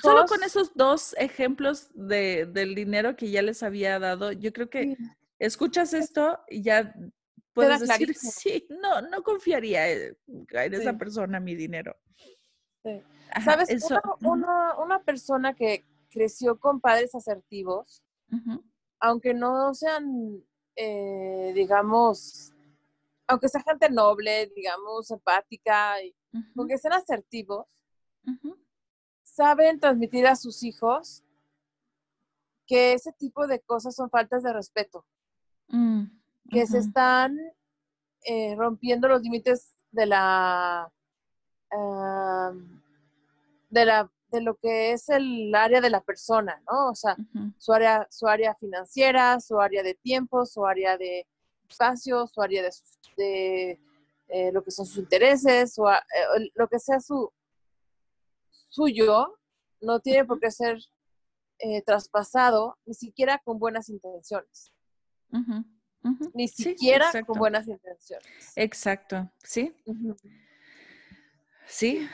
solo 0.00 0.26
con 0.26 0.42
esos 0.42 0.74
dos 0.74 1.14
ejemplos 1.18 1.88
de, 1.94 2.46
del 2.46 2.74
dinero 2.74 3.16
que 3.16 3.30
ya 3.30 3.42
les 3.42 3.62
había 3.62 3.98
dado, 3.98 4.32
yo 4.32 4.52
creo 4.52 4.70
que 4.70 4.96
escuchas 5.38 5.92
esto 5.94 6.38
y 6.48 6.62
ya 6.62 6.94
puedes 7.52 7.80
decir, 7.80 8.14
sí, 8.14 8.66
no, 8.70 9.02
no 9.02 9.22
confiaría 9.22 9.90
en 9.90 10.74
esa 10.74 10.96
persona 10.96 11.40
mi 11.40 11.54
dinero. 11.54 11.96
¿Sabes? 13.44 13.68
una, 14.20 15.02
persona 15.04 15.54
que 15.54 15.84
creció 16.10 16.58
con 16.58 16.80
padres 16.80 17.14
asertivos, 17.14 18.02
aunque 19.00 19.34
no 19.34 19.74
sean, 19.74 20.42
eh, 20.76 21.52
digamos, 21.54 22.54
aunque 23.28 23.48
sea 23.48 23.62
gente 23.62 23.90
noble, 23.90 24.50
digamos, 24.56 25.10
empática, 25.10 25.96
aunque 26.56 26.78
sean 26.78 26.94
asertivos, 26.94 27.66
saben 29.22 29.78
transmitir 29.78 30.26
a 30.26 30.34
sus 30.34 30.62
hijos 30.62 31.22
que 32.66 32.94
ese 32.94 33.12
tipo 33.12 33.46
de 33.46 33.60
cosas 33.60 33.94
son 33.94 34.10
faltas 34.10 34.42
de 34.42 34.52
respeto, 34.52 35.06
mm, 35.68 36.04
que 36.50 36.66
se 36.66 36.78
están 36.78 37.38
eh, 38.24 38.54
rompiendo 38.56 39.08
los 39.08 39.22
límites 39.22 39.74
de 39.92 40.06
la, 40.06 40.92
de 43.70 43.84
la 43.86 44.10
de 44.30 44.42
lo 44.42 44.56
que 44.56 44.92
es 44.92 45.08
el 45.08 45.54
área 45.54 45.80
de 45.80 45.90
la 45.90 46.02
persona, 46.02 46.60
¿no? 46.70 46.90
O 46.90 46.94
sea, 46.94 47.16
su 47.56 47.72
área, 47.72 48.06
su 48.10 48.26
área 48.26 48.54
financiera, 48.56 49.40
su 49.40 49.58
área 49.58 49.82
de 49.82 49.94
tiempo, 49.94 50.44
su 50.44 50.66
área 50.66 50.98
de 50.98 51.26
espacio, 51.68 52.26
su 52.26 52.40
área 52.40 52.62
de, 52.62 52.70
de 53.16 53.80
eh, 54.28 54.52
lo 54.52 54.62
que 54.62 54.70
son 54.70 54.86
sus 54.86 54.98
intereses, 54.98 55.78
o 55.78 55.90
eh, 55.90 55.98
lo 56.54 56.68
que 56.68 56.78
sea 56.78 57.00
su 57.00 57.32
suyo, 58.68 59.38
no 59.80 60.00
tiene 60.00 60.24
por 60.24 60.40
qué 60.40 60.50
ser 60.50 60.78
eh, 61.58 61.82
traspasado, 61.82 62.76
ni 62.84 62.94
siquiera 62.94 63.40
con 63.44 63.58
buenas 63.58 63.88
intenciones. 63.88 64.72
Ni 66.34 66.48
siquiera 66.48 67.10
con 67.26 67.38
buenas 67.38 67.66
intenciones. 67.68 68.52
Exacto, 68.56 69.30
sí. 69.42 69.74
Sí. 71.66 72.08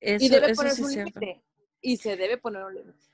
y 0.00 0.28
debe 0.28 0.54
poner 0.54 0.80
un 0.80 0.90
límite. 0.90 1.42
Y 1.80 1.96
se 1.96 2.16
debe 2.16 2.38
poner 2.38 2.64
un 2.64 2.74
límite. 2.74 3.06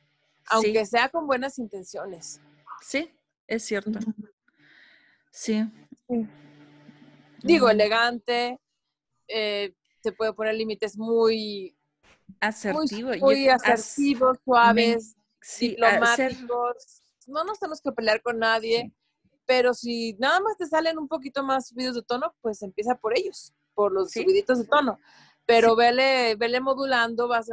Aunque 0.51 0.85
sea 0.87 1.09
con 1.09 1.27
buenas 1.27 1.59
intenciones. 1.59 2.41
Sí, 2.83 3.11
es 3.47 3.65
cierto. 3.65 3.99
Sí. 5.31 5.65
Digo, 7.43 7.71
elegante, 7.71 8.59
eh, 9.29 9.75
se 10.03 10.13
puede 10.13 10.33
poner 10.33 10.55
límites 10.55 10.97
muy 10.97 11.77
asertivos, 12.41 13.19
muy, 13.19 13.49
asertivos, 13.49 14.39
suaves, 14.45 15.17
diplomáticos. 15.61 17.03
No 17.27 17.45
nos 17.45 17.59
tenemos 17.59 17.81
que 17.81 17.93
pelear 17.93 18.23
con 18.23 18.39
nadie, 18.39 18.93
pero 19.45 19.75
si 19.75 20.15
nada 20.15 20.41
más 20.41 20.57
te 20.57 20.67
salen 20.67 20.99
un 20.99 21.09
poquito 21.09 21.43
más 21.43 21.69
subidos 21.69 21.95
de 21.95 22.03
tono, 22.03 22.35
pues 22.41 22.63
empieza 22.63 22.95
por 22.97 23.17
ellos, 23.17 23.53
por 23.75 23.93
los 23.93 24.13
subiditos 24.13 24.59
de 24.59 24.67
tono. 24.67 24.99
Pero 25.45 25.77
vele, 25.77 26.37
vele 26.37 26.61
modulando, 26.61 27.29
vas, 27.29 27.49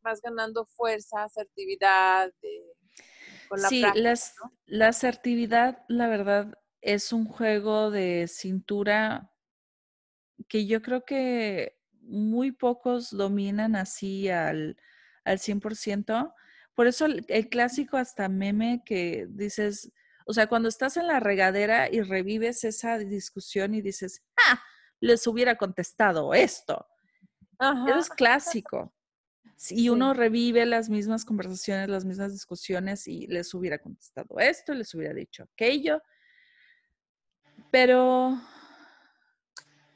vas 0.00 0.20
ganando 0.20 0.64
fuerza, 0.64 1.24
asertividad. 1.24 2.32
con 3.48 3.62
la 3.62 3.68
sí, 3.68 3.82
la 4.66 4.88
asertividad, 4.88 5.84
la 5.88 6.08
verdad, 6.08 6.54
es 6.80 7.12
un 7.12 7.24
juego 7.24 7.90
de 7.90 8.26
cintura 8.28 9.32
que 10.48 10.66
yo 10.66 10.82
creo 10.82 11.04
que 11.04 11.78
muy 12.00 12.52
pocos 12.52 13.10
dominan 13.10 13.76
así 13.76 14.28
al, 14.28 14.76
al 15.24 15.38
100%. 15.38 16.34
Por 16.74 16.86
eso 16.86 17.06
el, 17.06 17.48
clásico 17.48 17.96
hasta 17.96 18.28
meme 18.28 18.82
que 18.84 19.26
dices, 19.30 19.92
o 20.26 20.32
sea, 20.32 20.46
cuando 20.46 20.68
estás 20.68 20.96
en 20.96 21.06
la 21.06 21.20
regadera 21.20 21.88
y 21.90 22.00
revives 22.02 22.64
esa 22.64 22.98
discusión 22.98 23.74
y 23.74 23.82
dices, 23.82 24.22
¡ah! 24.48 24.62
Les 25.00 25.26
hubiera 25.26 25.56
contestado 25.56 26.34
esto. 26.34 26.86
es 27.98 28.08
clásico. 28.10 28.94
Y 29.70 29.88
uno 29.88 30.14
revive 30.14 30.66
las 30.66 30.88
mismas 30.88 31.24
conversaciones, 31.24 31.88
las 31.88 32.04
mismas 32.04 32.32
discusiones 32.32 33.08
y 33.08 33.26
les 33.26 33.52
hubiera 33.54 33.78
contestado 33.78 34.38
esto, 34.38 34.72
les 34.72 34.94
hubiera 34.94 35.14
dicho 35.14 35.42
aquello. 35.42 36.00
Pero... 37.70 38.38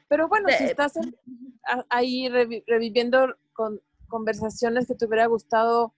Pero 0.09 0.29
bueno, 0.29 0.49
si 0.51 0.65
estás 0.65 0.93
ahí 1.89 2.29
reviviendo 2.29 3.35
con 3.55 3.81
conversaciones 4.09 4.87
que 4.87 4.95
te 4.95 5.07
hubiera 5.07 5.27
gustado 5.27 5.95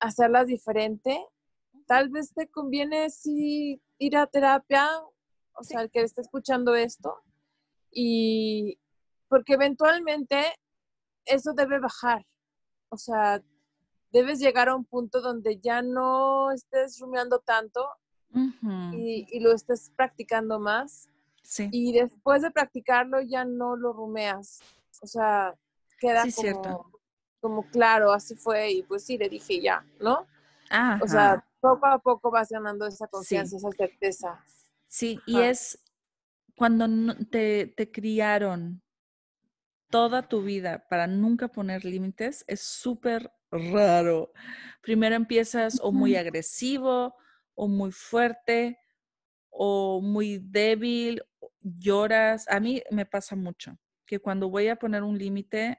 hacerlas 0.00 0.46
diferente, 0.46 1.18
tal 1.86 2.08
vez 2.08 2.32
te 2.32 2.48
conviene 2.48 3.10
sí 3.10 3.82
ir 3.98 4.16
a 4.16 4.26
terapia, 4.26 4.88
o 5.52 5.62
sea, 5.62 5.82
el 5.82 5.90
que 5.90 6.00
esté 6.00 6.22
escuchando 6.22 6.74
esto, 6.74 7.22
y 7.90 8.78
porque 9.28 9.54
eventualmente 9.54 10.54
eso 11.26 11.52
debe 11.52 11.80
bajar, 11.80 12.24
o 12.88 12.96
sea, 12.96 13.42
debes 14.10 14.38
llegar 14.38 14.68
a 14.68 14.76
un 14.76 14.84
punto 14.84 15.20
donde 15.20 15.58
ya 15.58 15.82
no 15.82 16.50
estés 16.52 16.98
rumiando 16.98 17.40
tanto 17.40 17.86
y, 18.32 19.40
lo 19.40 19.52
estés 19.52 19.90
practicando 19.96 20.58
más. 20.58 21.08
Sí. 21.42 21.68
Y 21.72 21.92
después 21.92 22.42
de 22.42 22.50
practicarlo 22.50 23.20
ya 23.22 23.44
no 23.44 23.76
lo 23.76 23.92
rumeas. 23.92 24.60
O 25.00 25.06
sea, 25.06 25.54
queda 25.98 26.24
como, 26.34 26.92
como 27.40 27.62
claro, 27.70 28.12
así 28.12 28.34
fue 28.34 28.72
y 28.72 28.82
pues 28.82 29.04
sí, 29.04 29.16
le 29.16 29.28
dije 29.28 29.60
ya, 29.60 29.84
¿no? 30.00 30.26
O 31.00 31.08
sea, 31.08 31.44
poco 31.60 31.86
a 31.86 31.98
poco 31.98 32.30
vas 32.30 32.50
ganando 32.50 32.86
esa 32.86 33.06
confianza, 33.06 33.56
esa 33.56 33.70
certeza. 33.70 34.44
Sí, 34.86 35.20
y 35.26 35.40
es 35.40 35.78
cuando 36.56 37.14
te, 37.30 37.66
te 37.66 37.90
criaron 37.90 38.82
toda 39.90 40.28
tu 40.28 40.42
vida 40.42 40.86
para 40.88 41.06
nunca 41.06 41.48
poner 41.48 41.84
límites, 41.84 42.44
es 42.46 42.60
súper 42.60 43.32
raro. 43.50 44.32
Primero 44.82 45.14
empiezas 45.14 45.80
o 45.82 45.92
muy 45.92 46.16
agresivo 46.16 47.14
o 47.58 47.66
muy 47.66 47.90
fuerte 47.90 48.78
o 49.50 50.00
muy 50.00 50.38
débil, 50.38 51.20
lloras. 51.60 52.46
A 52.48 52.60
mí 52.60 52.82
me 52.90 53.04
pasa 53.04 53.34
mucho 53.34 53.76
que 54.06 54.20
cuando 54.20 54.48
voy 54.48 54.68
a 54.68 54.76
poner 54.76 55.02
un 55.02 55.18
límite, 55.18 55.78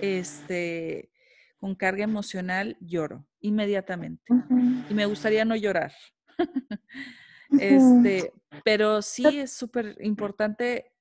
este, 0.00 1.10
con 1.58 1.76
carga 1.76 2.04
emocional, 2.04 2.76
lloro 2.80 3.26
inmediatamente. 3.40 4.32
Y 4.90 4.94
me 4.94 5.06
gustaría 5.06 5.44
no 5.44 5.56
llorar. 5.56 5.92
Este, 7.56 8.32
pero 8.64 9.00
sí 9.00 9.38
es 9.38 9.52
súper 9.52 9.96
importante, 10.00 10.92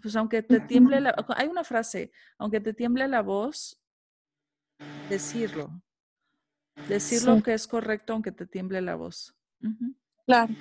pues 0.00 0.16
aunque 0.16 0.42
te 0.42 0.58
tiemble 0.60 1.02
la, 1.02 1.14
hay 1.36 1.48
una 1.48 1.64
frase, 1.64 2.12
aunque 2.38 2.60
te 2.60 2.72
tiemble 2.72 3.06
la 3.08 3.20
voz, 3.20 3.78
decirlo. 5.10 5.82
Decir 6.86 7.24
lo 7.24 7.42
que 7.42 7.54
es 7.54 7.66
correcto 7.66 8.12
aunque 8.12 8.32
te 8.32 8.46
tiemble 8.46 8.80
la 8.80 8.94
voz. 8.94 9.34
Claro. 10.26 10.54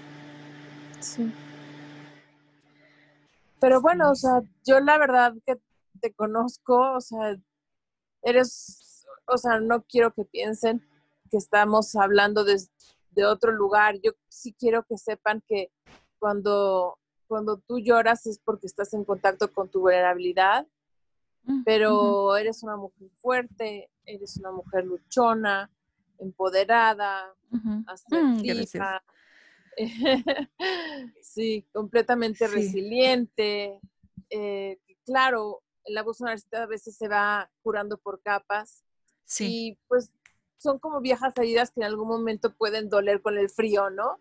Sí. 0.99 1.31
Pero 3.59 3.81
bueno, 3.81 4.11
o 4.11 4.15
sea, 4.15 4.41
yo 4.65 4.79
la 4.79 4.97
verdad 4.97 5.33
que 5.45 5.59
te 5.99 6.13
conozco, 6.13 6.93
o 6.95 7.01
sea, 7.01 7.35
eres, 8.21 9.05
o 9.25 9.37
sea, 9.37 9.59
no 9.59 9.83
quiero 9.83 10.13
que 10.13 10.25
piensen 10.25 10.85
que 11.29 11.37
estamos 11.37 11.95
hablando 11.95 12.43
de, 12.43 12.57
otro 13.25 13.51
lugar. 13.51 13.95
Yo 14.03 14.11
sí 14.27 14.53
quiero 14.53 14.83
que 14.83 14.97
sepan 14.97 15.41
que 15.47 15.71
cuando, 16.19 16.99
cuando 17.27 17.57
tú 17.57 17.79
lloras 17.79 18.27
es 18.27 18.37
porque 18.37 18.67
estás 18.67 18.93
en 18.93 19.03
contacto 19.03 19.51
con 19.51 19.69
tu 19.69 19.79
vulnerabilidad, 19.79 20.67
mm, 21.43 21.63
pero 21.63 22.37
eres 22.37 22.61
una 22.61 22.77
mujer 22.77 23.09
fuerte, 23.17 23.89
eres 24.05 24.37
una 24.37 24.51
mujer 24.51 24.85
luchona, 24.85 25.71
empoderada, 26.19 27.33
asertiva. 27.85 29.03
sí, 31.21 31.65
completamente 31.71 32.47
resiliente. 32.47 33.79
Eh, 34.29 34.79
claro, 35.05 35.61
el 35.85 35.97
abuso 35.97 36.25
narcisista 36.25 36.63
a 36.63 36.67
veces 36.67 36.97
se 36.97 37.07
va 37.07 37.49
curando 37.61 37.97
por 37.97 38.21
capas. 38.21 38.83
Sí. 39.25 39.45
Y 39.49 39.79
pues 39.87 40.11
son 40.57 40.79
como 40.79 41.01
viejas 41.01 41.33
heridas 41.37 41.71
que 41.71 41.81
en 41.81 41.85
algún 41.85 42.07
momento 42.07 42.55
pueden 42.55 42.89
doler 42.89 43.21
con 43.21 43.37
el 43.37 43.49
frío, 43.49 43.89
¿no? 43.89 44.19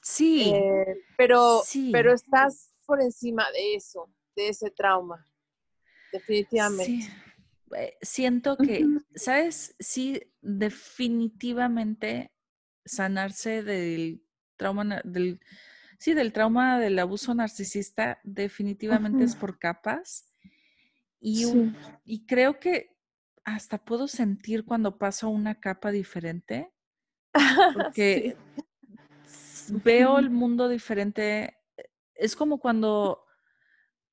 Sí. 0.00 0.52
Eh, 0.54 1.00
pero, 1.16 1.62
pero 1.90 2.12
estás 2.12 2.72
por 2.86 3.00
encima 3.00 3.44
de 3.52 3.74
eso, 3.74 4.08
de 4.36 4.48
ese 4.48 4.70
trauma. 4.70 5.26
Definitivamente. 6.12 7.06
Sí. 7.06 7.10
Eh, 7.76 7.96
siento 8.02 8.56
que, 8.56 8.86
¿sabes? 9.14 9.74
Sí, 9.78 10.20
definitivamente 10.40 12.32
sanarse 12.84 13.62
del 13.62 14.22
trauma, 14.56 15.00
del, 15.04 15.40
sí, 15.98 16.14
del 16.14 16.32
trauma 16.32 16.78
del 16.78 16.98
abuso 16.98 17.34
narcisista, 17.34 18.20
definitivamente 18.24 19.24
es 19.24 19.36
por 19.36 19.58
capas. 19.58 20.32
Y, 21.20 21.46
y 22.04 22.26
creo 22.26 22.58
que 22.58 22.96
hasta 23.44 23.78
puedo 23.78 24.08
sentir 24.08 24.64
cuando 24.64 24.98
paso 24.98 25.28
una 25.28 25.60
capa 25.60 25.90
diferente, 25.90 26.72
porque 27.74 28.36
veo 29.68 30.18
el 30.18 30.30
mundo 30.30 30.68
diferente. 30.68 31.56
Es 32.14 32.36
como 32.36 32.58
cuando, 32.58 33.24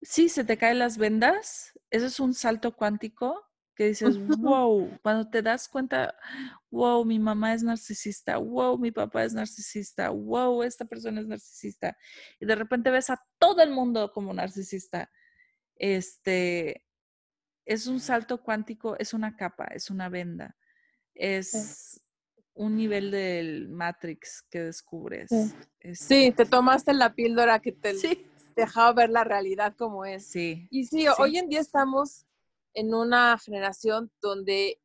sí, 0.01 0.29
se 0.29 0.43
te 0.43 0.57
caen 0.57 0.79
las 0.79 0.97
vendas, 0.97 1.73
eso 1.89 2.05
es 2.05 2.19
un 2.19 2.33
salto 2.33 2.75
cuántico 2.75 3.48
que 3.79 3.87
dices, 3.87 4.19
wow, 4.39 4.99
cuando 5.01 5.29
te 5.29 5.41
das 5.41 5.69
cuenta, 5.69 6.13
wow, 6.69 7.05
mi 7.05 7.17
mamá 7.17 7.53
es 7.53 7.63
narcisista, 7.63 8.37
wow, 8.37 8.77
mi 8.77 8.91
papá 8.91 9.23
es 9.23 9.33
narcisista, 9.33 10.09
wow, 10.09 10.63
esta 10.63 10.83
persona 10.83 11.21
es 11.21 11.27
narcisista, 11.27 11.97
y 12.41 12.45
de 12.45 12.55
repente 12.55 12.91
ves 12.91 13.09
a 13.09 13.25
todo 13.37 13.61
el 13.61 13.71
mundo 13.71 14.11
como 14.11 14.33
narcisista, 14.33 15.09
este, 15.77 16.85
es 17.63 17.87
un 17.87 18.01
salto 18.01 18.43
cuántico, 18.43 18.99
es 18.99 19.13
una 19.13 19.37
capa, 19.37 19.69
es 19.73 19.89
una 19.89 20.09
venda, 20.09 20.57
es 21.15 22.03
un 22.55 22.75
nivel 22.75 23.11
del 23.11 23.69
Matrix 23.69 24.41
que 24.51 24.59
descubres. 24.59 25.29
Sí, 25.93 26.33
te 26.35 26.45
tomaste 26.45 26.91
la 26.91 27.15
píldora 27.15 27.59
que 27.59 27.71
te 27.71 27.95
dejaba 28.57 28.91
ver 28.91 29.09
la 29.09 29.23
realidad 29.23 29.73
como 29.77 30.03
es. 30.03 30.25
Sí. 30.25 30.67
Y 30.69 30.83
sí, 30.83 31.05
hoy 31.17 31.37
en 31.37 31.47
día 31.47 31.61
estamos 31.61 32.25
en 32.73 32.93
una 32.93 33.37
generación 33.37 34.11
donde 34.21 34.79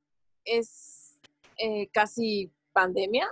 es 0.45 1.19
eh, 1.59 1.89
casi 1.93 2.53
pandemia. 2.73 3.29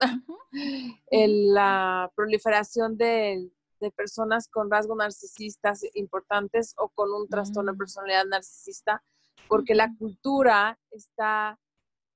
la 1.10 2.10
proliferación 2.14 2.96
de, 2.96 3.50
personas 3.94 4.48
con 4.48 4.70
rasgos 4.70 4.96
narcisistas 4.96 5.84
importantes 5.94 6.74
o 6.76 6.88
con 6.88 7.12
un 7.12 7.28
trastorno 7.28 7.72
de 7.72 7.76
mm. 7.76 7.78
personalidad 7.78 8.24
narcisista, 8.24 9.02
porque 9.48 9.74
la 9.74 9.94
cultura 9.96 10.78
está 10.90 11.58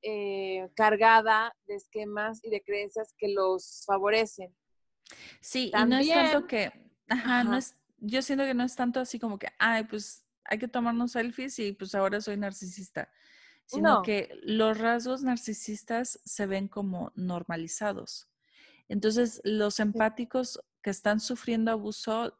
eh, 0.02 0.68
cargada 0.74 1.54
de 1.66 1.76
esquemas 1.76 2.40
y 2.42 2.50
de 2.50 2.62
creencias 2.62 3.14
que 3.16 3.28
los 3.28 3.84
favorecen. 3.86 4.54
Sí, 5.40 5.70
y 5.74 5.84
no 5.86 5.98
es 5.98 6.08
tanto 6.08 6.46
que, 6.46 6.72
ajá, 7.08 7.44
no 7.44 7.56
es, 7.56 7.76
yo 7.98 8.22
siento 8.22 8.44
que 8.44 8.54
no 8.54 8.64
es 8.64 8.74
tanto 8.74 9.00
así 9.00 9.18
como 9.18 9.38
que, 9.38 9.48
ay, 9.58 9.84
pues 9.84 10.24
hay 10.44 10.58
que 10.58 10.68
tomarnos 10.68 11.12
selfies 11.12 11.58
y 11.58 11.72
pues 11.72 11.94
ahora 11.94 12.20
soy 12.20 12.36
narcisista, 12.36 13.10
sino 13.66 14.02
que 14.02 14.30
los 14.42 14.78
rasgos 14.78 15.22
narcisistas 15.22 16.20
se 16.24 16.46
ven 16.46 16.68
como 16.68 17.12
normalizados. 17.14 18.28
Entonces, 18.88 19.40
los 19.44 19.78
empáticos 19.78 20.60
que 20.82 20.90
están 20.90 21.20
sufriendo 21.20 21.70
abuso 21.70 22.36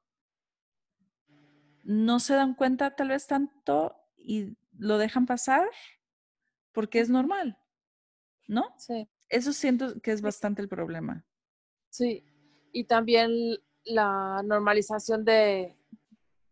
no 1.85 2.19
se 2.19 2.35
dan 2.35 2.55
cuenta 2.55 2.97
tal 2.97 3.09
vez 3.09 3.27
tanto 3.27 3.95
y 4.17 4.57
lo 4.77 4.99
dejan 4.99 5.27
pasar 5.27 5.69
porque 6.73 7.01
es 7.01 7.09
normal, 7.09 7.59
¿no? 8.49 8.75
Sí. 8.79 9.09
Eso 9.29 9.53
siento 9.53 10.01
que 10.01 10.13
es 10.13 10.23
bastante 10.23 10.63
el 10.63 10.69
problema. 10.69 11.25
Sí, 11.89 12.25
y 12.73 12.85
también 12.85 13.31
la 13.85 14.43
normalización 14.45 15.25
de, 15.25 15.77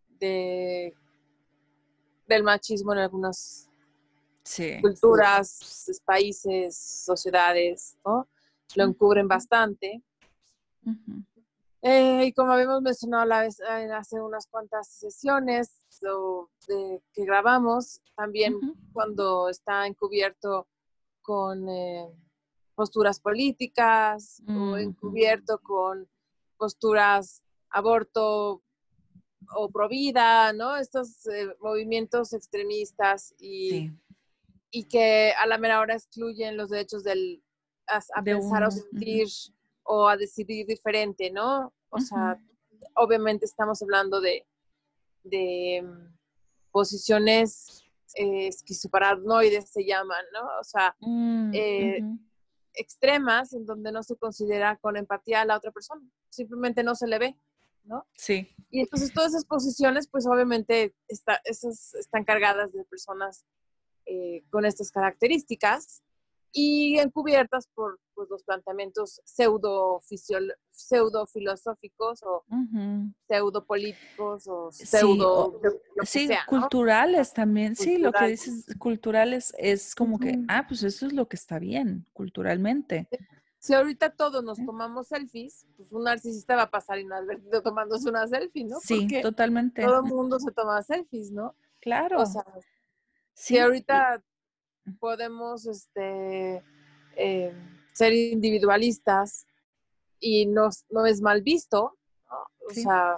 de 0.09 0.94
del 2.28 2.42
machismo 2.44 2.92
en 2.92 2.98
algunas 3.00 3.68
culturas, 4.80 6.00
países, 6.04 6.76
sociedades, 6.76 7.96
¿no? 8.04 8.28
Lo 8.74 8.84
encubren 8.84 9.26
bastante. 9.26 10.02
Eh, 11.82 12.26
y 12.26 12.32
como 12.32 12.52
habíamos 12.52 12.82
mencionado 12.82 13.24
la 13.24 13.42
vez, 13.42 13.60
hace 13.60 14.20
unas 14.20 14.46
cuantas 14.46 14.88
sesiones 14.88 15.70
que 17.14 17.24
grabamos, 17.24 18.00
también 18.14 18.58
cuando 18.92 19.48
está 19.48 19.86
encubierto 19.86 20.66
con 21.22 21.68
eh, 21.68 22.08
posturas 22.74 23.20
políticas 23.20 24.42
o 24.48 24.76
encubierto 24.76 25.58
con 25.58 26.08
posturas 26.56 27.42
aborto 27.70 28.62
o 29.55 29.70
pro 29.70 29.88
vida, 29.88 30.53
¿no? 30.53 30.76
Estos 30.76 31.26
eh, 31.26 31.55
movimientos 31.61 32.32
extremistas 32.32 33.34
y, 33.38 33.90
y 34.70 34.84
que 34.84 35.32
a 35.38 35.46
la 35.46 35.59
mera 35.59 35.80
hora 35.80 35.94
excluyen 35.94 36.57
los 36.57 36.70
derechos 36.70 37.05
del, 37.05 37.42
a, 37.86 38.22
pensar 38.22 38.64
o 38.64 38.70
sentir 38.70 39.28
o 39.84 40.09
a 40.09 40.16
decidir 40.16 40.66
diferente, 40.66 41.30
¿no? 41.30 41.72
O 41.90 41.99
sea, 41.99 42.38
obviamente 42.94 43.46
estamos 43.46 43.80
hablando 43.82 44.20
de, 44.20 44.46
de 45.24 45.82
mm, 45.82 46.16
posiciones 46.70 47.84
eh, 48.14 48.49
esquizoparanoides 48.49 49.70
se 49.70 49.84
llaman, 49.84 50.24
¿no? 50.32 50.40
O 50.61 50.64
sea, 50.64 50.96
mm, 51.01 51.51
eh, 51.55 52.01
extremas 52.74 53.53
en 53.53 53.66
donde 53.66 53.92
no 53.92 54.03
se 54.03 54.16
considera 54.16 54.76
con 54.76 54.96
empatía 54.96 55.42
a 55.42 55.44
la 55.44 55.57
otra 55.57 55.72
persona, 55.72 56.03
simplemente 56.30 56.82
no 56.82 56.94
se 56.94 57.07
le 57.07 57.18
ve. 57.18 57.38
¿No? 57.89 58.07
Sí. 58.14 58.55
Y 58.70 58.80
entonces 58.80 59.12
todas 59.12 59.30
esas 59.30 59.45
posiciones, 59.45 60.09
pues 60.09 60.26
obviamente 60.26 60.95
está, 61.09 61.41
esas 61.45 61.95
están 61.95 62.24
cargadas 62.24 62.72
de 62.72 62.84
personas 62.84 63.45
eh, 64.07 64.45
con 64.51 64.64
estas 64.64 64.91
características 64.93 66.03
y 66.53 66.99
encubiertas 66.99 67.68
por 67.74 68.01
pues, 68.14 68.28
los 68.30 68.43
planteamientos 68.43 69.20
pseudo, 69.24 70.01
pseudo 70.70 71.26
filosóficos 71.26 72.22
o 72.22 72.45
pseudo 73.26 73.64
políticos 73.64 74.47
o 74.49 74.72
pseudo 74.72 75.61
sí, 76.05 76.28
culturales 76.47 77.32
también 77.34 77.76
sí 77.76 77.99
lo 77.99 78.12
que 78.12 78.28
dices 78.28 78.64
culturales 78.78 79.55
es 79.59 79.95
como 79.95 80.18
que 80.18 80.39
ah 80.49 80.64
pues 80.66 80.82
eso 80.82 81.07
es 81.07 81.12
lo 81.12 81.28
que 81.28 81.36
está 81.36 81.59
bien 81.59 82.07
culturalmente 82.12 83.09
si 83.59 83.74
ahorita 83.74 84.11
todos 84.11 84.44
nos 84.44 84.64
tomamos 84.64 85.09
selfies, 85.09 85.66
pues 85.76 85.92
un 85.92 86.04
narcisista 86.04 86.56
va 86.56 86.62
a 86.62 86.70
pasar 86.70 86.98
inadvertido 86.98 87.62
tomándose 87.62 88.09
una 88.09 88.26
selfie, 88.26 88.64
¿no? 88.64 88.78
Sí, 88.80 89.09
totalmente. 89.22 89.82
Todo 89.82 90.04
el 90.04 90.04
mundo 90.04 90.38
se 90.38 90.52
toma 90.52 90.82
selfies, 90.82 91.30
¿no? 91.30 91.54
Claro. 91.80 92.20
O 92.20 92.26
sea, 92.26 92.44
si 93.34 93.59
ahorita 93.59 94.22
podemos 95.00 95.66
este, 95.66 96.62
eh, 97.16 97.52
ser 97.92 98.12
individualistas 98.12 99.46
y 100.20 100.46
no, 100.46 100.70
no 100.90 101.06
es 101.06 101.20
mal 101.20 101.42
visto, 101.42 101.96
¿no? 102.30 102.36
O 102.68 102.74
sea, 102.74 103.16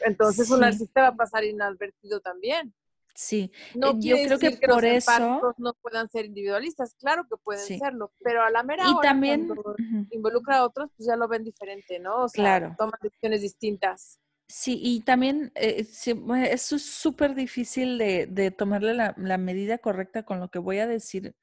entonces 0.00 0.50
un 0.50 0.60
narcisista 0.60 1.02
va 1.02 1.08
a 1.08 1.16
pasar 1.16 1.44
inadvertido 1.44 2.20
también. 2.20 2.74
Sí, 3.14 3.52
No 3.72 3.98
yo 4.00 4.16
creo 4.22 4.38
que 4.38 4.50
que, 4.50 4.58
por 4.68 4.84
los 4.84 4.84
eso, 4.84 5.54
no 5.58 5.74
puedan 5.74 6.08
ser 6.10 6.24
individualistas, 6.26 6.94
claro 6.94 7.26
que 7.28 7.36
pueden 7.36 7.66
Sí. 7.66 7.78
serlo, 7.78 8.12
pero 8.22 8.42
a 8.42 8.50
la 8.50 8.62
mera 8.64 8.84
y 8.84 8.94
hora 8.94 9.00
también, 9.00 9.46
cuando 9.46 9.80
involucra 10.10 10.58
a 10.58 10.64
otros, 10.66 10.90
pues 10.96 11.06
ya 11.06 11.16
lo 11.16 11.28
ven 11.28 11.44
diferente, 11.44 11.98
¿no? 12.00 12.24
O 12.24 12.28
sea, 12.28 12.58
claro, 12.58 12.76
toman 12.76 12.98
decisiones 13.02 13.42
distintas. 13.42 14.20
sí, 14.48 14.78
y 14.82 15.00
también 15.02 15.52
eh, 15.54 15.84
sí, 15.84 16.14
eso 16.48 16.76
es 16.76 16.84
súper 16.84 17.34
difícil 17.34 17.98
de, 17.98 18.26
de 18.26 18.50
tomarle 18.50 18.94
la, 18.94 19.14
la 19.18 19.38
medida 19.38 19.78
correcta 19.78 20.24
con 20.24 20.40
lo 20.40 20.50
que 20.50 20.58
voy 20.58 20.78
a 20.78 20.86
decir 20.86 21.36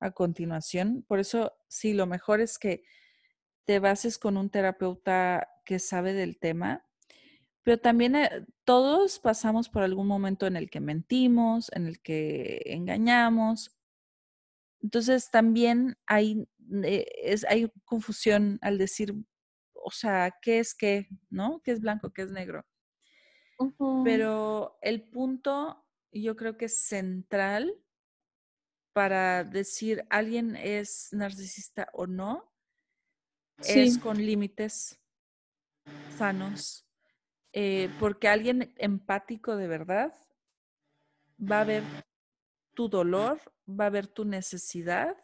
a 0.00 0.12
continuación. 0.12 1.04
Por 1.08 1.20
eso, 1.20 1.54
sí, 1.68 1.94
lo 1.94 2.06
mejor 2.06 2.40
es 2.40 2.58
que 2.58 2.84
te 3.66 3.80
bases 3.80 4.18
con 4.18 4.38
un 4.38 4.50
terapeuta 4.50 5.48
que 5.66 5.80
sabe 5.80 6.14
del 6.14 6.38
tema, 6.40 6.86
pero 7.68 7.78
también 7.78 8.16
eh, 8.16 8.46
todos 8.64 9.18
pasamos 9.18 9.68
por 9.68 9.82
algún 9.82 10.06
momento 10.06 10.46
en 10.46 10.56
el 10.56 10.70
que 10.70 10.80
mentimos, 10.80 11.70
en 11.74 11.86
el 11.86 12.00
que 12.00 12.62
engañamos. 12.64 13.78
Entonces 14.80 15.30
también 15.30 15.98
hay, 16.06 16.48
eh, 16.82 17.04
es, 17.24 17.44
hay 17.44 17.70
confusión 17.84 18.58
al 18.62 18.78
decir, 18.78 19.14
o 19.74 19.90
sea, 19.90 20.34
¿qué 20.40 20.60
es 20.60 20.74
qué? 20.74 21.10
¿No? 21.28 21.60
¿Qué 21.62 21.72
es 21.72 21.82
blanco? 21.82 22.10
¿Qué 22.10 22.22
es 22.22 22.30
negro? 22.30 22.64
Pero 24.02 24.78
el 24.80 25.02
punto, 25.02 25.86
yo 26.10 26.36
creo 26.36 26.56
que 26.56 26.64
es 26.64 26.80
central 26.80 27.74
para 28.94 29.44
decir 29.44 30.06
alguien 30.08 30.56
es 30.56 31.10
narcisista 31.12 31.90
o 31.92 32.06
no, 32.06 32.50
es 33.58 33.98
con 33.98 34.16
límites 34.16 34.98
sanos, 36.16 36.87
eh, 37.52 37.90
porque 37.98 38.28
alguien 38.28 38.74
empático 38.76 39.56
de 39.56 39.68
verdad 39.68 40.14
va 41.40 41.60
a 41.60 41.64
ver 41.64 41.82
tu 42.74 42.88
dolor, 42.88 43.40
va 43.68 43.86
a 43.86 43.90
ver 43.90 44.06
tu 44.06 44.24
necesidad, 44.24 45.16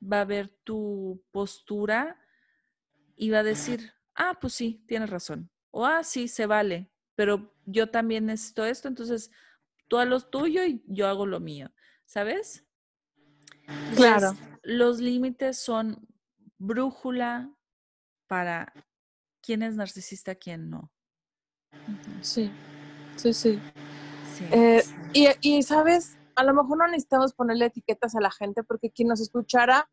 va 0.00 0.20
a 0.20 0.24
ver 0.24 0.48
tu 0.64 1.22
postura 1.30 2.20
y 3.16 3.30
va 3.30 3.40
a 3.40 3.42
decir, 3.44 3.92
ah, 4.14 4.38
pues 4.40 4.54
sí, 4.54 4.84
tienes 4.86 5.10
razón, 5.10 5.50
o 5.70 5.86
ah, 5.86 6.04
sí, 6.04 6.28
se 6.28 6.46
vale, 6.46 6.90
pero 7.14 7.54
yo 7.64 7.90
también 7.90 8.26
necesito 8.26 8.64
esto, 8.64 8.88
entonces 8.88 9.30
tú 9.88 9.98
haz 9.98 10.08
lo 10.08 10.20
tuyo 10.20 10.64
y 10.64 10.82
yo 10.86 11.08
hago 11.08 11.26
lo 11.26 11.40
mío, 11.40 11.72
¿sabes? 12.04 12.64
Entonces, 13.66 13.96
claro. 13.96 14.36
los 14.62 15.00
límites 15.00 15.58
son 15.58 16.06
brújula 16.58 17.50
para 18.26 18.72
quién 19.40 19.62
es 19.62 19.76
narcisista, 19.76 20.34
quién 20.34 20.70
no. 20.70 20.93
Sí, 22.20 22.50
sí, 23.16 23.32
sí. 23.32 23.60
Sí. 24.36 24.44
Eh, 24.50 24.82
y, 25.12 25.28
y, 25.40 25.62
sabes, 25.62 26.16
a 26.34 26.42
lo 26.44 26.54
mejor 26.54 26.78
no 26.78 26.86
necesitamos 26.88 27.34
ponerle 27.34 27.66
etiquetas 27.66 28.14
a 28.16 28.20
la 28.20 28.30
gente 28.30 28.62
porque 28.64 28.90
quien 28.90 29.08
nos 29.08 29.20
escuchara, 29.20 29.88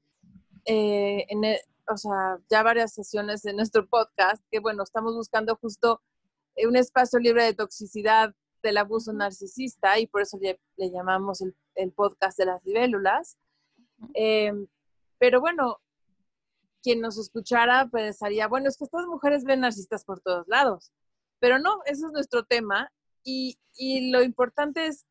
eh, 0.65 1.25
en 1.29 1.43
el- 1.43 1.59
o 1.87 1.97
sea, 1.97 2.39
ya 2.49 2.63
varias 2.63 2.93
sesiones 2.93 3.41
de 3.41 3.53
nuestro 3.53 3.87
podcast, 3.87 4.43
que 4.49 4.59
bueno, 4.59 4.83
estamos 4.83 5.15
buscando 5.15 5.55
justo 5.57 6.01
eh, 6.55 6.67
un 6.67 6.75
espacio 6.75 7.19
libre 7.19 7.43
de 7.43 7.53
toxicidad 7.53 8.33
del 8.63 8.77
abuso 8.77 9.11
narcisista 9.13 9.99
y 9.99 10.07
por 10.07 10.21
eso 10.21 10.37
le, 10.41 10.59
le 10.77 10.89
llamamos 10.91 11.41
el, 11.41 11.55
el 11.75 11.91
podcast 11.91 12.37
de 12.37 12.45
las 12.45 12.63
libélulas. 12.63 13.37
Eh, 14.13 14.53
pero 15.17 15.39
bueno, 15.41 15.79
quien 16.81 17.01
nos 17.01 17.17
escuchara 17.17 17.87
pensaría, 17.91 18.47
bueno, 18.47 18.67
es 18.69 18.77
que 18.77 18.85
estas 18.85 19.05
mujeres 19.05 19.43
ven 19.43 19.59
narcisistas 19.61 20.03
por 20.03 20.19
todos 20.19 20.47
lados. 20.47 20.91
Pero 21.41 21.59
no, 21.59 21.81
ese 21.85 22.05
es 22.05 22.11
nuestro 22.13 22.45
tema. 22.45 22.89
Y, 23.23 23.57
y 23.75 24.11
lo 24.11 24.21
importante 24.23 24.85
es, 24.85 25.05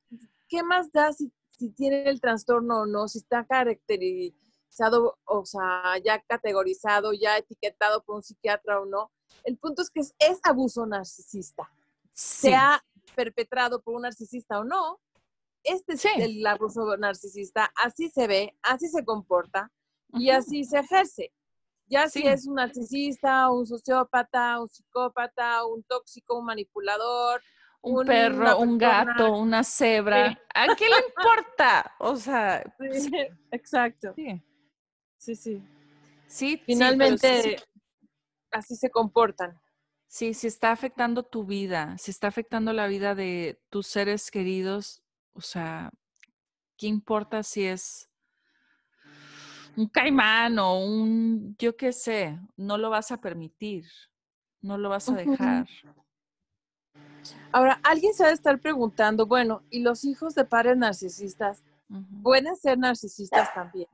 ¿qué 0.48 0.62
más 0.62 0.90
da 0.92 1.12
si, 1.12 1.30
si 1.50 1.68
tiene 1.70 2.08
el 2.08 2.20
trastorno 2.20 2.82
o 2.82 2.86
no? 2.86 3.08
Si 3.08 3.18
está 3.18 3.44
caracterizado, 3.44 5.18
o 5.24 5.44
sea, 5.44 5.98
ya 6.02 6.22
categorizado, 6.22 7.12
ya 7.12 7.36
etiquetado 7.36 8.02
por 8.04 8.16
un 8.16 8.22
psiquiatra 8.22 8.80
o 8.80 8.86
no. 8.86 9.10
El 9.44 9.58
punto 9.58 9.82
es 9.82 9.90
que 9.90 10.00
es, 10.00 10.14
es 10.18 10.38
abuso 10.44 10.86
narcisista. 10.86 11.70
Sí. 12.12 12.48
Sea 12.48 12.82
perpetrado 13.14 13.82
por 13.82 13.94
un 13.96 14.02
narcisista 14.02 14.60
o 14.60 14.64
no, 14.64 15.00
este 15.64 15.94
es 15.94 16.00
Sí. 16.00 16.08
el 16.16 16.46
abuso 16.46 16.96
narcisista, 16.96 17.72
así 17.76 18.08
se 18.08 18.26
ve, 18.26 18.56
así 18.62 18.88
se 18.88 19.04
comporta 19.04 19.70
y 20.12 20.30
así 20.30 20.64
se 20.64 20.78
ejerce. 20.78 21.32
Ya 21.90 22.08
si 22.08 22.26
es 22.26 22.46
un 22.46 22.54
narcisista, 22.54 23.50
un 23.50 23.66
sociópata, 23.66 24.60
un 24.60 24.68
psicópata, 24.68 25.66
un 25.66 25.82
tóxico, 25.82 26.38
un 26.38 26.44
manipulador, 26.44 27.42
un 27.82 28.06
perro, 28.06 28.58
un 28.58 28.78
gato, 28.78 29.32
una 29.32 29.64
cebra. 29.64 30.40
¿A 30.54 30.74
qué 30.76 30.88
le 30.88 30.96
importa? 31.08 31.94
O 31.98 32.16
sea, 32.16 32.62
Sí, 32.78 33.10
exacto. 33.50 34.14
sí. 34.14 34.40
Sí, 35.18 35.34
sí. 36.28 36.58
Finalmente, 36.64 37.42
sí, 37.42 37.56
así 38.52 38.76
se 38.76 38.88
comportan. 38.88 39.60
sí, 40.06 40.32
sí 40.32 40.46
está 40.46 40.70
afectando 40.70 41.24
tu 41.24 41.44
vida, 41.44 41.96
si 41.98 42.10
está 42.12 42.28
afectando 42.28 42.72
la 42.72 42.86
vida 42.86 43.14
de 43.14 43.60
tus 43.68 43.88
seres 43.88 44.30
queridos, 44.30 45.02
o 45.32 45.40
sea, 45.40 45.90
¿qué 46.76 46.86
importa 46.86 47.42
si 47.42 47.64
es 47.64 48.09
un 49.76 49.86
caimán 49.88 50.58
o 50.58 50.78
un, 50.78 51.56
yo 51.58 51.76
qué 51.76 51.92
sé, 51.92 52.38
no 52.56 52.78
lo 52.78 52.90
vas 52.90 53.10
a 53.12 53.20
permitir, 53.20 53.86
no 54.60 54.78
lo 54.78 54.88
vas 54.88 55.08
a 55.08 55.14
dejar. 55.14 55.66
Ahora, 57.52 57.80
alguien 57.82 58.14
se 58.14 58.22
va 58.22 58.30
a 58.30 58.32
estar 58.32 58.58
preguntando, 58.60 59.26
bueno, 59.26 59.62
¿y 59.70 59.80
los 59.80 60.04
hijos 60.04 60.34
de 60.34 60.44
padres 60.44 60.76
narcisistas 60.76 61.62
pueden 62.22 62.56
ser 62.56 62.78
narcisistas 62.78 63.52
también? 63.54 63.88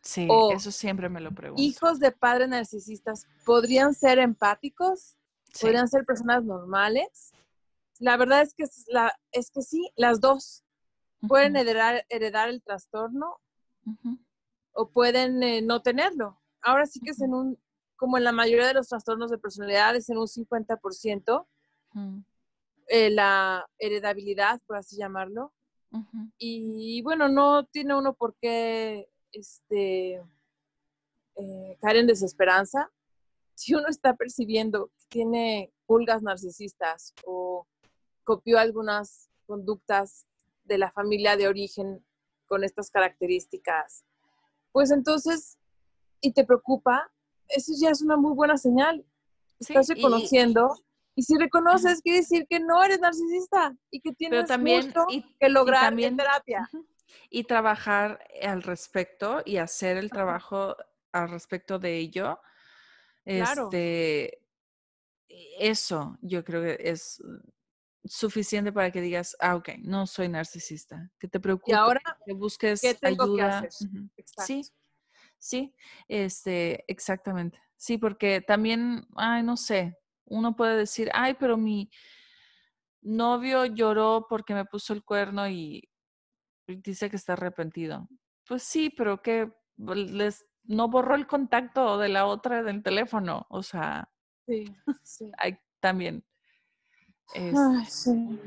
Sí, 0.00 0.26
o 0.30 0.52
eso 0.52 0.70
siempre 0.70 1.08
me 1.08 1.20
lo 1.20 1.32
pregunto. 1.32 1.62
¿Hijos 1.62 1.98
de 1.98 2.12
padres 2.12 2.48
narcisistas 2.48 3.26
podrían 3.44 3.94
ser 3.94 4.18
empáticos? 4.18 5.16
Sí. 5.52 5.62
¿Podrían 5.62 5.88
ser 5.88 6.04
personas 6.04 6.44
normales? 6.44 7.32
La 7.98 8.16
verdad 8.16 8.42
es 8.42 8.54
que, 8.54 8.62
es 8.64 8.84
la, 8.88 9.12
es 9.32 9.50
que 9.50 9.62
sí, 9.62 9.90
las 9.96 10.20
dos. 10.20 10.62
Pueden 11.26 11.56
heredar, 11.56 12.06
heredar 12.08 12.48
el 12.48 12.62
trastorno 12.62 13.40
o 14.78 14.88
pueden 14.88 15.42
eh, 15.42 15.60
no 15.60 15.82
tenerlo. 15.82 16.38
Ahora 16.62 16.86
sí 16.86 17.00
que 17.00 17.10
es 17.10 17.20
en 17.20 17.34
un, 17.34 17.58
como 17.96 18.16
en 18.16 18.22
la 18.22 18.30
mayoría 18.30 18.68
de 18.68 18.74
los 18.74 18.86
trastornos 18.86 19.28
de 19.28 19.36
personalidad, 19.36 19.96
es 19.96 20.08
en 20.08 20.18
un 20.18 20.28
50% 20.28 21.46
ujú, 21.94 22.22
eh, 22.86 23.10
la 23.10 23.68
heredabilidad, 23.80 24.60
por 24.68 24.76
así 24.76 24.96
llamarlo. 24.96 25.52
Y 26.38 27.02
bueno, 27.02 27.28
no 27.28 27.64
tiene 27.64 27.96
uno 27.96 28.14
por 28.14 28.36
qué 28.36 29.08
este, 29.32 30.22
eh, 31.34 31.78
caer 31.80 31.96
en 31.96 32.06
desesperanza. 32.06 32.90
Si 33.54 33.74
uno 33.74 33.88
está 33.88 34.14
percibiendo 34.14 34.86
que 34.86 35.06
tiene 35.08 35.72
pulgas 35.86 36.22
narcisistas 36.22 37.12
o 37.26 37.66
copió 38.22 38.60
algunas 38.60 39.30
conductas 39.46 40.28
de 40.62 40.78
la 40.78 40.92
familia 40.92 41.36
de 41.36 41.48
origen 41.48 42.04
con 42.46 42.62
estas 42.62 42.92
características, 42.92 44.04
pues 44.78 44.92
entonces, 44.92 45.58
y 46.20 46.32
te 46.32 46.44
preocupa, 46.44 47.10
eso 47.48 47.72
ya 47.80 47.90
es 47.90 48.00
una 48.00 48.16
muy 48.16 48.32
buena 48.32 48.56
señal. 48.56 49.04
Estás 49.58 49.88
reconociendo. 49.88 50.72
Y 51.16 51.24
si 51.24 51.36
reconoces, 51.36 52.00
quiere 52.00 52.18
decir 52.20 52.46
que 52.48 52.60
no 52.60 52.80
eres 52.84 53.00
narcisista 53.00 53.76
y 53.90 54.00
que 54.00 54.12
tienes 54.12 54.46
también- 54.46 54.86
mucho 54.86 55.06
y- 55.10 55.22
que 55.40 55.48
y 55.48 55.50
lograr 55.50 55.80
también- 55.80 56.10
en 56.10 56.16
terapia. 56.18 56.70
Y 57.28 57.42
trabajar 57.42 58.20
al 58.40 58.62
respecto 58.62 59.42
y 59.44 59.56
hacer 59.56 59.96
el 59.96 60.10
trabajo 60.10 60.76
al 61.10 61.28
respecto 61.28 61.80
de 61.80 61.98
ello. 61.98 62.38
Claro. 63.24 63.64
Este, 63.64 64.44
eso 65.58 66.16
yo 66.22 66.44
creo 66.44 66.62
que 66.62 66.88
es 66.88 67.20
suficiente 68.04 68.72
para 68.72 68.90
que 68.90 69.00
digas, 69.00 69.36
ah, 69.40 69.56
ok, 69.56 69.70
no 69.80 70.06
soy 70.06 70.28
narcisista, 70.28 71.10
que 71.18 71.28
te 71.28 71.40
preocupes, 71.40 71.76
ahora, 71.78 72.00
que 72.26 72.32
busques 72.34 72.80
¿qué 72.80 72.94
tengo 72.94 73.24
que 73.34 73.42
ayuda. 73.42 73.58
hacer? 73.60 73.70
Sí, 74.44 74.62
sí, 75.38 75.74
este, 76.08 76.84
exactamente. 76.90 77.58
Sí, 77.76 77.98
porque 77.98 78.40
también, 78.40 79.06
ay, 79.16 79.42
no 79.42 79.56
sé, 79.56 79.96
uno 80.26 80.56
puede 80.56 80.76
decir, 80.76 81.10
ay, 81.14 81.34
pero 81.38 81.56
mi 81.56 81.90
novio 83.02 83.64
lloró 83.66 84.26
porque 84.28 84.54
me 84.54 84.64
puso 84.64 84.92
el 84.92 85.04
cuerno 85.04 85.48
y 85.48 85.88
y 86.68 86.76
dice 86.76 87.08
que 87.10 87.16
está 87.16 87.32
arrepentido. 87.32 88.08
Pues 88.46 88.62
sí, 88.62 88.90
pero 88.90 89.22
que 89.22 89.50
les 89.78 90.46
no 90.64 90.88
borró 90.88 91.14
el 91.14 91.26
contacto 91.26 91.96
de 91.98 92.08
la 92.10 92.26
otra 92.26 92.62
del 92.62 92.82
teléfono. 92.82 93.46
O 93.48 93.62
sea, 93.62 94.12
Sí, 94.46 94.64
sí. 95.02 95.30
hay 95.38 95.58
también 95.80 96.24
es 97.34 97.56
Ay, 97.56 97.84
sí. 97.86 98.40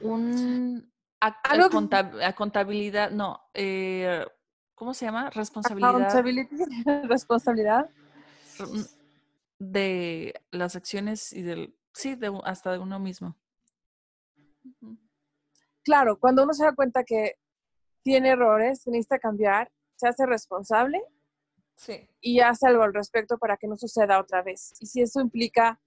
un 0.00 0.90
a- 1.20 1.36
Algo 1.44 1.68
que- 1.68 1.76
conta- 1.76 2.12
a 2.26 2.32
contabilidad, 2.34 3.10
no, 3.10 3.40
eh, 3.54 4.24
¿cómo 4.74 4.94
se 4.94 5.04
llama? 5.04 5.30
Responsabilidad 5.30 6.24
responsabilidad. 7.08 7.90
r- 8.58 8.68
de 9.58 10.34
las 10.50 10.74
acciones 10.76 11.32
y 11.34 11.42
del, 11.42 11.76
sí, 11.92 12.14
de, 12.14 12.40
hasta 12.44 12.72
de 12.72 12.78
uno 12.78 12.98
mismo. 12.98 13.36
Claro, 15.82 16.18
cuando 16.18 16.44
uno 16.44 16.54
se 16.54 16.64
da 16.64 16.74
cuenta 16.74 17.04
que 17.04 17.36
tiene 18.02 18.30
errores, 18.30 18.86
necesita 18.86 19.18
cambiar, 19.18 19.70
se 19.96 20.08
hace 20.08 20.24
responsable 20.24 21.02
sí. 21.76 22.08
y 22.22 22.40
hace 22.40 22.66
algo 22.68 22.82
al 22.82 22.94
respecto 22.94 23.36
para 23.36 23.58
que 23.58 23.66
no 23.66 23.76
suceda 23.76 24.18
otra 24.18 24.42
vez. 24.42 24.72
Y 24.80 24.86
si 24.86 25.02
eso 25.02 25.20
implica 25.20 25.78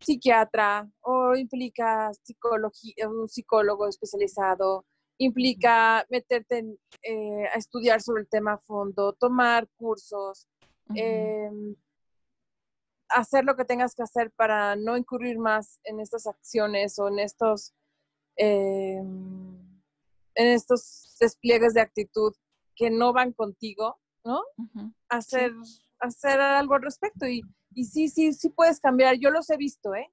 psiquiatra 0.00 0.88
o 1.00 1.34
implica 1.36 2.12
psicología, 2.22 3.08
un 3.08 3.28
psicólogo 3.28 3.88
especializado, 3.88 4.84
implica 5.18 6.06
meterte 6.10 6.64
eh, 7.02 7.46
a 7.52 7.56
estudiar 7.56 8.02
sobre 8.02 8.22
el 8.22 8.28
tema 8.28 8.54
a 8.54 8.58
fondo, 8.58 9.12
tomar 9.14 9.68
cursos, 9.76 10.46
em, 10.94 11.74
hacer 13.08 13.44
lo 13.44 13.56
que 13.56 13.64
tengas 13.64 13.94
que 13.94 14.02
hacer 14.02 14.30
para 14.32 14.76
no 14.76 14.96
incurrir 14.96 15.38
más 15.38 15.80
en 15.84 16.00
estas 16.00 16.26
acciones 16.26 16.98
o 16.98 17.08
en 17.08 17.18
estos, 17.18 17.72
em, 18.36 19.80
en 20.34 20.46
estos 20.48 21.16
despliegues 21.20 21.74
de 21.74 21.80
actitud 21.80 22.34
que 22.74 22.90
no 22.90 23.12
van 23.12 23.32
contigo, 23.32 23.98
¿no? 24.24 24.42
Hacer, 25.08 25.52
hacer 26.00 26.40
algo 26.40 26.74
al 26.74 26.82
respecto 26.82 27.26
y 27.26 27.42
y 27.76 27.84
sí, 27.84 28.08
sí, 28.08 28.32
sí 28.32 28.48
puedes 28.48 28.80
cambiar. 28.80 29.18
Yo 29.18 29.30
los 29.30 29.50
he 29.50 29.58
visto, 29.58 29.94
¿eh? 29.94 30.10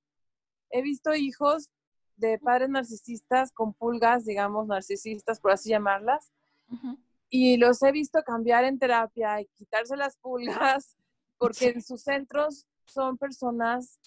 He 0.69 0.81
visto 0.81 1.15
hijos 1.15 1.71
de 2.17 2.37
padres 2.37 2.69
narcisistas 2.69 3.53
con 3.53 3.73
pulgas, 3.73 4.25
digamos, 4.25 4.67
narcisistas, 4.67 5.39
por 5.39 5.51
así 5.51 5.69
llamarlas. 5.69 6.33
Y 7.29 7.55
los 7.55 7.81
he 7.81 7.93
visto 7.93 8.21
cambiar 8.23 8.65
en 8.65 8.77
terapia 8.77 9.39
y 9.39 9.45
quitarse 9.55 9.95
las 9.95 10.17
pulgas, 10.17 10.97
porque 11.37 11.69
en 11.69 11.81
sus 11.81 12.01
centros 12.01 12.67
son 12.85 13.17
personas 13.17 13.97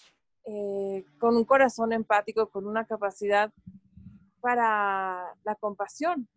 eh, 0.45 1.03
con 1.17 1.35
un 1.35 1.43
corazón 1.43 1.93
empático, 1.93 2.51
con 2.51 2.67
una 2.67 2.85
capacidad 2.85 3.51
para 4.39 5.33
la 5.43 5.55
compasión, 5.55 6.29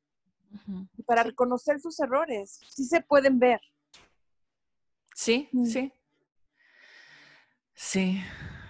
para 1.05 1.23
reconocer 1.23 1.81
sus 1.81 2.01
errores. 2.01 2.61
Sí 2.71 2.85
se 2.85 3.03
pueden 3.03 3.39
ver. 3.39 3.61
Sí, 5.15 5.51
mm. 5.53 5.67
sí. 5.67 5.93
Sí. 7.81 8.23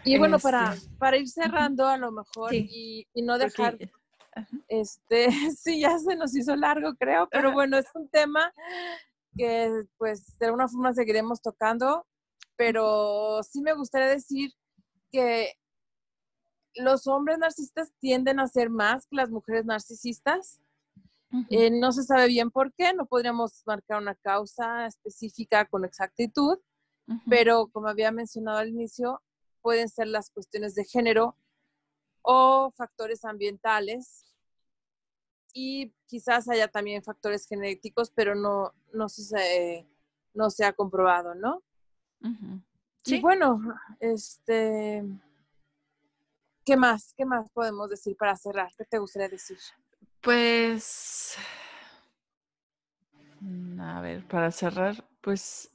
Y 0.04 0.18
bueno, 0.18 0.38
para, 0.38 0.72
este. 0.72 0.88
para 0.96 1.16
ir 1.16 1.28
cerrando 1.28 1.86
a 1.88 1.96
lo 1.96 2.12
mejor 2.12 2.54
y, 2.54 3.08
no 3.16 3.38
dejar, 3.38 3.76
este, 4.68 5.28
sí, 5.58 5.80
ya 5.80 5.98
se 5.98 6.14
nos 6.14 6.34
hizo 6.36 6.54
largo, 6.54 6.94
creo, 6.94 7.28
pero 7.28 7.52
bueno, 7.52 7.76
es 7.76 7.86
un 7.94 8.08
tema 8.08 8.54
que 9.36 9.84
pues 9.98 10.38
de 10.38 10.46
alguna 10.46 10.68
forma 10.68 10.94
seguiremos 10.94 11.42
tocando, 11.42 12.06
pero 12.56 13.42
sí 13.42 13.60
me 13.62 13.74
gustaría 13.74 14.06
decir 14.06 14.52
que 15.10 15.54
los 16.76 17.08
hombres 17.08 17.38
narcisistas 17.38 17.92
tienden 17.98 18.38
a 18.38 18.46
ser 18.46 18.70
más 18.70 19.08
que 19.08 19.16
las 19.16 19.28
mujeres 19.28 19.66
narcisistas. 19.66 20.60
Eh, 21.48 21.70
no 21.70 21.92
se 21.92 22.04
sabe 22.04 22.28
bien 22.28 22.50
por 22.50 22.72
qué, 22.74 22.94
no 22.94 23.06
podríamos 23.06 23.62
marcar 23.66 24.00
una 24.00 24.14
causa 24.14 24.86
específica 24.86 25.64
con 25.64 25.84
exactitud, 25.84 26.58
pero 27.28 27.68
como 27.68 27.88
había 27.88 28.12
mencionado 28.12 28.58
al 28.58 28.68
inicio, 28.68 29.22
pueden 29.62 29.88
ser 29.88 30.06
las 30.06 30.30
cuestiones 30.30 30.74
de 30.74 30.84
género 30.84 31.36
o 32.22 32.70
factores 32.76 33.24
ambientales 33.24 34.26
y 35.52 35.92
quizás 36.06 36.48
haya 36.48 36.68
también 36.68 37.02
factores 37.02 37.46
genéticos, 37.46 38.10
pero 38.10 38.34
no, 38.34 38.72
no, 38.92 39.08
se, 39.08 39.86
no 40.34 40.50
se 40.50 40.64
ha 40.64 40.72
comprobado, 40.72 41.34
¿no? 41.34 41.62
Sí. 43.02 43.16
Y 43.16 43.20
bueno, 43.20 43.60
este, 43.98 45.02
¿qué 46.64 46.76
más? 46.76 47.14
¿Qué 47.16 47.24
más 47.24 47.50
podemos 47.50 47.88
decir 47.88 48.16
para 48.16 48.36
cerrar? 48.36 48.70
¿Qué 48.76 48.84
te 48.84 48.98
gustaría 48.98 49.28
decir? 49.28 49.58
Pues, 50.20 51.36
a 53.80 54.00
ver, 54.02 54.26
para 54.28 54.50
cerrar, 54.50 55.04
pues 55.22 55.70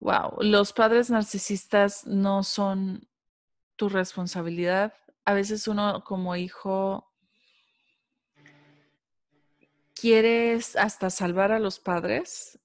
Wow, 0.00 0.38
los 0.40 0.72
padres 0.72 1.10
narcisistas 1.10 2.06
no 2.06 2.42
son 2.42 3.06
tu 3.76 3.90
responsabilidad. 3.90 4.94
A 5.26 5.34
veces 5.34 5.68
uno 5.68 6.02
como 6.04 6.36
hijo 6.36 7.12
quieres 9.94 10.74
hasta 10.76 11.10
salvar 11.10 11.52
a 11.52 11.58
los 11.58 11.78
padres, 11.78 12.58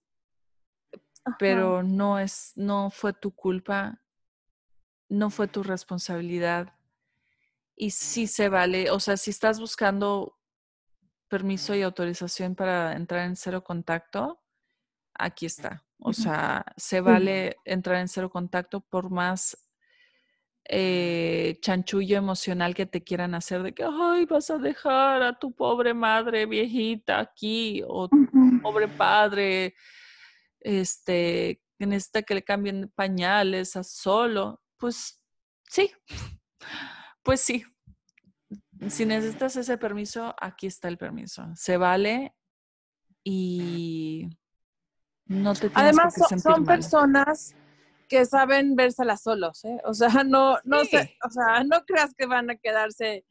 pero 1.37 1.83
no 1.83 2.19
es 2.19 2.53
no 2.55 2.89
fue 2.89 3.11
tu 3.11 3.31
culpa, 3.31 4.01
no 5.09 5.29
fue 5.29 5.49
tu 5.49 5.61
responsabilidad. 5.61 6.73
Y 7.75 7.91
sí 7.91 8.27
se 8.27 8.47
vale, 8.47 8.89
o 8.91 9.01
sea, 9.01 9.17
si 9.17 9.31
estás 9.31 9.59
buscando 9.59 10.39
permiso 11.27 11.75
y 11.75 11.81
autorización 11.81 12.55
para 12.55 12.93
entrar 12.93 13.25
en 13.25 13.35
cero 13.35 13.63
contacto, 13.63 14.41
aquí 15.13 15.45
está. 15.45 15.84
O 16.07 16.13
sea, 16.13 16.63
se 16.77 17.01
vale 17.01 17.57
entrar 17.65 17.99
en 17.99 18.07
cero 18.07 18.29
contacto 18.29 18.79
por 18.79 19.09
más 19.09 19.57
eh, 20.69 21.57
chanchullo 21.61 22.15
emocional 22.15 22.75
que 22.75 22.85
te 22.85 23.03
quieran 23.03 23.33
hacer 23.33 23.63
de 23.63 23.73
que, 23.73 23.83
ay, 23.83 24.25
vas 24.25 24.51
a 24.51 24.59
dejar 24.59 25.23
a 25.23 25.39
tu 25.39 25.55
pobre 25.55 25.95
madre 25.95 26.45
viejita 26.45 27.19
aquí 27.19 27.81
o 27.87 28.07
tu 28.07 28.17
pobre 28.61 28.87
padre, 28.87 29.73
este, 30.59 31.63
que 31.79 31.87
necesita 31.87 32.21
que 32.21 32.35
le 32.35 32.43
cambien 32.43 32.91
pañales 32.93 33.75
a 33.75 33.83
solo. 33.83 34.61
Pues 34.77 35.19
sí, 35.63 35.91
pues 37.23 37.41
sí. 37.41 37.65
Si 38.89 39.07
necesitas 39.07 39.55
ese 39.55 39.79
permiso, 39.79 40.35
aquí 40.39 40.67
está 40.67 40.87
el 40.87 40.99
permiso. 40.99 41.47
Se 41.55 41.77
vale 41.77 42.35
y 43.23 44.29
no 45.27 45.53
te 45.53 45.71
Además, 45.73 46.15
son, 46.41 46.65
personas 46.65 47.55
que 48.07 48.25
saben 48.25 48.75
vérselas 48.75 49.23
solos, 49.23 49.65
¿eh? 49.65 49.81
O 49.85 49.93
sea, 49.93 50.23
no, 50.23 50.57
no 50.63 50.81
o 50.81 51.29
sea, 51.29 51.63
no 51.63 51.83
creas 51.85 52.13
que 52.15 52.27
van 52.27 52.49
a 52.49 52.55
quedarse 52.55 53.25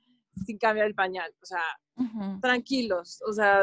sin 0.44 0.58
cambiar 0.58 0.86
el 0.86 0.94
pañal, 0.94 1.32
o 1.42 1.46
sea, 1.46 2.40
tranquilos, 2.40 3.22
o 3.28 3.32
sea. 3.32 3.62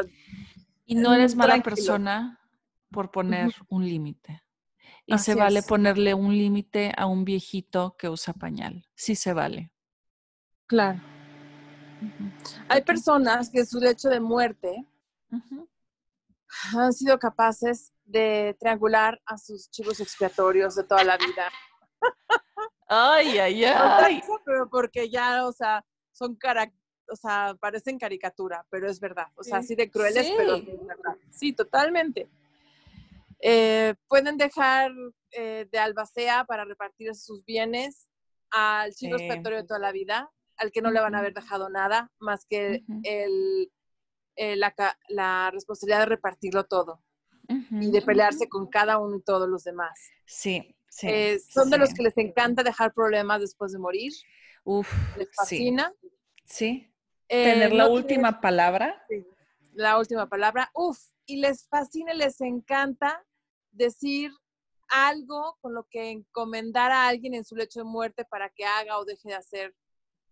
Y 0.86 0.94
no 0.94 1.12
eres 1.12 1.36
mala 1.36 1.62
persona 1.62 2.40
por 2.90 3.10
poner 3.10 3.52
un 3.68 3.84
límite. 3.84 4.42
Y 5.04 5.18
se 5.18 5.34
vale 5.34 5.62
ponerle 5.62 6.14
un 6.14 6.32
límite 6.32 6.92
a 6.96 7.06
un 7.06 7.24
viejito 7.24 7.96
que 7.98 8.08
usa 8.08 8.32
pañal. 8.34 8.86
Sí 8.94 9.16
se 9.16 9.32
vale. 9.32 9.72
Claro. 10.66 11.00
Hay 12.68 12.82
personas 12.82 13.50
que 13.50 13.64
su 13.66 13.78
lecho 13.78 14.08
de 14.08 14.20
muerte 14.20 14.86
han 16.76 16.92
sido 16.92 17.18
capaces 17.18 17.92
de 18.04 18.56
triangular 18.58 19.20
a 19.26 19.38
sus 19.38 19.70
chivos 19.70 20.00
expiatorios 20.00 20.74
de 20.74 20.84
toda 20.84 21.04
la 21.04 21.16
vida. 21.16 21.50
Ay, 22.94 23.38
ay, 23.38 23.64
ay. 23.64 24.22
pero 24.44 24.68
porque 24.68 25.08
ya, 25.08 25.46
o 25.46 25.52
sea, 25.52 25.82
son 26.10 26.36
cara, 26.36 26.70
o 27.10 27.16
sea, 27.16 27.56
parecen 27.58 27.98
caricatura, 27.98 28.66
pero 28.68 28.86
es 28.86 29.00
verdad. 29.00 29.28
O 29.34 29.42
sea, 29.42 29.58
así 29.58 29.74
de 29.74 29.90
crueles, 29.90 30.30
pero 30.36 30.56
es 30.56 30.86
verdad. 30.86 31.16
Sí, 31.30 31.54
totalmente. 31.54 32.28
Eh, 33.40 33.94
pueden 34.08 34.36
dejar 34.36 34.92
eh, 35.30 35.66
de 35.72 35.78
albacea 35.78 36.44
para 36.44 36.66
repartir 36.66 37.14
sus 37.14 37.42
bienes 37.46 38.10
al 38.50 38.92
chivo 38.92 39.16
expiatorio 39.16 39.62
de 39.62 39.66
toda 39.66 39.80
la 39.80 39.92
vida, 39.92 40.30
al 40.56 40.70
que 40.70 40.82
no 40.82 40.90
le 40.90 41.00
van 41.00 41.14
a 41.14 41.20
haber 41.20 41.32
dejado 41.32 41.70
nada 41.70 42.12
más 42.18 42.44
que 42.44 42.84
el, 43.04 43.72
eh, 44.36 44.56
la, 44.56 44.74
la 45.08 45.50
responsabilidad 45.52 46.00
de 46.00 46.06
repartirlo 46.06 46.64
todo 46.64 47.02
y 47.70 47.90
de 47.90 48.00
pelearse 48.02 48.48
con 48.48 48.66
cada 48.68 48.98
uno 48.98 49.16
y 49.16 49.22
todos 49.22 49.48
los 49.48 49.64
demás. 49.64 49.98
Sí, 50.26 50.74
sí. 50.88 51.06
Eh, 51.10 51.38
son 51.38 51.68
de 51.70 51.76
los 51.76 51.92
que 51.92 52.02
les 52.02 52.16
encanta 52.16 52.62
dejar 52.62 52.94
problemas 52.94 53.40
después 53.40 53.72
de 53.72 53.78
morir. 53.78 54.12
Uf, 54.64 54.88
les 55.18 55.28
fascina. 55.34 55.92
Sí. 56.46 56.90
Eh, 57.28 57.44
Tener 57.52 57.72
la 57.74 57.88
última 57.88 58.40
palabra. 58.40 59.04
la 59.74 59.98
última 59.98 60.28
palabra. 60.28 60.70
Uf, 60.74 60.98
y 61.26 61.36
les 61.36 61.66
fascina, 61.68 62.14
les 62.14 62.40
encanta 62.40 63.22
decir 63.70 64.30
algo 64.88 65.58
con 65.60 65.74
lo 65.74 65.86
que 65.90 66.10
encomendar 66.10 66.90
a 66.90 67.08
alguien 67.08 67.34
en 67.34 67.44
su 67.44 67.56
lecho 67.56 67.80
de 67.80 67.84
muerte 67.84 68.24
para 68.24 68.50
que 68.50 68.64
haga 68.64 68.98
o 68.98 69.04
deje 69.04 69.28
de 69.30 69.34
hacer 69.34 69.74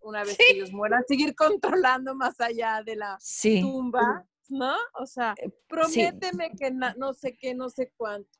una 0.03 0.25
vez 0.25 0.37
que 0.37 0.57
ellos 0.57 0.73
mueran, 0.73 1.05
seguir 1.07 1.35
controlando 1.35 2.15
más 2.15 2.41
allá 2.41 2.83
de 2.85 2.97
la 2.97 3.19
tumba 3.61 4.27
¿no? 4.51 4.75
O 4.95 5.07
sea, 5.07 5.35
eh, 5.39 5.51
prométeme 5.69 6.51
que 6.59 6.71
no 6.71 7.15
sé 7.15 7.37
qué, 7.37 7.55
no 7.55 7.71
sé 7.71 7.93
cuánto. 7.97 8.31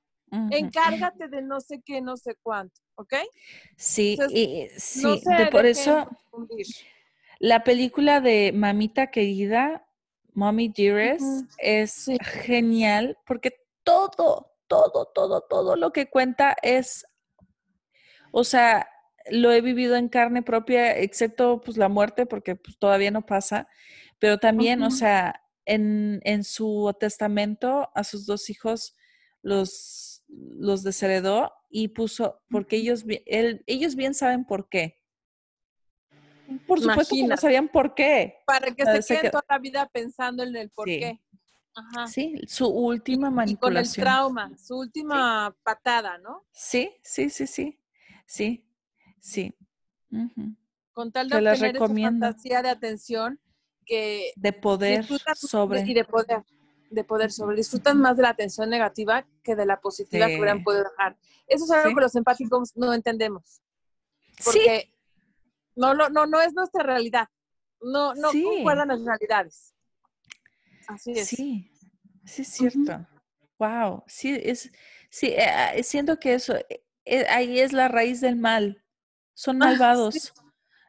Encárgate 0.51 1.27
de 1.29 1.43
no 1.43 1.61
sé 1.61 1.83
qué, 1.85 2.01
no 2.01 2.17
sé 2.17 2.37
cuánto, 2.41 2.81
¿ok? 2.95 3.15
Sí, 3.77 4.17
y, 4.29 4.69
sí, 4.77 5.21
por 5.51 5.67
eso 5.67 6.09
la 7.41 7.65
película 7.65 8.21
de 8.21 8.53
Mamita 8.55 9.11
Querida, 9.11 9.85
Mommy 10.35 10.69
Dearest, 10.69 11.51
es 11.59 12.07
genial 12.21 13.19
porque 13.27 13.67
todo, 13.83 14.53
todo, 14.69 15.07
todo, 15.07 15.41
todo 15.41 15.75
lo 15.75 15.93
que 15.93 16.09
cuenta 16.09 16.55
es, 16.63 17.05
o 18.31 18.45
sea, 18.45 18.89
lo 19.31 19.53
he 19.53 19.61
vivido 19.61 19.97
en 19.97 20.09
carne 20.09 20.43
propia, 20.43 20.97
excepto 20.99 21.61
pues 21.61 21.77
la 21.77 21.89
muerte, 21.89 22.27
porque 22.27 22.57
pues, 22.57 22.79
todavía 22.79 23.11
no 23.11 23.27
pasa, 23.27 23.69
pero 24.19 24.39
también, 24.39 24.83
o 24.83 24.91
sea, 24.91 25.43
en, 25.65 26.21
en, 26.25 26.45
su 26.45 26.95
testamento 26.99 27.91
a 27.95 28.05
sus 28.05 28.27
dos 28.27 28.51
hijos 28.51 28.97
los, 29.43 30.23
los 30.29 30.83
desheredó 30.83 31.53
y 31.69 31.89
puso, 31.89 32.43
porque 32.51 32.77
ellos, 32.77 33.05
él, 33.27 33.63
ellos 33.67 33.95
bien 33.97 34.15
saben 34.15 34.45
por 34.45 34.69
qué. 34.69 34.99
Por 36.67 36.81
supuesto 36.81 37.15
que 37.15 37.27
no 37.27 37.37
sabían 37.37 37.69
por 37.69 37.95
qué. 37.95 38.39
Para 38.47 38.75
que 38.75 38.85
se 39.03 39.15
queden 39.17 39.31
toda 39.31 39.45
la 39.49 39.59
vida 39.59 39.89
pensando 39.93 40.43
en 40.43 40.57
el 40.57 40.71
por 40.71 40.87
qué. 40.87 41.21
Ajá. 41.75 42.09
Sí, 42.09 42.35
su 42.49 42.67
última 42.67 43.31
manipulación. 43.31 43.93
Y 43.93 43.97
con 43.97 44.11
el 44.11 44.15
trauma, 44.15 44.59
su 44.59 44.77
última 44.77 45.57
patada, 45.63 46.19
¿no? 46.19 46.45
Sí, 46.51 46.91
sí, 47.05 47.31
sí, 47.31 47.47
sí. 47.47 47.81
Sí, 48.27 48.70
sí. 49.21 49.55
Con 50.93 51.13
tal 51.13 51.29
de 51.29 51.37
obtener 51.37 51.77
esa 51.77 51.87
fantasía 51.87 52.63
de 52.63 52.69
atención 52.69 53.41
que... 53.87 54.33
De 54.37 54.53
poder 54.53 55.07
sobre... 55.35 55.83
Y 55.83 55.95
de 55.95 56.05
poder, 56.05 56.45
de 56.91 57.05
poder 57.05 57.31
sobre. 57.31 57.57
Disfrutan 57.57 57.99
más 57.99 58.17
de 58.17 58.25
la 58.25 58.31
atención 58.31 58.69
negativa 58.69 59.27
que 59.43 59.55
de 59.57 59.67
la 59.67 59.81
positiva 59.81 60.27
que 60.27 60.37
hubieran 60.37 60.63
podido 60.63 60.85
dejar. 60.85 61.17
Eso 61.47 61.65
es 61.65 61.71
algo 61.71 61.95
que 61.95 62.03
los 62.03 62.15
empáticos 62.17 62.77
no 62.77 62.93
entendemos. 62.93 63.61
Porque 64.45 64.93
no, 65.77 65.95
no, 65.95 66.09
no, 66.09 66.41
es 66.41 66.53
nuestra 66.55 66.83
realidad. 66.83 67.29
No, 67.81 68.15
no 68.15 68.31
concuerdan 68.33 68.89
las 68.89 69.05
realidades. 69.05 69.75
Así 70.87 71.13
es. 71.13 71.29
Sí, 71.29 71.71
sí 72.25 72.43
es 72.43 72.49
cierto. 72.49 73.07
Wow, 73.59 74.05
sí, 74.07 74.41
es, 74.43 74.71
sí, 75.11 75.35
eh, 75.37 75.83
siento 75.83 76.19
que 76.19 76.35
eso, 76.35 76.55
eh, 77.05 77.27
ahí 77.29 77.61
es 77.61 77.73
la 77.73 77.89
raíz 77.89 78.21
del 78.21 78.37
mal. 78.37 78.80
Son 79.41 79.57
ah, 79.63 79.67
malvados. 79.69 80.35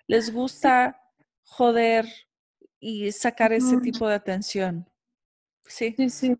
Les 0.07 0.29
gusta 0.33 1.01
joder 1.45 2.05
y 2.81 3.09
sacar 3.13 3.53
ese 3.53 3.77
tipo 3.77 4.09
de 4.09 4.15
atención. 4.15 4.85
Sí. 5.65 5.93
Sí, 5.95 6.09
sí. 6.09 6.37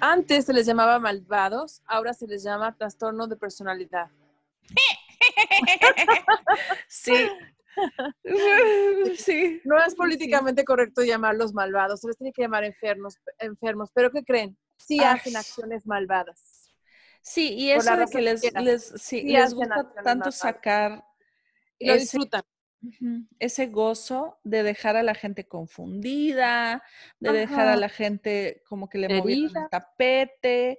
Antes 0.00 0.46
se 0.46 0.52
les 0.52 0.66
llamaba 0.66 0.98
malvados, 0.98 1.82
ahora 1.86 2.12
se 2.14 2.26
les 2.26 2.42
llama 2.42 2.74
trastorno 2.76 3.28
de 3.28 3.36
personalidad. 3.36 4.10
sí. 6.88 7.30
sí. 9.18 9.60
No 9.64 9.78
es 9.78 9.94
políticamente 9.94 10.64
correcto 10.64 11.04
llamarlos 11.04 11.54
malvados, 11.54 12.00
se 12.00 12.08
les 12.08 12.16
tiene 12.16 12.32
que 12.32 12.42
llamar 12.42 12.64
enfermos, 12.64 13.14
enfermos. 13.38 13.90
Pero 13.94 14.10
¿qué 14.10 14.24
creen? 14.24 14.58
Sí 14.78 14.98
hacen 14.98 15.36
acciones 15.36 15.86
malvadas. 15.86 16.57
Sí, 17.22 17.54
y 17.54 17.70
eso 17.70 17.96
de 17.96 18.06
que 18.06 18.20
les, 18.20 18.42
les, 18.54 19.54
gusta 19.54 19.92
tanto 20.02 20.32
sacar. 20.32 21.04
Y 21.78 21.88
lo 21.88 21.94
disfrutan. 21.94 22.42
Ese 23.38 23.66
gozo 23.66 24.38
de 24.44 24.62
dejar 24.62 24.96
a 24.96 25.02
la 25.02 25.14
gente 25.14 25.46
confundida, 25.46 26.82
de 27.18 27.32
dejar 27.32 27.68
a 27.68 27.76
la 27.76 27.88
gente 27.88 28.62
como 28.68 28.88
que 28.88 28.98
le 28.98 29.08
movieron 29.08 29.56
el 29.56 29.68
tapete. 29.68 30.78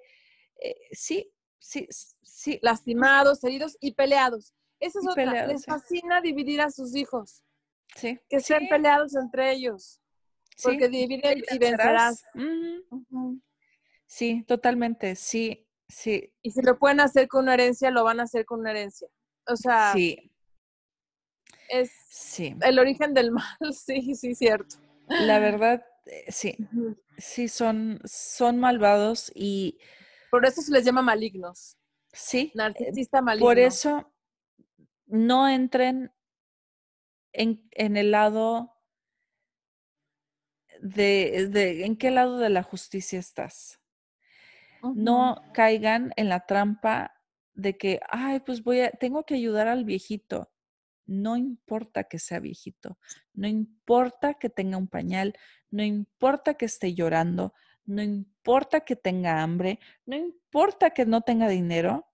Eh, 0.55 0.75
sí, 0.91 1.31
sí, 1.57 1.87
sí. 2.21 2.59
Lastimados, 2.61 3.43
heridos 3.43 3.77
y 3.81 3.93
peleados. 3.93 4.53
Esa 4.79 4.99
es 4.99 5.07
otra. 5.07 5.47
Les 5.47 5.65
fascina 5.65 6.21
dividir 6.21 6.61
a 6.61 6.71
sus 6.71 6.95
hijos. 6.95 7.43
Sí. 7.95 8.19
Que 8.29 8.39
sean 8.39 8.67
peleados 8.69 9.15
entre 9.15 9.51
ellos. 9.51 9.99
Porque 10.63 10.87
dividen 10.89 11.43
y 11.51 11.57
vencerás. 11.57 12.23
Sí, 14.05 14.43
totalmente. 14.47 15.15
Sí, 15.15 15.68
sí. 15.89 16.31
Y 16.41 16.51
si 16.51 16.61
lo 16.61 16.79
pueden 16.79 17.01
hacer 17.01 17.27
con 17.27 17.43
una 17.43 17.55
herencia, 17.55 17.91
lo 17.91 18.03
van 18.03 18.19
a 18.19 18.23
hacer 18.23 18.45
con 18.45 18.61
una 18.61 18.71
herencia. 18.71 19.09
O 19.47 19.55
sea. 19.55 19.91
Sí. 19.93 20.31
Es 21.67 21.91
sí. 22.09 22.55
el 22.61 22.79
origen 22.79 23.13
del 23.13 23.31
mal. 23.31 23.73
Sí, 23.73 24.15
sí, 24.15 24.33
cierto. 24.35 24.77
La 25.07 25.39
verdad, 25.39 25.85
eh, 26.05 26.31
sí. 26.31 26.55
Sí, 27.17 27.47
son, 27.47 27.99
son 28.05 28.59
malvados 28.59 29.31
y. 29.35 29.77
Por 30.31 30.45
eso 30.45 30.61
se 30.61 30.71
les 30.71 30.85
llama 30.85 31.01
malignos. 31.01 31.77
Sí. 32.13 32.51
Narcisista 32.55 33.21
maligno. 33.21 33.47
Por 33.47 33.59
eso 33.59 34.11
no 35.05 35.49
entren 35.49 36.11
en, 37.33 37.97
el 37.97 38.11
lado 38.11 38.75
de, 40.81 41.83
en 41.83 41.97
qué 41.97 42.11
lado 42.11 42.37
de 42.37 42.49
la 42.49 42.63
justicia 42.63 43.19
estás. 43.19 43.78
No 44.81 45.41
caigan 45.53 46.13
en 46.15 46.29
la 46.29 46.45
trampa 46.45 47.13
de 47.53 47.77
que, 47.77 47.99
ay, 48.09 48.39
pues 48.39 48.63
voy 48.63 48.81
a, 48.81 48.91
tengo 48.91 49.23
que 49.25 49.35
ayudar 49.35 49.67
al 49.67 49.83
viejito. 49.83 50.51
No 51.05 51.35
importa 51.37 52.03
que 52.03 52.19
sea 52.19 52.39
viejito, 52.39 52.99
no 53.33 53.47
importa 53.47 54.35
que 54.35 54.49
tenga 54.49 54.77
un 54.77 54.87
pañal, 54.87 55.35
no 55.71 55.83
importa 55.83 56.53
que 56.53 56.65
esté 56.65 56.93
llorando, 56.93 57.53
no 57.85 58.03
importa 58.03 58.81
que 58.81 58.95
tenga 58.95 59.41
hambre, 59.41 59.79
no 60.05 60.15
importa 60.15 60.91
que 60.91 61.07
no 61.07 61.21
tenga 61.21 61.49
dinero. 61.49 62.07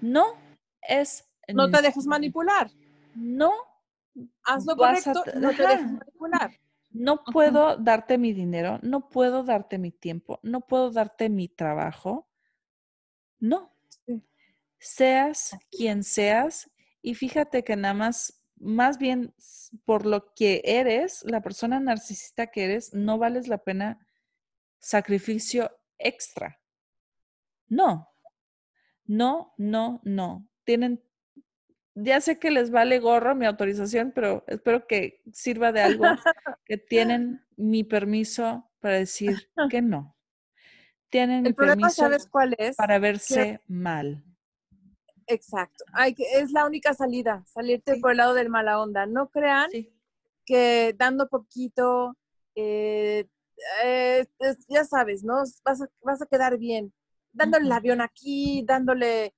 No 0.00 0.34
es 0.82 1.30
no 1.54 1.70
te 1.70 1.82
dejes 1.82 2.06
manipular. 2.06 2.70
No. 3.14 3.52
Haz 4.44 4.66
lo 4.66 4.76
correcto, 4.76 5.22
no 5.36 5.50
te 5.50 5.62
dejes 5.62 5.92
manipular. 5.92 6.50
No 6.90 7.22
puedo 7.24 7.76
darte 7.76 8.18
mi 8.18 8.32
dinero, 8.32 8.80
no 8.82 9.08
puedo 9.08 9.44
darte 9.44 9.78
mi 9.78 9.92
tiempo, 9.92 10.40
no 10.42 10.62
puedo 10.62 10.90
darte 10.90 11.28
mi 11.28 11.48
trabajo. 11.48 12.28
No. 13.38 13.72
Seas 14.78 15.56
quien 15.70 16.02
seas 16.02 16.70
y 17.02 17.14
fíjate 17.14 17.64
que 17.64 17.76
nada 17.76 17.94
más, 17.94 18.42
más 18.56 18.98
bien 18.98 19.34
por 19.84 20.04
lo 20.04 20.32
que 20.34 20.62
eres, 20.64 21.22
la 21.24 21.42
persona 21.42 21.78
narcisista 21.80 22.48
que 22.48 22.64
eres, 22.64 22.92
no 22.92 23.18
vales 23.18 23.46
la 23.46 23.58
pena 23.58 24.06
sacrificio 24.78 25.70
extra. 25.98 26.60
No. 27.68 28.08
No, 29.04 29.54
no, 29.58 30.00
no. 30.04 30.48
Tienen 30.64 31.02
ya 31.94 32.20
sé 32.20 32.38
que 32.38 32.50
les 32.50 32.70
vale 32.70 32.98
gorro 32.98 33.34
mi 33.34 33.46
autorización, 33.46 34.12
pero 34.14 34.44
espero 34.46 34.86
que 34.86 35.22
sirva 35.32 35.72
de 35.72 35.82
algo, 35.82 36.04
que 36.64 36.76
tienen 36.76 37.44
mi 37.56 37.84
permiso 37.84 38.70
para 38.80 38.94
decir 38.94 39.50
que 39.70 39.82
no. 39.82 40.16
Tienen 41.10 41.44
el 41.44 41.54
problema, 41.54 41.90
¿sabes 41.90 42.28
cuál 42.28 42.54
es? 42.58 42.76
Para 42.76 42.98
verse 42.98 43.60
mal. 43.66 44.24
Exacto. 45.26 45.84
Hay 45.92 46.14
que, 46.14 46.24
es 46.38 46.52
la 46.52 46.66
única 46.66 46.94
salida, 46.94 47.44
salirte 47.46 47.96
por 48.00 48.12
el 48.12 48.18
lado 48.18 48.34
del 48.34 48.48
mala 48.48 48.80
onda. 48.80 49.06
No 49.06 49.28
crean 49.28 49.70
que 50.44 50.94
dando 50.96 51.28
poquito, 51.28 52.16
eh, 52.54 53.26
eh, 53.84 54.26
ya 54.68 54.84
sabes, 54.84 55.24
¿no? 55.24 55.42
Vas 55.64 55.82
a, 55.82 55.88
vas 56.02 56.22
a 56.22 56.26
quedar 56.26 56.58
bien. 56.58 56.92
Dándole 57.32 57.66
el 57.66 57.72
avión 57.72 58.00
aquí, 58.00 58.64
dándole 58.66 59.34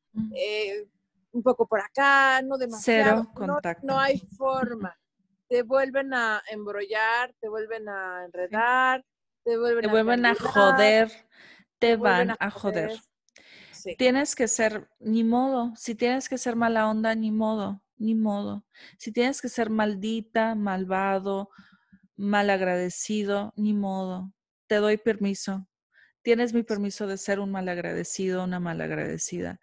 un 1.33 1.43
poco 1.43 1.67
por 1.67 1.81
acá, 1.81 2.41
no 2.43 2.59
demasiado. 2.59 3.23
Cero 3.23 3.33
contacto. 3.35 3.87
No, 3.87 3.99
hay 3.99 4.19
forma. 4.37 4.97
Te 5.49 5.63
vuelven 5.63 6.15
a 6.15 6.43
embrollar, 6.51 7.35
te 7.41 7.49
vuelven 7.49 7.89
a 7.89 8.25
enredar, 8.25 9.05
te 9.45 9.59
vuelven, 9.59 9.83
te 9.83 9.91
vuelven 9.91 10.27
a, 10.27 10.35
joder, 10.35 11.11
te, 11.79 11.97
van 11.97 12.37
a 12.39 12.51
joder. 12.51 13.01
Tienes 13.99 14.37
que 14.37 14.49
ser, 14.49 14.89
ni 15.01 15.25
modo, 15.25 15.73
si 15.77 15.95
tienes 15.95 16.29
que 16.29 16.39
ser 16.39 16.57
mala 16.57 16.89
onda, 16.89 17.15
ni 17.15 17.31
modo, 17.31 17.83
ni 17.97 18.15
modo. 18.15 18.65
Si 18.99 19.13
tienes 19.13 19.43
que 19.43 19.49
ser 19.49 19.71
maldita, 19.71 20.55
malvado, 20.55 21.51
malagradecido, 22.17 23.53
ni 23.57 23.75
modo. 23.75 24.33
Te 24.69 24.77
doy 24.77 24.97
permiso. 24.97 25.69
Tienes 26.23 26.55
mi 26.55 26.63
permiso 26.63 27.07
de 27.07 27.19
ser 27.19 27.41
un 27.41 27.51
malagradecido, 27.51 28.45
una 28.45 28.61
malagradecida 28.61 29.61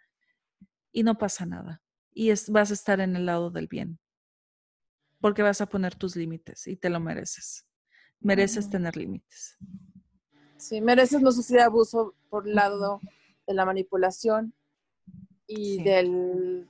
y 0.91 1.03
no 1.03 1.17
pasa 1.17 1.45
nada. 1.45 1.81
Y 2.11 2.31
es, 2.31 2.49
vas 2.49 2.71
a 2.71 2.73
estar 2.73 2.99
en 2.99 3.15
el 3.15 3.25
lado 3.25 3.51
del 3.51 3.67
bien. 3.67 3.99
Porque 5.19 5.41
vas 5.41 5.61
a 5.61 5.67
poner 5.67 5.95
tus 5.95 6.15
límites 6.15 6.67
y 6.67 6.75
te 6.75 6.89
lo 6.89 6.99
mereces. 6.99 7.65
Mereces 8.19 8.69
tener 8.69 8.95
límites. 8.97 9.57
Sí, 10.57 10.81
mereces 10.81 11.21
no 11.21 11.31
sufrir 11.31 11.61
abuso 11.61 12.15
por 12.29 12.47
el 12.47 12.55
lado 12.55 12.99
de 13.47 13.53
la 13.53 13.65
manipulación 13.65 14.53
y 15.47 15.83
del... 15.83 16.69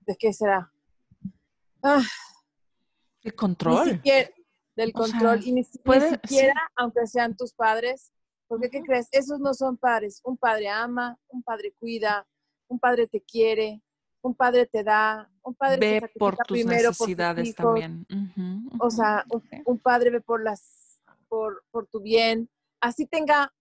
¿De 0.00 0.16
qué 0.16 0.32
será? 0.32 0.72
Ah, 1.82 2.02
el 3.22 3.34
control. 3.34 4.00
del 4.74 4.92
control. 4.92 5.40
y 5.44 5.52
ni, 5.52 5.64
siquiera, 5.64 6.54
aunque 6.76 7.06
sean 7.06 7.36
tus 7.36 7.52
padres, 7.52 8.12
porque, 8.48 8.70
¿qué 8.70 8.82
crees? 8.82 9.08
Esos 9.12 9.38
no 9.40 9.54
son 9.54 9.76
padres. 9.76 10.20
Un 10.24 10.36
padre 10.36 10.68
ama, 10.68 11.18
un 11.28 11.42
padre 11.42 11.72
cuida, 11.78 12.26
un 12.66 12.78
padre 12.78 13.06
te 13.06 13.20
quiere, 13.20 13.82
un 14.22 14.34
padre 14.34 14.66
te 14.66 14.82
da, 14.82 15.30
un 15.42 15.54
padre 15.54 16.00
ve 16.00 16.10
por 16.18 16.36
tus 16.38 16.64
necesidades 16.64 17.54
también. 17.54 18.06
O 18.80 18.90
sea, 18.90 19.24
un, 19.66 19.78
padre 19.78 20.10
ve 20.10 20.20
por 20.20 20.42
las, 20.42 20.98
por, 21.28 21.64
por 21.70 21.86
tu 21.86 22.00
bien. 22.00 22.50
Así 22.80 23.06
tenga 23.06 23.52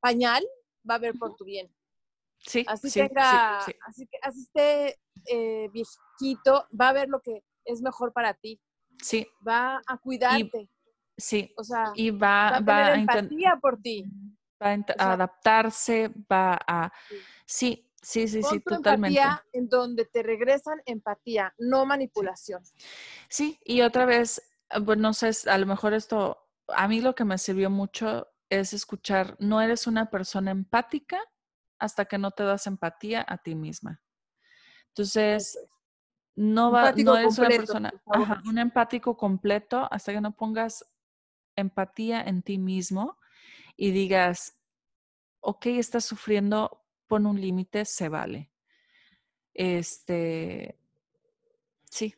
pañal, 0.00 0.44
va 0.88 0.96
a 0.96 0.98
ver 0.98 1.14
por 1.18 1.34
tu 1.36 1.44
bien. 1.44 1.72
Sí, 2.38 2.64
así 2.68 2.90
sí, 2.90 3.00
tenga, 3.00 3.60
sí, 3.64 3.72
sí. 3.72 3.78
así 3.86 4.06
que 4.06 4.18
así 4.20 4.40
esté 4.42 4.98
eh, 5.26 5.70
viejito, 5.72 6.68
va 6.78 6.90
a 6.90 6.92
ver 6.92 7.08
lo 7.08 7.20
que 7.20 7.42
es 7.64 7.80
mejor 7.80 8.12
para 8.12 8.34
ti, 8.34 8.60
Sí, 9.02 9.26
va 9.46 9.82
a 9.86 9.98
cuidarte, 9.98 10.68
sí. 11.16 11.52
o 11.56 11.64
sea, 11.64 11.92
Y 11.94 12.10
va 12.10 12.18
va, 12.18 12.48
a 12.56 12.60
va 12.60 12.64
tener 12.84 12.86
a 12.86 12.94
empatía 12.94 13.58
por 13.60 13.80
ti. 13.80 14.04
va 14.62 14.70
a 14.70 14.76
int- 14.76 14.90
o 14.94 14.98
sea- 14.98 15.12
adaptarse, 15.12 16.10
va 16.30 16.58
a... 16.66 16.92
Sí. 17.46 17.88
Sí, 18.04 18.28
sí, 18.28 18.42
sí, 18.42 18.60
totalmente. 18.60 19.18
empatía 19.18 19.42
en 19.52 19.68
donde 19.70 20.04
te 20.04 20.22
regresan 20.22 20.78
empatía, 20.84 21.54
no 21.56 21.86
manipulación. 21.86 22.62
Sí, 23.30 23.58
y 23.64 23.80
otra 23.80 24.04
vez, 24.04 24.42
eh, 24.70 24.78
bueno, 24.80 25.02
no 25.02 25.14
sé, 25.14 25.30
a 25.48 25.56
lo 25.56 25.64
mejor 25.64 25.94
esto, 25.94 26.46
a 26.68 26.86
mí 26.86 27.00
lo 27.00 27.14
que 27.14 27.24
me 27.24 27.38
sirvió 27.38 27.70
mucho 27.70 28.28
es 28.50 28.74
escuchar, 28.74 29.36
no 29.38 29.62
eres 29.62 29.86
una 29.86 30.10
persona 30.10 30.50
empática 30.50 31.18
hasta 31.78 32.04
que 32.04 32.18
no 32.18 32.30
te 32.32 32.42
das 32.44 32.66
empatía 32.66 33.24
a 33.26 33.38
ti 33.38 33.54
misma. 33.54 34.02
Entonces, 34.88 35.58
no 36.36 36.70
va, 36.70 36.92
no 36.92 37.16
eres 37.16 37.38
una 37.38 37.48
persona, 37.48 38.02
ajá, 38.06 38.42
un 38.46 38.58
empático 38.58 39.16
completo 39.16 39.88
hasta 39.90 40.12
que 40.12 40.20
no 40.20 40.36
pongas 40.36 40.84
empatía 41.56 42.22
en 42.22 42.42
ti 42.42 42.58
mismo 42.58 43.18
y 43.76 43.90
digas, 43.90 44.56
ok, 45.40 45.66
estás 45.66 46.04
sufriendo, 46.04 46.82
pon 47.06 47.26
un 47.26 47.40
límite, 47.40 47.84
se 47.84 48.08
vale. 48.08 48.50
Este, 49.52 50.78
sí. 51.90 52.14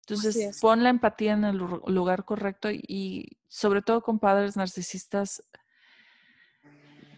Entonces, 0.00 0.36
es. 0.36 0.60
pon 0.60 0.82
la 0.82 0.90
empatía 0.90 1.32
en 1.32 1.44
el 1.44 1.56
lu- 1.56 1.82
lugar 1.88 2.24
correcto 2.24 2.70
y, 2.70 2.82
y 2.86 3.38
sobre 3.48 3.82
todo 3.82 4.02
con 4.02 4.18
padres 4.20 4.56
narcisistas, 4.56 5.42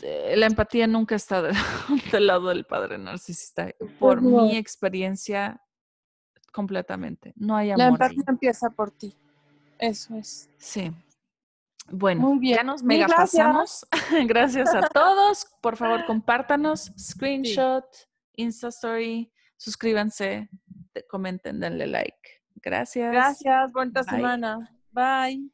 eh, 0.02 0.34
la 0.36 0.46
empatía 0.46 0.86
nunca 0.86 1.14
está 1.16 1.42
de- 1.42 1.52
del 2.12 2.26
lado 2.26 2.48
del 2.48 2.64
padre 2.64 2.98
narcisista. 2.98 3.70
Por 3.98 4.22
no. 4.22 4.42
mi 4.46 4.56
experiencia, 4.56 5.60
completamente. 6.52 7.32
No 7.36 7.56
hay 7.56 7.68
La 7.74 7.86
amor 7.88 8.02
ahí. 8.02 8.10
empatía 8.10 8.24
empieza 8.28 8.70
por 8.70 8.90
ti. 8.90 9.14
Eso 9.78 10.16
es. 10.16 10.48
Sí. 10.58 10.90
Bueno, 11.90 12.20
Muy 12.20 12.38
bien. 12.38 12.56
ya 12.56 12.62
nos 12.64 12.82
mega 12.82 13.06
gracias. 13.06 13.32
pasamos. 13.32 13.86
gracias 14.28 14.74
a 14.74 14.82
todos. 14.88 15.46
Por 15.60 15.76
favor, 15.76 16.04
compártanos, 16.06 16.92
screenshot, 16.98 17.84
Insta 18.34 18.68
Story, 18.68 19.32
suscríbanse, 19.56 20.48
comenten, 21.08 21.60
denle 21.60 21.86
like. 21.86 22.42
Gracias. 22.56 23.12
Gracias. 23.12 23.72
Bonita 23.72 24.02
Bye. 24.02 24.10
semana. 24.10 24.70
Bye. 24.92 25.50